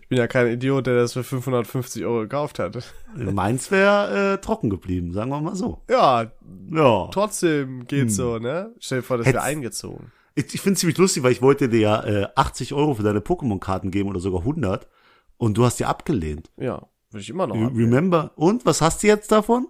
Ich 0.00 0.08
bin 0.08 0.18
ja 0.18 0.26
kein 0.26 0.48
Idiot, 0.48 0.86
der 0.86 0.94
das 0.96 1.12
für 1.12 1.24
550 1.24 2.04
Euro 2.04 2.20
gekauft 2.20 2.58
hat. 2.58 2.76
Meins 3.16 3.70
wäre 3.70 4.34
äh, 4.34 4.38
trocken 4.38 4.70
geblieben, 4.70 5.12
sagen 5.12 5.30
wir 5.30 5.40
mal 5.40 5.54
so. 5.54 5.80
Ja, 5.88 6.30
Ja. 6.70 7.08
trotzdem 7.12 7.86
geht's 7.86 8.16
so, 8.16 8.38
ne? 8.38 8.74
Stell 8.78 8.98
dir 8.98 9.02
vor, 9.04 9.18
das 9.18 9.26
wäre 9.26 9.42
eingezogen. 9.42 10.12
Ich, 10.34 10.54
ich 10.54 10.60
finde 10.60 10.78
ziemlich 10.80 10.98
lustig, 10.98 11.22
weil 11.22 11.32
ich 11.32 11.42
wollte 11.42 11.68
dir 11.68 11.80
ja 11.80 12.04
äh, 12.04 12.26
80 12.34 12.72
Euro 12.74 12.94
für 12.94 13.02
deine 13.02 13.20
Pokémon-Karten 13.20 13.90
geben 13.90 14.08
oder 14.08 14.20
sogar 14.20 14.40
100 14.40 14.88
und 15.36 15.56
du 15.58 15.64
hast 15.64 15.78
ja 15.80 15.88
abgelehnt. 15.88 16.50
Ja, 16.56 16.86
würde 17.10 17.22
ich 17.22 17.30
immer 17.30 17.46
noch. 17.46 17.54
Remember? 17.56 18.32
Und 18.36 18.64
was 18.66 18.80
hast 18.80 19.02
du 19.02 19.06
jetzt 19.08 19.30
davon? 19.30 19.66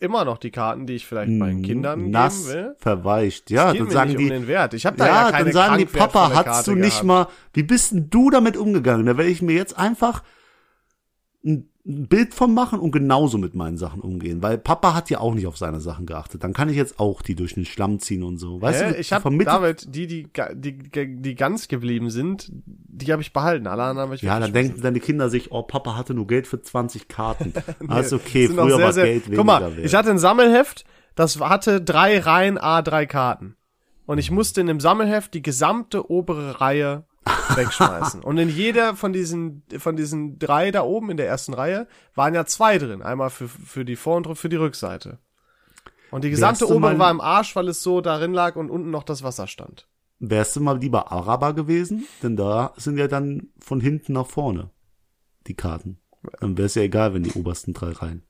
Immer 0.00 0.24
noch 0.24 0.38
die 0.38 0.50
Karten, 0.50 0.86
die 0.86 0.94
ich 0.94 1.06
vielleicht 1.06 1.32
meinen 1.32 1.62
Kindern 1.62 2.04
Hm, 2.04 2.10
Nass, 2.10 2.46
geben 2.46 2.54
will. 2.54 2.76
verweicht. 2.78 3.50
Ja, 3.50 3.72
dann 3.72 3.90
sagen 3.90 4.10
die, 4.16 4.16
um 4.24 4.28
den 4.28 4.46
Wert. 4.46 4.74
Ich 4.74 4.86
habe 4.86 4.96
da 4.96 5.06
ja, 5.06 5.24
ja, 5.26 5.30
keine 5.32 5.44
dann 5.46 5.52
sagen 5.52 5.78
die, 5.78 5.86
Papa, 5.86 6.30
hast 6.34 6.44
Karte 6.44 6.70
du 6.70 6.76
nicht 6.76 7.02
gehabt. 7.02 7.04
mal, 7.04 7.26
wie 7.52 7.62
bist 7.64 7.92
denn 7.92 8.08
du 8.10 8.30
damit 8.30 8.56
umgegangen? 8.56 9.06
Da 9.06 9.16
werde 9.16 9.30
ich 9.30 9.42
mir 9.42 9.54
jetzt 9.54 9.76
einfach 9.76 10.22
ein, 11.44 11.68
ein 11.88 12.06
Bild 12.06 12.34
von 12.34 12.52
machen 12.52 12.78
und 12.78 12.90
genauso 12.90 13.38
mit 13.38 13.54
meinen 13.54 13.78
Sachen 13.78 14.02
umgehen, 14.02 14.42
weil 14.42 14.58
Papa 14.58 14.94
hat 14.94 15.08
ja 15.08 15.20
auch 15.20 15.32
nicht 15.32 15.46
auf 15.46 15.56
seine 15.56 15.80
Sachen 15.80 16.04
geachtet. 16.04 16.44
Dann 16.44 16.52
kann 16.52 16.68
ich 16.68 16.76
jetzt 16.76 17.00
auch 17.00 17.22
die 17.22 17.34
durch 17.34 17.54
den 17.54 17.64
Schlamm 17.64 17.98
ziehen 17.98 18.22
und 18.22 18.36
so. 18.36 18.60
Weißt 18.60 18.84
Hä? 18.84 18.92
du, 18.92 18.98
ich 18.98 19.10
habe 19.12 19.36
David, 19.42 19.94
die, 19.94 20.06
die, 20.06 20.28
die, 20.54 21.16
die, 21.22 21.34
ganz 21.34 21.66
geblieben 21.66 22.10
sind, 22.10 22.52
die 22.66 23.10
habe 23.10 23.22
ich 23.22 23.32
behalten. 23.32 23.66
Alle 23.66 23.84
anderen 23.84 24.08
habe 24.08 24.14
ich 24.16 24.22
Ja, 24.22 24.38
dann 24.38 24.52
denken 24.52 24.82
deine 24.82 25.00
Kinder 25.00 25.30
sich, 25.30 25.50
oh, 25.50 25.62
Papa 25.62 25.96
hatte 25.96 26.12
nur 26.12 26.26
Geld 26.26 26.46
für 26.46 26.60
20 26.60 27.08
Karten. 27.08 27.54
Alles 27.88 28.12
okay, 28.12 28.46
Sind 28.48 28.58
auch 28.58 28.64
früher 28.66 28.76
sehr, 28.76 28.84
war 28.84 28.92
sehr- 28.92 29.04
Geld 29.06 29.26
weniger 29.26 29.36
Guck 29.38 29.46
mal, 29.46 29.76
wert. 29.76 29.86
ich 29.86 29.94
hatte 29.94 30.10
ein 30.10 30.18
Sammelheft, 30.18 30.84
das 31.14 31.40
hatte 31.40 31.80
drei 31.80 32.18
Reihen 32.18 32.58
A3 32.58 33.06
Karten. 33.06 33.56
Und 34.04 34.18
ich 34.18 34.30
musste 34.30 34.60
in 34.60 34.66
dem 34.66 34.80
Sammelheft 34.80 35.32
die 35.32 35.42
gesamte 35.42 36.10
obere 36.10 36.60
Reihe 36.60 37.04
wegschmeißen. 37.56 38.22
Und 38.22 38.38
in 38.38 38.48
jeder 38.48 38.96
von 38.96 39.12
diesen, 39.12 39.62
von 39.78 39.96
diesen 39.96 40.38
drei 40.38 40.70
da 40.70 40.82
oben 40.82 41.10
in 41.10 41.16
der 41.16 41.26
ersten 41.26 41.54
Reihe 41.54 41.86
waren 42.14 42.34
ja 42.34 42.44
zwei 42.46 42.78
drin. 42.78 43.02
Einmal 43.02 43.30
für, 43.30 43.48
für 43.48 43.84
die 43.84 43.96
Vor- 43.96 44.16
und 44.16 44.36
für 44.36 44.48
die 44.48 44.56
Rückseite. 44.56 45.18
Und 46.10 46.24
die 46.24 46.30
gesamte 46.30 46.62
Wärst 46.62 46.72
obere 46.72 46.98
war 46.98 47.10
im 47.10 47.20
Arsch, 47.20 47.54
weil 47.54 47.68
es 47.68 47.82
so 47.82 48.00
darin 48.00 48.32
lag 48.32 48.56
und 48.56 48.70
unten 48.70 48.90
noch 48.90 49.04
das 49.04 49.22
Wasser 49.22 49.46
stand. 49.46 49.86
Wärst 50.20 50.56
du 50.56 50.60
mal 50.60 50.78
lieber 50.78 51.12
Araber 51.12 51.54
gewesen? 51.54 52.06
Denn 52.22 52.36
da 52.36 52.72
sind 52.76 52.98
ja 52.98 53.08
dann 53.08 53.48
von 53.60 53.80
hinten 53.80 54.14
nach 54.14 54.26
vorne 54.26 54.70
die 55.46 55.54
Karten. 55.54 56.00
Dann 56.40 56.58
wäre 56.58 56.66
es 56.66 56.74
ja 56.74 56.82
egal, 56.82 57.14
wenn 57.14 57.22
die 57.22 57.32
obersten 57.32 57.72
drei 57.72 57.92
Reihen. 57.92 58.27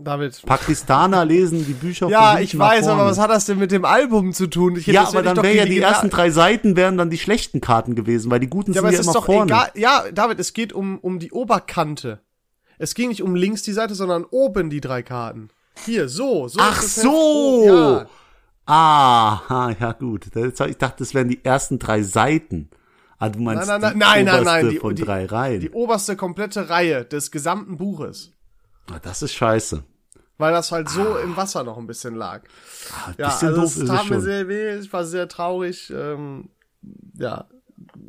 David. 0.00 0.40
Pakistaner 0.46 1.24
lesen 1.24 1.66
die 1.66 1.72
Bücher 1.72 2.06
von 2.06 2.12
Ja, 2.12 2.30
hinten 2.32 2.44
ich 2.44 2.58
weiß, 2.58 2.86
aber 2.88 3.06
was 3.06 3.18
hat 3.18 3.30
das 3.30 3.46
denn 3.46 3.58
mit 3.58 3.72
dem 3.72 3.84
Album 3.84 4.32
zu 4.32 4.46
tun? 4.46 4.76
Ich 4.76 4.86
Ja, 4.86 5.08
aber 5.08 5.22
dann 5.22 5.36
doch 5.36 5.42
wäre 5.42 5.56
ja 5.56 5.64
die 5.64 5.80
ersten 5.80 6.08
drei 6.10 6.30
Seiten 6.30 6.76
wären 6.76 6.96
dann 6.96 7.10
die 7.10 7.18
schlechten 7.18 7.60
Karten 7.60 7.94
gewesen, 7.94 8.30
weil 8.30 8.40
die 8.40 8.48
guten 8.48 8.72
Ja, 8.72 8.82
sind 8.82 8.92
ja 8.92 9.00
immer 9.00 9.12
doch 9.12 9.26
vorne. 9.26 9.50
egal. 9.50 9.70
Ja, 9.74 10.04
David, 10.12 10.38
es 10.40 10.52
geht 10.52 10.72
um, 10.72 10.98
um 10.98 11.18
die 11.18 11.32
Oberkante. 11.32 12.20
Es 12.78 12.94
ging 12.94 13.08
nicht 13.08 13.22
um 13.22 13.34
links 13.34 13.62
die 13.62 13.72
Seite, 13.72 13.94
sondern 13.96 14.24
oben 14.30 14.70
die 14.70 14.80
drei 14.80 15.02
Karten. 15.02 15.48
Hier, 15.84 16.08
so, 16.08 16.46
so. 16.48 16.60
Ach 16.62 16.80
so! 16.80 17.64
Ja. 17.66 18.06
Ah, 18.66 19.48
ha, 19.48 19.70
ja 19.80 19.92
gut. 19.92 20.26
Ich 20.34 20.76
dachte, 20.78 20.96
das 20.98 21.14
wären 21.14 21.28
die 21.28 21.44
ersten 21.44 21.78
drei 21.78 22.02
Seiten. 22.02 22.68
Ah, 23.18 23.30
du 23.30 23.40
meinst 23.40 23.66
Nein, 23.66 23.80
nein, 23.80 23.92
die 23.94 23.98
nein, 23.98 24.24
nein, 24.24 24.24
nein, 24.24 24.34
oberste 24.42 24.44
nein, 24.66 24.70
die- 24.70 24.78
von 24.78 24.94
die- 24.94 25.02
drei 25.02 25.24
Reihen. 25.26 25.60
Die 25.60 25.70
oberste 25.70 26.14
komplette 26.16 26.68
Reihe 26.70 27.04
des 27.04 27.30
gesamten 27.32 27.76
Buches. 27.76 28.32
Ah, 28.90 28.98
das 29.02 29.22
ist 29.22 29.32
scheiße. 29.34 29.82
Weil 30.38 30.52
das 30.52 30.70
halt 30.70 30.88
so 30.88 31.16
im 31.18 31.36
Wasser 31.36 31.64
noch 31.64 31.78
ein 31.78 31.86
bisschen 31.86 32.14
lag. 32.14 32.42
Ah, 32.92 33.12
Ja, 33.18 33.26
bisschen 33.28 33.48
also 33.48 33.60
doof 33.62 33.76
es 33.76 33.84
tat 33.88 34.08
mir 34.10 34.20
sehr 34.20 34.46
weh, 34.48 34.76
ich 34.78 34.92
war 34.92 35.04
sehr 35.04 35.28
traurig. 35.28 35.90
Ähm, 35.94 36.50
ja, 37.14 37.46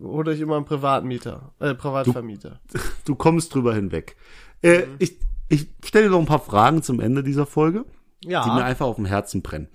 holt 0.02 0.28
euch 0.28 0.40
immer 0.40 0.56
einen 0.58 0.66
Privatmieter, 0.66 1.54
äh, 1.60 1.74
Privatvermieter. 1.74 2.60
Du 3.06 3.16
kommst 3.16 3.54
drüber 3.56 3.74
hinweg. 3.74 4.16
Äh, 4.62 4.86
Mhm. 4.86 4.96
Ich, 5.00 5.20
ich 5.50 5.68
stelle 5.84 6.06
dir 6.06 6.12
noch 6.12 6.20
ein 6.20 6.26
paar 6.28 6.40
Fragen 6.40 6.84
zum 6.84 7.00
Ende 7.00 7.24
dieser 7.24 7.48
Folge, 7.48 7.86
Ja. 8.24 8.44
die 8.44 8.52
mir 8.52 8.64
einfach 8.64 8.86
auf 8.86 8.98
dem 8.98 9.06
Herzen 9.06 9.42
brennen. 9.42 9.68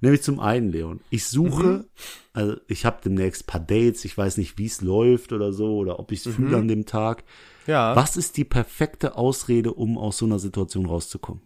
Nämlich 0.00 0.22
zum 0.22 0.38
einen, 0.38 0.70
Leon. 0.70 1.00
Ich 1.10 1.26
suche, 1.26 1.62
Mhm. 1.64 1.84
also 2.32 2.56
ich 2.68 2.84
habe 2.86 2.98
demnächst 3.04 3.46
paar 3.46 3.60
Dates, 3.60 4.04
ich 4.04 4.16
weiß 4.16 4.36
nicht, 4.36 4.56
wie 4.58 4.66
es 4.66 4.80
läuft 4.80 5.32
oder 5.32 5.52
so, 5.52 5.76
oder 5.76 5.98
ob 5.98 6.12
ich 6.12 6.24
es 6.24 6.34
fühle 6.34 6.50
Mhm. 6.50 6.62
an 6.62 6.68
dem 6.68 6.86
Tag. 6.86 7.24
Ja. 7.66 7.96
Was 7.96 8.16
ist 8.16 8.36
die 8.36 8.44
perfekte 8.44 9.16
Ausrede, 9.16 9.72
um 9.72 9.98
aus 9.98 10.18
so 10.18 10.26
einer 10.26 10.38
Situation 10.38 10.86
rauszukommen? 10.86 11.42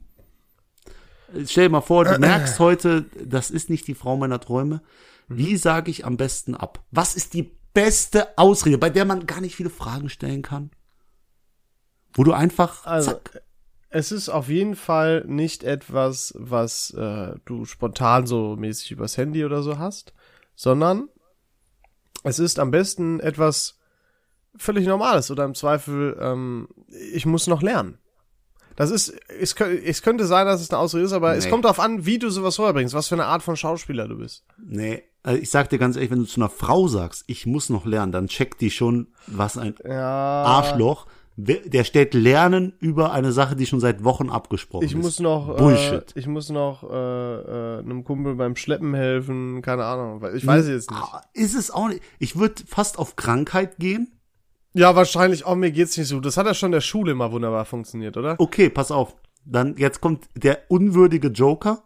Stell 1.47 1.65
dir 1.65 1.71
mal 1.71 1.81
vor, 1.81 2.05
du 2.05 2.19
merkst 2.19 2.59
heute, 2.59 3.07
das 3.25 3.51
ist 3.51 3.71
nicht 3.71 3.87
die 3.89 3.95
Frau 3.95 4.17
meiner 4.19 4.39
Träume. 4.39 4.83
Mhm. 5.29 5.39
Wie 5.39 5.57
sage 5.57 5.91
ich 5.91 6.05
am 6.05 6.19
besten 6.19 6.55
ab? 6.55 6.85
Was 6.91 7.15
ist 7.15 7.33
die 7.33 7.51
beste 7.73 8.37
Ausrede, 8.37 8.77
bei 8.77 8.91
der 8.91 9.07
man 9.07 9.25
gar 9.27 9.41
nicht 9.41 9.57
viele 9.57 9.71
Fragen 9.71 10.11
stellen 10.11 10.43
kann? 10.43 10.71
Wo 12.13 12.23
du 12.25 12.33
einfach, 12.33 12.85
Also, 12.85 13.13
zack, 13.13 13.43
es 13.93 14.13
ist 14.13 14.29
auf 14.29 14.49
jeden 14.49 14.75
Fall 14.77 15.25
nicht 15.27 15.65
etwas, 15.65 16.35
was 16.37 16.91
äh, 16.91 17.35
du 17.45 17.65
spontan 17.65 18.27
so 18.27 18.57
mäßig 18.57 18.91
übers 18.93 19.17
Handy 19.17 19.45
oder 19.45 19.63
so 19.63 19.79
hast, 19.79 20.13
sondern 20.55 21.09
Es 22.25 22.39
ist 22.39 22.59
am 22.61 22.71
besten 22.71 23.19
etwas 23.21 23.79
völlig 24.57 24.87
Normales 24.87 25.31
oder 25.31 25.45
im 25.45 25.55
Zweifel, 25.55 26.17
ähm, 26.21 26.69
ich 27.13 27.27
muss 27.27 27.47
noch 27.49 27.63
lernen. 27.63 27.99
Das 28.77 28.91
ist, 28.91 29.09
es, 29.29 29.55
es 29.61 30.03
könnte 30.03 30.25
sein, 30.27 30.47
dass 30.47 30.61
es 30.63 30.71
eine 30.71 30.79
Ausrede 30.79 31.05
ist, 31.05 31.13
aber 31.13 31.35
es 31.37 31.45
Nee. 31.45 31.51
kommt 31.51 31.65
darauf 31.65 31.81
an, 31.81 32.07
wie 32.07 32.19
du 32.19 32.31
sowas 32.31 32.59
rüberbringst, 32.59 32.95
was 32.95 33.09
für 33.09 33.17
eine 33.17 33.27
Art 33.27 33.43
von 33.43 33.57
Schauspieler 33.57 34.07
du 34.09 34.17
bist. 34.19 34.45
Nee, 34.59 35.03
also 35.23 35.41
ich 35.43 35.51
sag 35.51 35.69
dir 35.71 35.79
ganz 35.79 35.97
ehrlich, 35.97 36.11
wenn 36.11 36.21
du 36.21 36.25
zu 36.27 36.41
einer 36.41 36.49
Frau 36.49 36.87
sagst, 36.89 37.25
ich 37.27 37.45
muss 37.45 37.69
noch 37.71 37.85
lernen, 37.87 38.13
dann 38.13 38.29
checkt 38.29 38.61
die 38.61 38.71
schon, 38.71 39.09
was 39.27 39.59
ein 39.59 39.75
Ja. 39.85 40.43
Arschloch. 40.45 41.07
Der 41.37 41.85
stellt 41.85 42.13
Lernen 42.13 42.75
über 42.79 43.13
eine 43.13 43.33
Sache, 43.33 43.57
die 43.57 43.65
schon 43.65 43.81
seit 43.81 44.05
Wochen 44.05 44.29
abgesprochen 44.29 44.85
Ich 44.85 44.93
ist. 44.93 45.03
muss 45.03 45.19
noch, 45.19 45.57
Bullshit. 45.57 46.15
Äh, 46.15 46.19
ich 46.19 46.27
muss 46.27 46.51
noch 46.51 46.83
äh, 46.83 46.95
äh, 46.95 47.79
einem 47.79 48.05
Kumpel 48.05 48.35
beim 48.35 48.55
Schleppen 48.55 48.93
helfen, 48.95 49.63
keine 49.63 49.85
Ahnung, 49.85 50.23
ich 50.35 50.47
weiß 50.47 50.69
jetzt 50.69 50.91
nicht. 50.91 51.03
Ah, 51.03 51.23
Ist 51.33 51.55
es 51.55 51.71
auch 51.71 51.89
nicht. 51.89 52.03
Ich 52.19 52.37
würde 52.37 52.63
fast 52.67 52.99
auf 52.99 53.17
Krankheit 53.17 53.79
gehen. 53.79 54.13
Ja, 54.75 54.95
wahrscheinlich, 54.95 55.47
oh, 55.47 55.55
mir 55.55 55.71
geht's 55.71 55.97
nicht 55.97 56.09
so. 56.09 56.21
Das 56.21 56.37
hat 56.37 56.47
ja 56.47 56.55
schon 56.55 56.69
in 56.69 56.73
der 56.73 56.81
Schule 56.83 57.13
immer 57.13 57.33
wunderbar 57.33 57.65
funktioniert, 57.65 58.17
oder? 58.17 58.37
Okay, 58.39 58.69
pass 58.69 58.91
auf. 58.91 59.17
Dann 59.45 59.77
jetzt 59.77 60.01
kommt 60.01 60.27
der 60.35 60.61
unwürdige 60.69 61.29
Joker. 61.29 61.83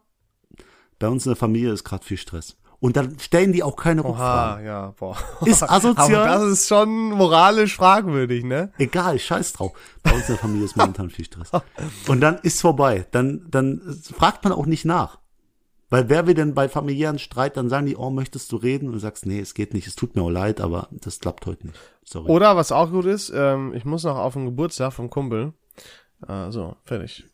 Bei 0.98 1.08
uns 1.08 1.24
in 1.26 1.30
der 1.30 1.36
Familie 1.36 1.72
ist 1.72 1.84
gerade 1.84 2.04
viel 2.04 2.16
Stress. 2.16 2.56
Und 2.86 2.96
dann 2.96 3.18
stellen 3.18 3.52
die 3.52 3.64
auch 3.64 3.74
keine 3.74 4.04
Oha, 4.04 4.10
Rückfragen. 4.10 4.64
ja, 4.64 4.94
boah. 4.96 5.16
Ist 5.44 5.64
asozial. 5.64 6.28
Aber 6.28 6.44
das 6.44 6.52
ist 6.52 6.68
schon 6.68 7.10
moralisch 7.10 7.74
fragwürdig, 7.74 8.44
ne? 8.44 8.70
Egal, 8.78 9.18
scheiß 9.18 9.54
drauf. 9.54 9.72
Bei 10.04 10.12
uns 10.12 10.28
in 10.28 10.34
der 10.34 10.38
Familie 10.38 10.66
ist 10.66 10.76
momentan 10.76 11.10
viel 11.10 11.24
Stress. 11.24 11.50
Und 12.06 12.20
dann 12.20 12.38
ist 12.44 12.60
vorbei. 12.60 13.04
Dann, 13.10 13.44
dann 13.50 13.80
fragt 14.16 14.44
man 14.44 14.52
auch 14.52 14.66
nicht 14.66 14.84
nach. 14.84 15.18
Weil 15.90 16.08
wer 16.08 16.28
wir 16.28 16.34
denn 16.34 16.54
bei 16.54 16.68
familiären 16.68 17.18
Streit, 17.18 17.56
dann 17.56 17.68
sagen 17.68 17.86
die, 17.86 17.96
oh, 17.96 18.10
möchtest 18.10 18.52
du 18.52 18.56
reden? 18.56 18.86
Und 18.86 18.92
du 18.92 19.00
sagst, 19.00 19.26
nee, 19.26 19.40
es 19.40 19.54
geht 19.54 19.74
nicht, 19.74 19.88
es 19.88 19.96
tut 19.96 20.14
mir 20.14 20.22
auch 20.22 20.30
leid, 20.30 20.60
aber 20.60 20.86
das 20.92 21.18
klappt 21.18 21.44
heute 21.46 21.66
nicht. 21.66 21.80
Sorry. 22.04 22.30
Oder 22.30 22.54
was 22.54 22.70
auch 22.70 22.92
gut 22.92 23.06
ist, 23.06 23.32
ähm, 23.34 23.74
ich 23.74 23.84
muss 23.84 24.04
noch 24.04 24.16
auf 24.16 24.34
den 24.34 24.44
Geburtstag 24.44 24.92
vom 24.92 25.10
Kumpel. 25.10 25.54
Äh, 26.28 26.52
so, 26.52 26.76
fertig. 26.84 27.24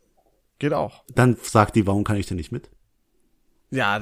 Geht 0.58 0.72
auch. 0.72 1.02
Dann 1.14 1.36
sagt 1.42 1.76
die, 1.76 1.86
warum 1.86 2.04
kann 2.04 2.16
ich 2.16 2.24
denn 2.24 2.38
nicht 2.38 2.52
mit? 2.52 2.70
Ja, 3.72 4.00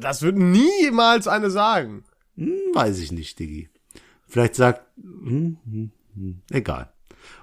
das 0.00 0.22
wird 0.22 0.36
niemals 0.36 1.28
eine 1.28 1.50
sagen. 1.50 2.02
Hm, 2.36 2.56
weiß 2.72 2.98
ich 2.98 3.12
nicht, 3.12 3.38
Diggi. 3.38 3.68
Vielleicht 4.26 4.54
sagt, 4.56 4.82
hm, 4.96 5.58
hm, 5.64 5.92
hm, 6.14 6.42
egal. 6.50 6.92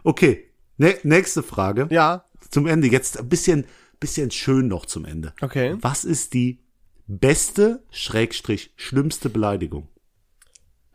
Okay, 0.03 0.49
ne, 0.78 0.95
nächste 1.03 1.43
Frage. 1.43 1.88
Ja, 1.91 2.25
Zum 2.49 2.65
Ende, 2.65 2.88
jetzt 2.88 3.19
ein 3.19 3.30
bisschen, 3.30 3.65
bisschen 3.99 4.32
schön 4.32 4.67
noch 4.67 4.86
zum 4.86 5.05
Ende. 5.05 5.34
okay. 5.41 5.78
Was 5.82 6.03
ist 6.05 6.34
die 6.34 6.59
beste, 7.07 7.84
schrägstrich, 7.91 8.71
schlimmste 8.75 9.30
Beleidigung? 9.30 9.88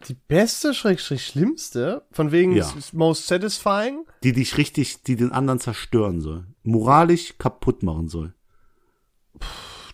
Die 0.09 0.14
beste, 0.14 0.74
schrägstrich 0.74 1.24
schlimmste, 1.26 2.05
von 2.11 2.33
wegen 2.33 2.57
Ja. 2.57 2.72
most 2.93 3.26
satisfying. 3.28 4.05
die 4.24 4.33
dich 4.33 4.57
richtig, 4.57 5.03
die 5.05 5.14
den 5.16 5.30
anderen 5.30 5.61
zerstören 5.61 6.20
soll, 6.20 6.47
moralisch 6.64 7.39
kaputt 7.39 7.83
machen 7.85 8.09
soll. 8.09 8.35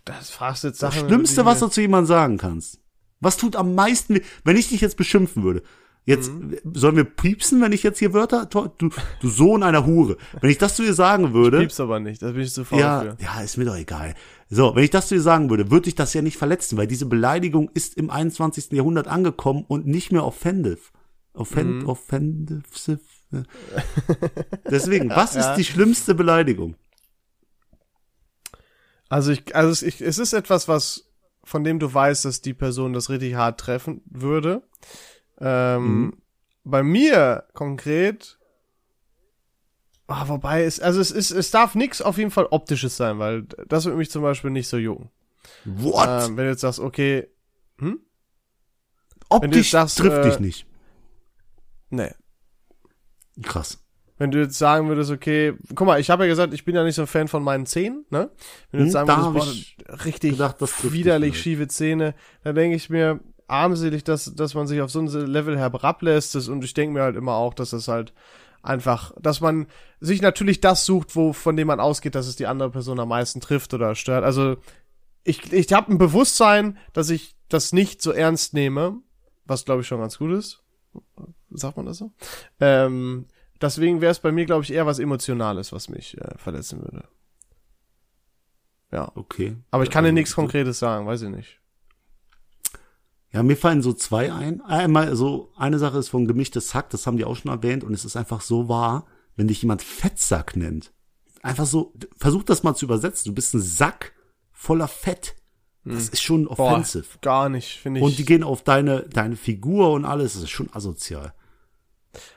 Das 0.08 0.30
fragst 0.30 0.64
du 0.64 0.68
jetzt 0.68 0.82
Das 0.82 0.94
Sachen. 0.94 1.08
Schlimmste, 1.08 1.42
die 1.42 1.46
was 1.46 1.60
du 1.60 1.68
zu 1.68 1.80
jemandem 1.80 2.06
sagen 2.06 2.38
kannst. 2.38 2.80
Was 3.20 3.36
tut 3.36 3.56
am 3.56 3.74
meisten 3.74 4.14
weh? 4.14 4.22
Wenn 4.44 4.56
ich 4.56 4.68
dich 4.68 4.80
jetzt 4.80 4.96
beschimpfen 4.96 5.42
würde, 5.42 5.62
jetzt 6.06 6.30
Mhm. 6.32 6.56
sollen 6.72 6.96
wir 6.96 7.04
piepsen, 7.04 7.60
wenn 7.60 7.72
ich 7.72 7.82
jetzt 7.82 7.98
hier 7.98 8.12
Wörter, 8.14 8.46
du, 8.46 8.68
du 9.20 9.28
Sohn 9.28 9.62
einer 9.62 9.84
Hure. 9.86 10.16
Wenn 10.40 10.50
ich 10.50 10.58
das 10.58 10.76
zu 10.76 10.82
dir 10.82 10.94
sagen 10.94 11.34
würde, 11.34 11.58
Piepst 11.58 11.80
aber 11.80 12.00
nicht, 12.00 12.22
da 12.22 12.30
bin 12.32 12.40
ich 12.42 12.52
zu 12.54 12.64
faul 12.64 12.78
ja, 12.80 13.00
für. 13.00 13.16
ja, 13.20 13.40
ist 13.42 13.56
mir 13.56 13.64
doch 13.66 13.76
egal. 13.76 14.14
So, 14.48 14.74
wenn 14.74 14.84
ich 14.84 14.90
das 14.90 15.08
zu 15.08 15.14
dir 15.16 15.20
sagen 15.20 15.50
würde, 15.50 15.70
würde 15.70 15.88
ich 15.88 15.94
das 15.94 16.14
ja 16.14 16.22
nicht 16.22 16.36
verletzen, 16.38 16.78
weil 16.78 16.86
diese 16.86 17.06
Beleidigung 17.06 17.70
ist 17.74 17.96
im 17.96 18.08
21. 18.10 18.72
Jahrhundert 18.72 19.08
angekommen 19.08 19.64
und 19.68 19.86
nicht 19.86 20.12
mehr 20.12 20.24
offensive. 20.24 20.78
Offend, 21.34 21.82
Mhm. 21.82 21.88
offensive. 21.88 22.98
Deswegen, 24.70 25.10
was 25.10 25.34
Ja. 25.34 25.40
ist 25.50 25.56
die 25.58 25.64
schlimmste 25.64 26.14
Beleidigung? 26.14 26.74
Also 29.08 29.32
ich, 29.32 29.54
also 29.56 29.70
es- 29.70 29.82
ich, 29.82 30.00
es 30.00 30.18
ist 30.18 30.32
etwas, 30.32 30.68
was 30.68 31.10
von 31.44 31.64
dem 31.64 31.78
du 31.78 31.92
weißt, 31.92 32.24
dass 32.26 32.42
die 32.42 32.52
Person 32.54 32.92
das 32.92 33.08
richtig 33.08 33.34
hart 33.34 33.58
treffen 33.60 34.02
würde. 34.06 34.62
Ähm, 35.38 36.00
Mhm. 36.02 36.12
Bei 36.64 36.82
mir 36.82 37.44
konkret, 37.54 38.38
ah, 40.06 40.28
wobei 40.28 40.64
es, 40.64 40.80
also 40.80 41.00
es 41.00 41.10
ist, 41.10 41.30
es 41.30 41.50
darf 41.50 41.74
nichts 41.74 42.02
auf 42.02 42.18
jeden 42.18 42.30
Fall 42.30 42.46
optisches 42.50 42.96
sein, 42.98 43.18
weil 43.18 43.44
das 43.68 43.84
würde 43.86 43.96
mich 43.96 44.10
zum 44.10 44.22
Beispiel 44.22 44.50
nicht 44.50 44.68
so 44.68 44.76
jucken. 44.76 45.10
What? 45.64 46.06
Ähm, 46.08 46.36
wenn 46.36 46.44
du 46.44 46.50
jetzt 46.50 46.60
sagst, 46.60 46.80
okay, 46.80 47.28
hm? 47.78 48.00
Optisch 49.30 49.70
sagst, 49.70 49.98
trifft 49.98 50.18
äh, 50.18 50.22
dich 50.30 50.40
nicht. 50.40 50.66
Nee. 51.90 52.12
Krass. 53.42 53.78
Wenn 54.18 54.30
du 54.30 54.40
jetzt 54.40 54.58
sagen 54.58 54.88
würdest, 54.88 55.10
okay, 55.10 55.54
guck 55.74 55.86
mal, 55.86 56.00
ich 56.00 56.10
habe 56.10 56.24
ja 56.24 56.28
gesagt, 56.28 56.52
ich 56.52 56.64
bin 56.64 56.74
ja 56.74 56.84
nicht 56.84 56.96
so 56.96 57.02
ein 57.02 57.06
Fan 57.08 57.28
von 57.28 57.42
meinen 57.42 57.66
Zähnen, 57.66 58.04
ne? 58.10 58.30
Wenn 58.70 58.78
du 58.78 58.84
jetzt 58.84 58.90
Hm, 58.90 58.92
sagen 58.92 59.06
da 59.06 59.16
würdest, 59.16 59.32
boah, 59.32 59.46
ich 59.46 59.76
richtig 60.04 60.32
gedacht, 60.32 60.56
widerlich 60.82 61.40
schiefe 61.40 61.68
Zähne, 61.68 62.14
dann 62.42 62.54
denke 62.54 62.76
ich 62.76 62.90
mir, 62.90 63.20
armselig, 63.46 64.04
dass, 64.04 64.34
dass 64.34 64.54
man 64.54 64.66
sich 64.66 64.80
auf 64.80 64.90
so 64.90 65.00
ein 65.00 65.06
Level 65.06 65.58
herablässt 65.58 66.36
und 66.48 66.62
ich 66.64 66.74
denke 66.74 66.94
mir 66.94 67.02
halt 67.02 67.16
immer 67.16 67.34
auch, 67.34 67.54
dass 67.54 67.70
das 67.70 67.88
halt 67.88 68.12
einfach, 68.62 69.12
dass 69.20 69.40
man 69.40 69.66
sich 70.00 70.20
natürlich 70.20 70.60
das 70.60 70.84
sucht, 70.84 71.16
wo, 71.16 71.32
von 71.32 71.56
dem 71.56 71.68
man 71.68 71.80
ausgeht, 71.80 72.14
dass 72.14 72.26
es 72.26 72.36
die 72.36 72.46
andere 72.46 72.70
Person 72.70 73.00
am 73.00 73.08
meisten 73.08 73.40
trifft 73.40 73.72
oder 73.72 73.94
stört. 73.94 74.24
Also 74.24 74.56
ich, 75.24 75.52
ich 75.52 75.72
habe 75.72 75.92
ein 75.92 75.98
Bewusstsein, 75.98 76.76
dass 76.92 77.10
ich 77.10 77.36
das 77.48 77.72
nicht 77.72 78.02
so 78.02 78.12
ernst 78.12 78.52
nehme, 78.54 78.98
was 79.46 79.64
glaube 79.64 79.80
ich 79.82 79.86
schon 79.88 80.00
ganz 80.00 80.18
gut 80.18 80.32
ist. 80.32 80.62
Sagt 81.50 81.76
man 81.76 81.86
das 81.86 81.98
so? 81.98 82.12
Ähm, 82.60 83.26
deswegen 83.60 84.00
wäre 84.00 84.12
es 84.12 84.20
bei 84.20 84.32
mir, 84.32 84.46
glaube 84.46 84.64
ich, 84.64 84.72
eher 84.72 84.86
was 84.86 84.98
Emotionales, 84.98 85.72
was 85.72 85.88
mich 85.88 86.16
äh, 86.18 86.36
verletzen 86.38 86.80
würde. 86.80 87.04
Ja. 88.90 89.12
Okay. 89.14 89.56
Aber 89.70 89.82
ich 89.82 89.90
kann 89.90 90.04
dir 90.04 90.08
Also, 90.08 90.14
nichts 90.14 90.34
Konkretes 90.34 90.78
sagen, 90.78 91.06
weiß 91.06 91.22
ich 91.22 91.30
nicht. 91.30 91.60
Ja, 93.30 93.42
mir 93.42 93.56
fallen 93.56 93.82
so 93.82 93.92
zwei 93.92 94.32
ein. 94.32 94.62
Einmal 94.62 95.14
so, 95.14 95.52
eine 95.56 95.78
Sache 95.78 95.98
ist 95.98 96.08
von 96.08 96.26
gemischtes 96.26 96.74
Hack, 96.74 96.88
das 96.90 97.06
haben 97.06 97.18
die 97.18 97.26
auch 97.26 97.36
schon 97.36 97.50
erwähnt 97.50 97.84
und 97.84 97.92
es 97.92 98.04
ist 98.06 98.16
einfach 98.16 98.40
so 98.40 98.68
wahr, 98.68 99.06
wenn 99.36 99.48
dich 99.48 99.60
jemand 99.60 99.82
Fettsack 99.82 100.56
nennt. 100.56 100.92
Einfach 101.42 101.66
so, 101.66 101.92
versuch 102.16 102.42
das 102.42 102.62
mal 102.62 102.74
zu 102.74 102.86
übersetzen. 102.86 103.30
Du 103.30 103.34
bist 103.34 103.54
ein 103.54 103.60
Sack 103.60 104.12
voller 104.50 104.88
Fett. 104.88 105.36
Das 105.84 106.08
ist 106.08 106.22
schon 106.22 106.46
offensive. 106.48 107.18
gar 107.22 107.48
nicht, 107.48 107.78
finde 107.78 108.00
ich. 108.00 108.04
Und 108.04 108.18
die 108.18 108.24
gehen 108.24 108.42
auf 108.42 108.62
deine, 108.62 109.02
deine 109.08 109.36
Figur 109.36 109.92
und 109.92 110.04
alles. 110.04 110.34
Das 110.34 110.42
ist 110.42 110.50
schon 110.50 110.68
asozial. 110.72 111.32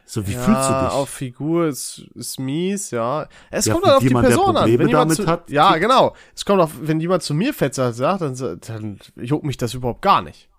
So, 0.05 0.27
wie 0.27 0.33
ja, 0.33 0.39
fühlst 0.39 0.69
du 0.69 0.73
dich? 0.73 0.91
auf 0.91 1.09
Figur 1.09 1.67
ist, 1.67 2.05
ist 2.15 2.39
mies, 2.39 2.91
ja. 2.91 3.27
Es 3.49 3.65
Ja, 3.65 3.73
kommt 3.73 3.85
halt 3.85 3.97
auf 3.97 4.03
die 4.03 4.09
Person 4.09 4.57
an. 4.57 4.65
Wenn 4.65 4.87
jemand 4.87 4.93
damit 4.93 5.15
zu, 5.17 5.27
hat, 5.27 5.49
ja, 5.49 5.77
genau. 5.77 6.15
Es 6.35 6.45
kommt 6.45 6.61
auf, 6.61 6.71
wenn 6.81 6.99
jemand 6.99 7.23
zu 7.23 7.33
mir 7.33 7.53
Fetzer 7.53 7.93
sagt, 7.93 8.21
dann, 8.21 8.59
dann 8.67 8.99
juckt 9.15 9.45
mich 9.45 9.57
das 9.57 9.73
überhaupt 9.73 10.01
gar 10.01 10.21
nicht. 10.21 10.49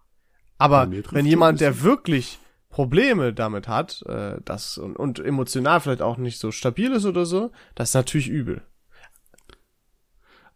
Aber 0.59 0.89
wenn 1.11 1.27
jemand, 1.27 1.61
der 1.61 1.83
wirklich 1.83 2.39
Probleme 2.69 3.35
damit 3.35 3.69
hat, 3.69 4.03
äh, 4.07 4.37
das 4.45 4.79
und, 4.79 4.97
und 4.97 5.19
emotional 5.19 5.81
vielleicht 5.81 6.03
auch 6.03 6.17
nicht 6.17 6.39
so 6.39 6.51
stabil 6.51 6.93
ist 6.93 7.05
oder 7.05 7.27
so, 7.27 7.51
das 7.75 7.91
ist 7.91 7.95
natürlich 7.95 8.29
übel. 8.29 8.63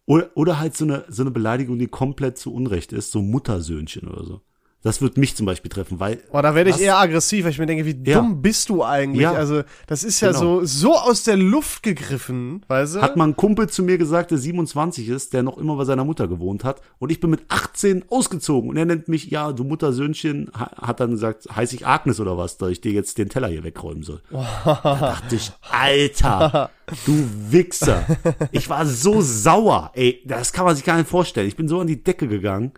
Oder, 0.06 0.30
oder 0.34 0.58
halt 0.60 0.76
so 0.76 0.84
eine, 0.84 1.04
so 1.08 1.22
eine 1.22 1.32
Beleidigung, 1.32 1.78
die 1.78 1.88
komplett 1.88 2.38
zu 2.38 2.54
Unrecht 2.54 2.92
ist, 2.92 3.10
so 3.10 3.20
Muttersöhnchen 3.20 4.08
oder 4.08 4.24
so. 4.24 4.40
Das 4.86 5.02
wird 5.02 5.16
mich 5.18 5.34
zum 5.36 5.46
Beispiel 5.46 5.68
treffen, 5.70 5.98
weil 5.98 6.16
Boah, 6.30 6.42
da 6.42 6.54
werde 6.54 6.70
ich 6.70 6.78
eher 6.80 6.96
aggressiv, 6.98 7.44
weil 7.44 7.50
ich 7.50 7.58
mir 7.58 7.66
denke, 7.66 7.84
wie 7.84 7.98
Ja. 8.08 8.18
dumm 8.20 8.40
bist 8.40 8.68
du 8.68 8.84
eigentlich? 8.84 9.22
Ja. 9.22 9.32
Also, 9.32 9.62
das 9.88 10.04
ist 10.04 10.20
ja 10.20 10.28
Genau. 10.28 10.60
so, 10.60 10.64
so 10.64 10.94
aus 10.96 11.24
der 11.24 11.36
Luft 11.36 11.82
gegriffen, 11.82 12.62
weißt 12.68 12.96
du? 12.96 13.02
hat 13.02 13.16
mal 13.16 13.26
ein 13.28 13.36
Kumpel 13.36 13.68
zu 13.68 13.82
mir 13.82 13.98
gesagt, 13.98 14.30
der 14.30 14.38
27 14.38 15.08
ist, 15.08 15.32
der 15.32 15.42
noch 15.42 15.58
immer 15.58 15.76
bei 15.76 15.84
seiner 15.84 16.04
Mutter 16.04 16.28
gewohnt 16.28 16.62
hat. 16.62 16.80
Und 16.98 17.10
ich 17.10 17.18
bin 17.20 17.30
mit 17.30 17.40
18 17.48 18.04
ausgezogen. 18.10 18.70
Und 18.70 18.76
er 18.76 18.84
nennt 18.84 19.08
mich, 19.08 19.26
ja, 19.30 19.52
du 19.52 19.64
Muttersöhnchen, 19.64 20.50
ha- 20.56 20.70
hat 20.86 21.00
dann 21.00 21.10
gesagt, 21.10 21.48
heiß 21.54 21.72
ich 21.72 21.86
Agnes 21.86 22.20
oder 22.20 22.38
was, 22.38 22.56
da 22.56 22.68
ich 22.68 22.80
dir 22.80 22.92
jetzt 22.92 23.18
den 23.18 23.28
Teller 23.28 23.48
hier 23.48 23.64
wegräumen 23.64 24.02
soll. 24.04 24.22
da 24.30 24.80
dachte 24.82 25.34
ich, 25.36 25.50
Alter, 25.68 26.70
du 27.06 27.24
Wichser. 27.50 28.04
Ich 28.52 28.68
war 28.68 28.86
so 28.86 29.20
sauer. 29.20 29.90
Ey, 29.94 30.22
das 30.26 30.52
kann 30.52 30.64
man 30.64 30.76
sich 30.76 30.84
gar 30.84 30.96
nicht 30.96 31.08
vorstellen. 31.10 31.48
Ich 31.48 31.56
bin 31.56 31.68
so 31.68 31.80
an 31.80 31.86
die 31.86 32.02
Decke 32.02 32.28
gegangen. 32.28 32.72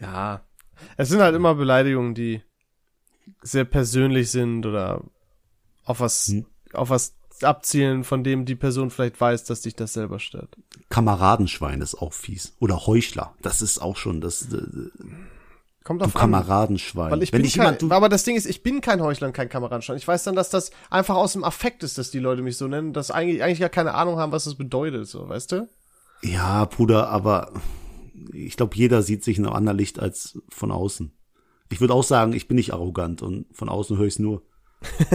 Ja. 0.00 0.42
Es 0.96 1.08
sind 1.08 1.20
halt 1.20 1.34
immer 1.34 1.54
Beleidigungen, 1.54 2.14
die 2.14 2.42
sehr 3.42 3.64
persönlich 3.64 4.30
sind 4.30 4.64
oder 4.66 5.02
auf 5.84 6.00
was, 6.00 6.28
Hm. 6.28 6.46
auf 6.72 6.90
was 6.90 7.14
abzielen, 7.42 8.02
von 8.04 8.24
dem 8.24 8.44
die 8.44 8.56
Person 8.56 8.90
vielleicht 8.90 9.20
weiß, 9.20 9.44
dass 9.44 9.60
dich 9.60 9.76
das 9.76 9.92
selber 9.92 10.18
stört. 10.18 10.56
Kameradenschwein 10.88 11.80
ist 11.80 11.94
auch 11.94 12.12
fies. 12.12 12.54
Oder 12.58 12.86
Heuchler. 12.86 13.34
Das 13.42 13.62
ist 13.62 13.78
auch 13.78 13.96
schon 13.96 14.20
das, 14.20 14.42
äh, 14.52 14.56
Kommt 15.84 16.00
du 16.02 16.06
auf 16.06 16.16
an. 16.16 16.20
Kameradenschwein. 16.20 17.10
Weil 17.12 17.22
ich 17.22 17.32
Wenn 17.32 17.38
bin 17.38 17.44
dich 17.44 17.54
kein, 17.54 17.64
jemand, 17.64 17.82
du, 17.82 17.90
aber 17.92 18.08
das 18.08 18.24
Ding 18.24 18.36
ist, 18.36 18.46
ich 18.46 18.62
bin 18.62 18.80
kein 18.80 19.00
Heuchler 19.00 19.28
und 19.28 19.32
kein 19.34 19.48
Kameradenschein. 19.48 19.96
Ich 19.96 20.06
weiß 20.08 20.24
dann, 20.24 20.34
dass 20.34 20.50
das 20.50 20.70
einfach 20.90 21.14
aus 21.16 21.32
dem 21.34 21.44
Affekt 21.44 21.82
ist, 21.82 21.96
dass 21.96 22.10
die 22.10 22.18
Leute 22.18 22.42
mich 22.42 22.56
so 22.56 22.66
nennen, 22.66 22.92
dass 22.92 23.10
eigentlich, 23.10 23.42
eigentlich 23.42 23.60
gar 23.60 23.68
keine 23.68 23.94
Ahnung 23.94 24.18
haben, 24.18 24.32
was 24.32 24.44
das 24.44 24.56
bedeutet, 24.56 25.06
so, 25.06 25.28
weißt 25.28 25.52
du? 25.52 25.68
Ja, 26.22 26.64
Bruder, 26.64 27.08
aber 27.08 27.52
ich 28.32 28.56
glaube, 28.56 28.76
jeder 28.76 29.02
sieht 29.02 29.24
sich 29.24 29.38
in 29.38 29.46
einem 29.46 29.54
anderen 29.54 29.78
Licht 29.78 29.98
als 29.98 30.40
von 30.48 30.70
außen. 30.70 31.12
Ich 31.70 31.80
würde 31.80 31.94
auch 31.94 32.04
sagen, 32.04 32.32
ich 32.32 32.48
bin 32.48 32.56
nicht 32.56 32.72
arrogant 32.72 33.22
und 33.22 33.46
von 33.52 33.68
außen 33.68 33.98
höre 33.98 34.06
ich 34.06 34.14
es 34.14 34.18
nur. 34.18 34.42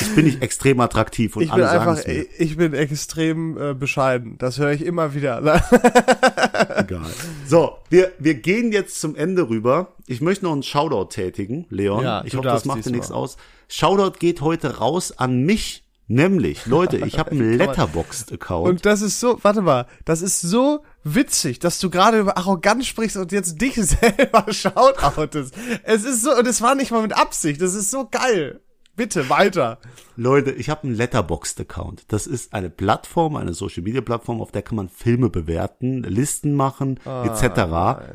ich 0.00 0.14
bin 0.14 0.24
nicht 0.24 0.42
extrem 0.42 0.80
attraktiv 0.80 1.36
und 1.36 1.42
Ich 1.42 1.48
bin 1.50 1.60
alle 1.60 1.70
sagen 1.70 1.88
einfach, 1.88 1.98
es 2.00 2.06
mir. 2.06 2.26
ich 2.38 2.56
bin 2.56 2.74
extrem 2.74 3.56
äh, 3.56 3.74
bescheiden. 3.74 4.36
Das 4.38 4.58
höre 4.58 4.72
ich 4.72 4.84
immer 4.84 5.14
wieder. 5.14 5.38
Egal. 6.76 7.10
So, 7.46 7.78
wir, 7.88 8.12
wir 8.18 8.34
gehen 8.34 8.72
jetzt 8.72 9.00
zum 9.00 9.14
Ende 9.14 9.48
rüber. 9.48 9.94
Ich 10.06 10.20
möchte 10.20 10.44
noch 10.44 10.52
einen 10.52 10.62
Shoutout 10.62 11.10
tätigen, 11.10 11.66
Leon. 11.70 12.02
Ja, 12.02 12.24
ich 12.24 12.34
hoffe, 12.34 12.48
das 12.48 12.64
macht 12.64 12.84
dir 12.84 12.90
nichts 12.90 13.10
aus. 13.10 13.36
Shoutout 13.68 14.18
geht 14.18 14.40
heute 14.40 14.78
raus 14.78 15.12
an 15.12 15.44
mich. 15.44 15.83
Nämlich, 16.06 16.66
Leute, 16.66 16.98
ich 16.98 17.18
habe 17.18 17.30
einen 17.32 17.54
Letterboxd-Account. 17.56 18.68
Und 18.68 18.86
das 18.86 19.00
ist 19.00 19.20
so, 19.20 19.38
warte 19.42 19.62
mal, 19.62 19.86
das 20.04 20.20
ist 20.22 20.40
so 20.40 20.84
witzig, 21.02 21.58
dass 21.60 21.78
du 21.78 21.88
gerade 21.90 22.18
über 22.18 22.36
Arroganz 22.36 22.86
sprichst 22.86 23.16
und 23.16 23.32
jetzt 23.32 23.60
dich 23.60 23.74
selber 23.76 24.52
shoutoutest. 24.52 25.54
Es 25.82 26.04
ist 26.04 26.22
so, 26.22 26.36
und 26.36 26.46
es 26.46 26.60
war 26.60 26.74
nicht 26.74 26.90
mal 26.90 27.02
mit 27.02 27.16
Absicht, 27.16 27.60
das 27.60 27.74
ist 27.74 27.90
so 27.90 28.08
geil. 28.10 28.60
Bitte, 28.96 29.28
weiter. 29.28 29.78
Leute, 30.14 30.52
ich 30.52 30.70
habe 30.70 30.84
einen 30.84 30.94
Letterboxd-Account. 30.94 32.04
Das 32.08 32.28
ist 32.28 32.54
eine 32.54 32.70
Plattform, 32.70 33.34
eine 33.34 33.52
Social-Media-Plattform, 33.52 34.40
auf 34.40 34.52
der 34.52 34.62
kann 34.62 34.76
man 34.76 34.88
Filme 34.88 35.30
bewerten, 35.30 36.04
Listen 36.04 36.54
machen, 36.54 37.00
Ah, 37.04 37.24
etc. 37.24 38.14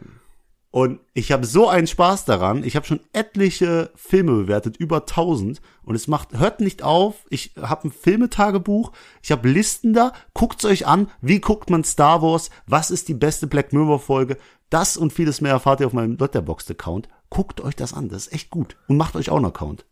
Und 0.71 0.99
ich 1.13 1.31
habe 1.31 1.47
so 1.47 1.67
einen 1.67 1.87
Spaß 1.87 2.25
daran. 2.25 2.63
Ich 2.63 2.75
habe 2.75 2.85
schon 2.85 2.99
etliche 3.11 3.89
Filme 3.95 4.33
bewertet, 4.33 4.77
über 4.77 4.97
1000. 4.97 5.61
Und 5.81 5.95
es 5.95 6.07
macht, 6.07 6.37
hört 6.37 6.59
nicht 6.59 6.83
auf. 6.83 7.25
Ich 7.29 7.53
habe 7.59 7.87
ein 7.87 7.91
Filmetagebuch. 7.91 8.91
Ich 9.23 9.31
habe 9.31 9.49
Listen 9.49 9.93
da. 9.93 10.13
Guckt's 10.35 10.65
euch 10.65 10.85
an. 10.85 11.09
Wie 11.21 11.39
guckt 11.39 11.71
man 11.71 11.83
Star 11.83 12.21
Wars? 12.21 12.51
Was 12.67 12.91
ist 12.91 13.07
die 13.07 13.15
beste 13.15 13.47
Black 13.47 13.73
Mirror 13.73 13.99
Folge? 13.99 14.37
Das 14.69 14.95
und 14.95 15.11
vieles 15.11 15.41
mehr 15.41 15.53
erfahrt 15.53 15.79
ihr 15.79 15.87
auf 15.87 15.93
meinem 15.93 16.17
Letterboxd-Account. 16.17 17.09
Guckt 17.31 17.61
euch 17.61 17.75
das 17.75 17.93
an. 17.93 18.09
Das 18.09 18.27
ist 18.27 18.33
echt 18.33 18.51
gut. 18.51 18.77
Und 18.87 18.97
macht 18.97 19.15
euch 19.15 19.31
auch 19.31 19.37
einen 19.37 19.45
Account. 19.45 19.85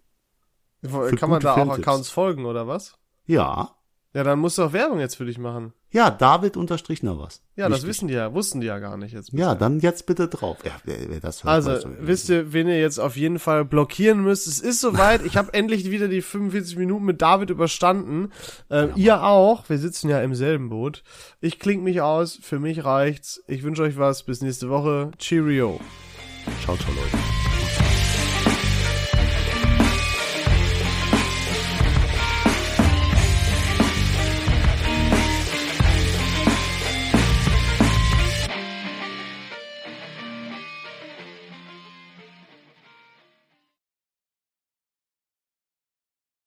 Kann 0.83 1.29
man 1.31 1.41
da 1.41 1.55
auch. 1.55 1.69
Accounts 1.69 2.09
folgen, 2.09 2.45
oder 2.45 2.67
was? 2.67 2.99
Ja. 3.25 3.71
Ja, 4.13 4.23
dann 4.23 4.37
musst 4.39 4.59
du 4.59 4.63
auch 4.63 4.73
Werbung 4.73 4.99
jetzt 4.99 5.15
für 5.15 5.25
dich 5.25 5.39
machen. 5.39 5.73
Ja, 5.89 6.11
David 6.11 6.57
unterstrich 6.57 7.01
noch 7.01 7.17
was. 7.19 7.41
Ja, 7.55 7.69
das 7.69 7.77
Wichtig. 7.77 7.89
wissen 7.89 8.07
die 8.09 8.13
ja, 8.15 8.33
wussten 8.33 8.59
die 8.59 8.67
ja 8.67 8.77
gar 8.79 8.97
nicht 8.97 9.13
jetzt. 9.13 9.31
Ja, 9.31 9.55
dann 9.55 9.79
jetzt 9.79 10.05
bitte 10.05 10.27
drauf. 10.27 10.57
Ja, 10.65 10.73
wer, 10.83 10.97
wer 11.07 11.19
das 11.21 11.43
hört, 11.43 11.53
Also, 11.53 11.89
wisst 11.99 12.27
ihr, 12.29 12.51
wen 12.51 12.67
ihr 12.67 12.79
jetzt 12.79 12.99
auf 12.99 13.15
jeden 13.15 13.39
Fall 13.39 13.63
blockieren 13.63 14.21
müsst? 14.21 14.47
Es 14.47 14.59
ist 14.59 14.81
soweit. 14.81 15.25
Ich 15.25 15.37
habe 15.37 15.53
endlich 15.53 15.89
wieder 15.89 16.09
die 16.09 16.21
45 16.21 16.77
Minuten 16.77 17.05
mit 17.05 17.21
David 17.21 17.49
überstanden. 17.49 18.31
Ähm, 18.69 18.91
ihr 18.95 19.23
auch. 19.23 19.69
Wir 19.69 19.77
sitzen 19.77 20.09
ja 20.09 20.21
im 20.21 20.35
selben 20.35 20.69
Boot. 20.69 21.03
Ich 21.39 21.57
kling 21.57 21.83
mich 21.83 22.01
aus. 22.01 22.37
Für 22.41 22.59
mich 22.59 22.83
reicht's. 22.83 23.41
Ich 23.47 23.63
wünsche 23.63 23.83
euch 23.83 23.97
was. 23.97 24.23
Bis 24.23 24.41
nächste 24.41 24.69
Woche. 24.69 25.11
Cheerio. 25.17 25.79
Ciao, 26.63 26.75
ciao, 26.75 26.93
Leute. 26.93 27.46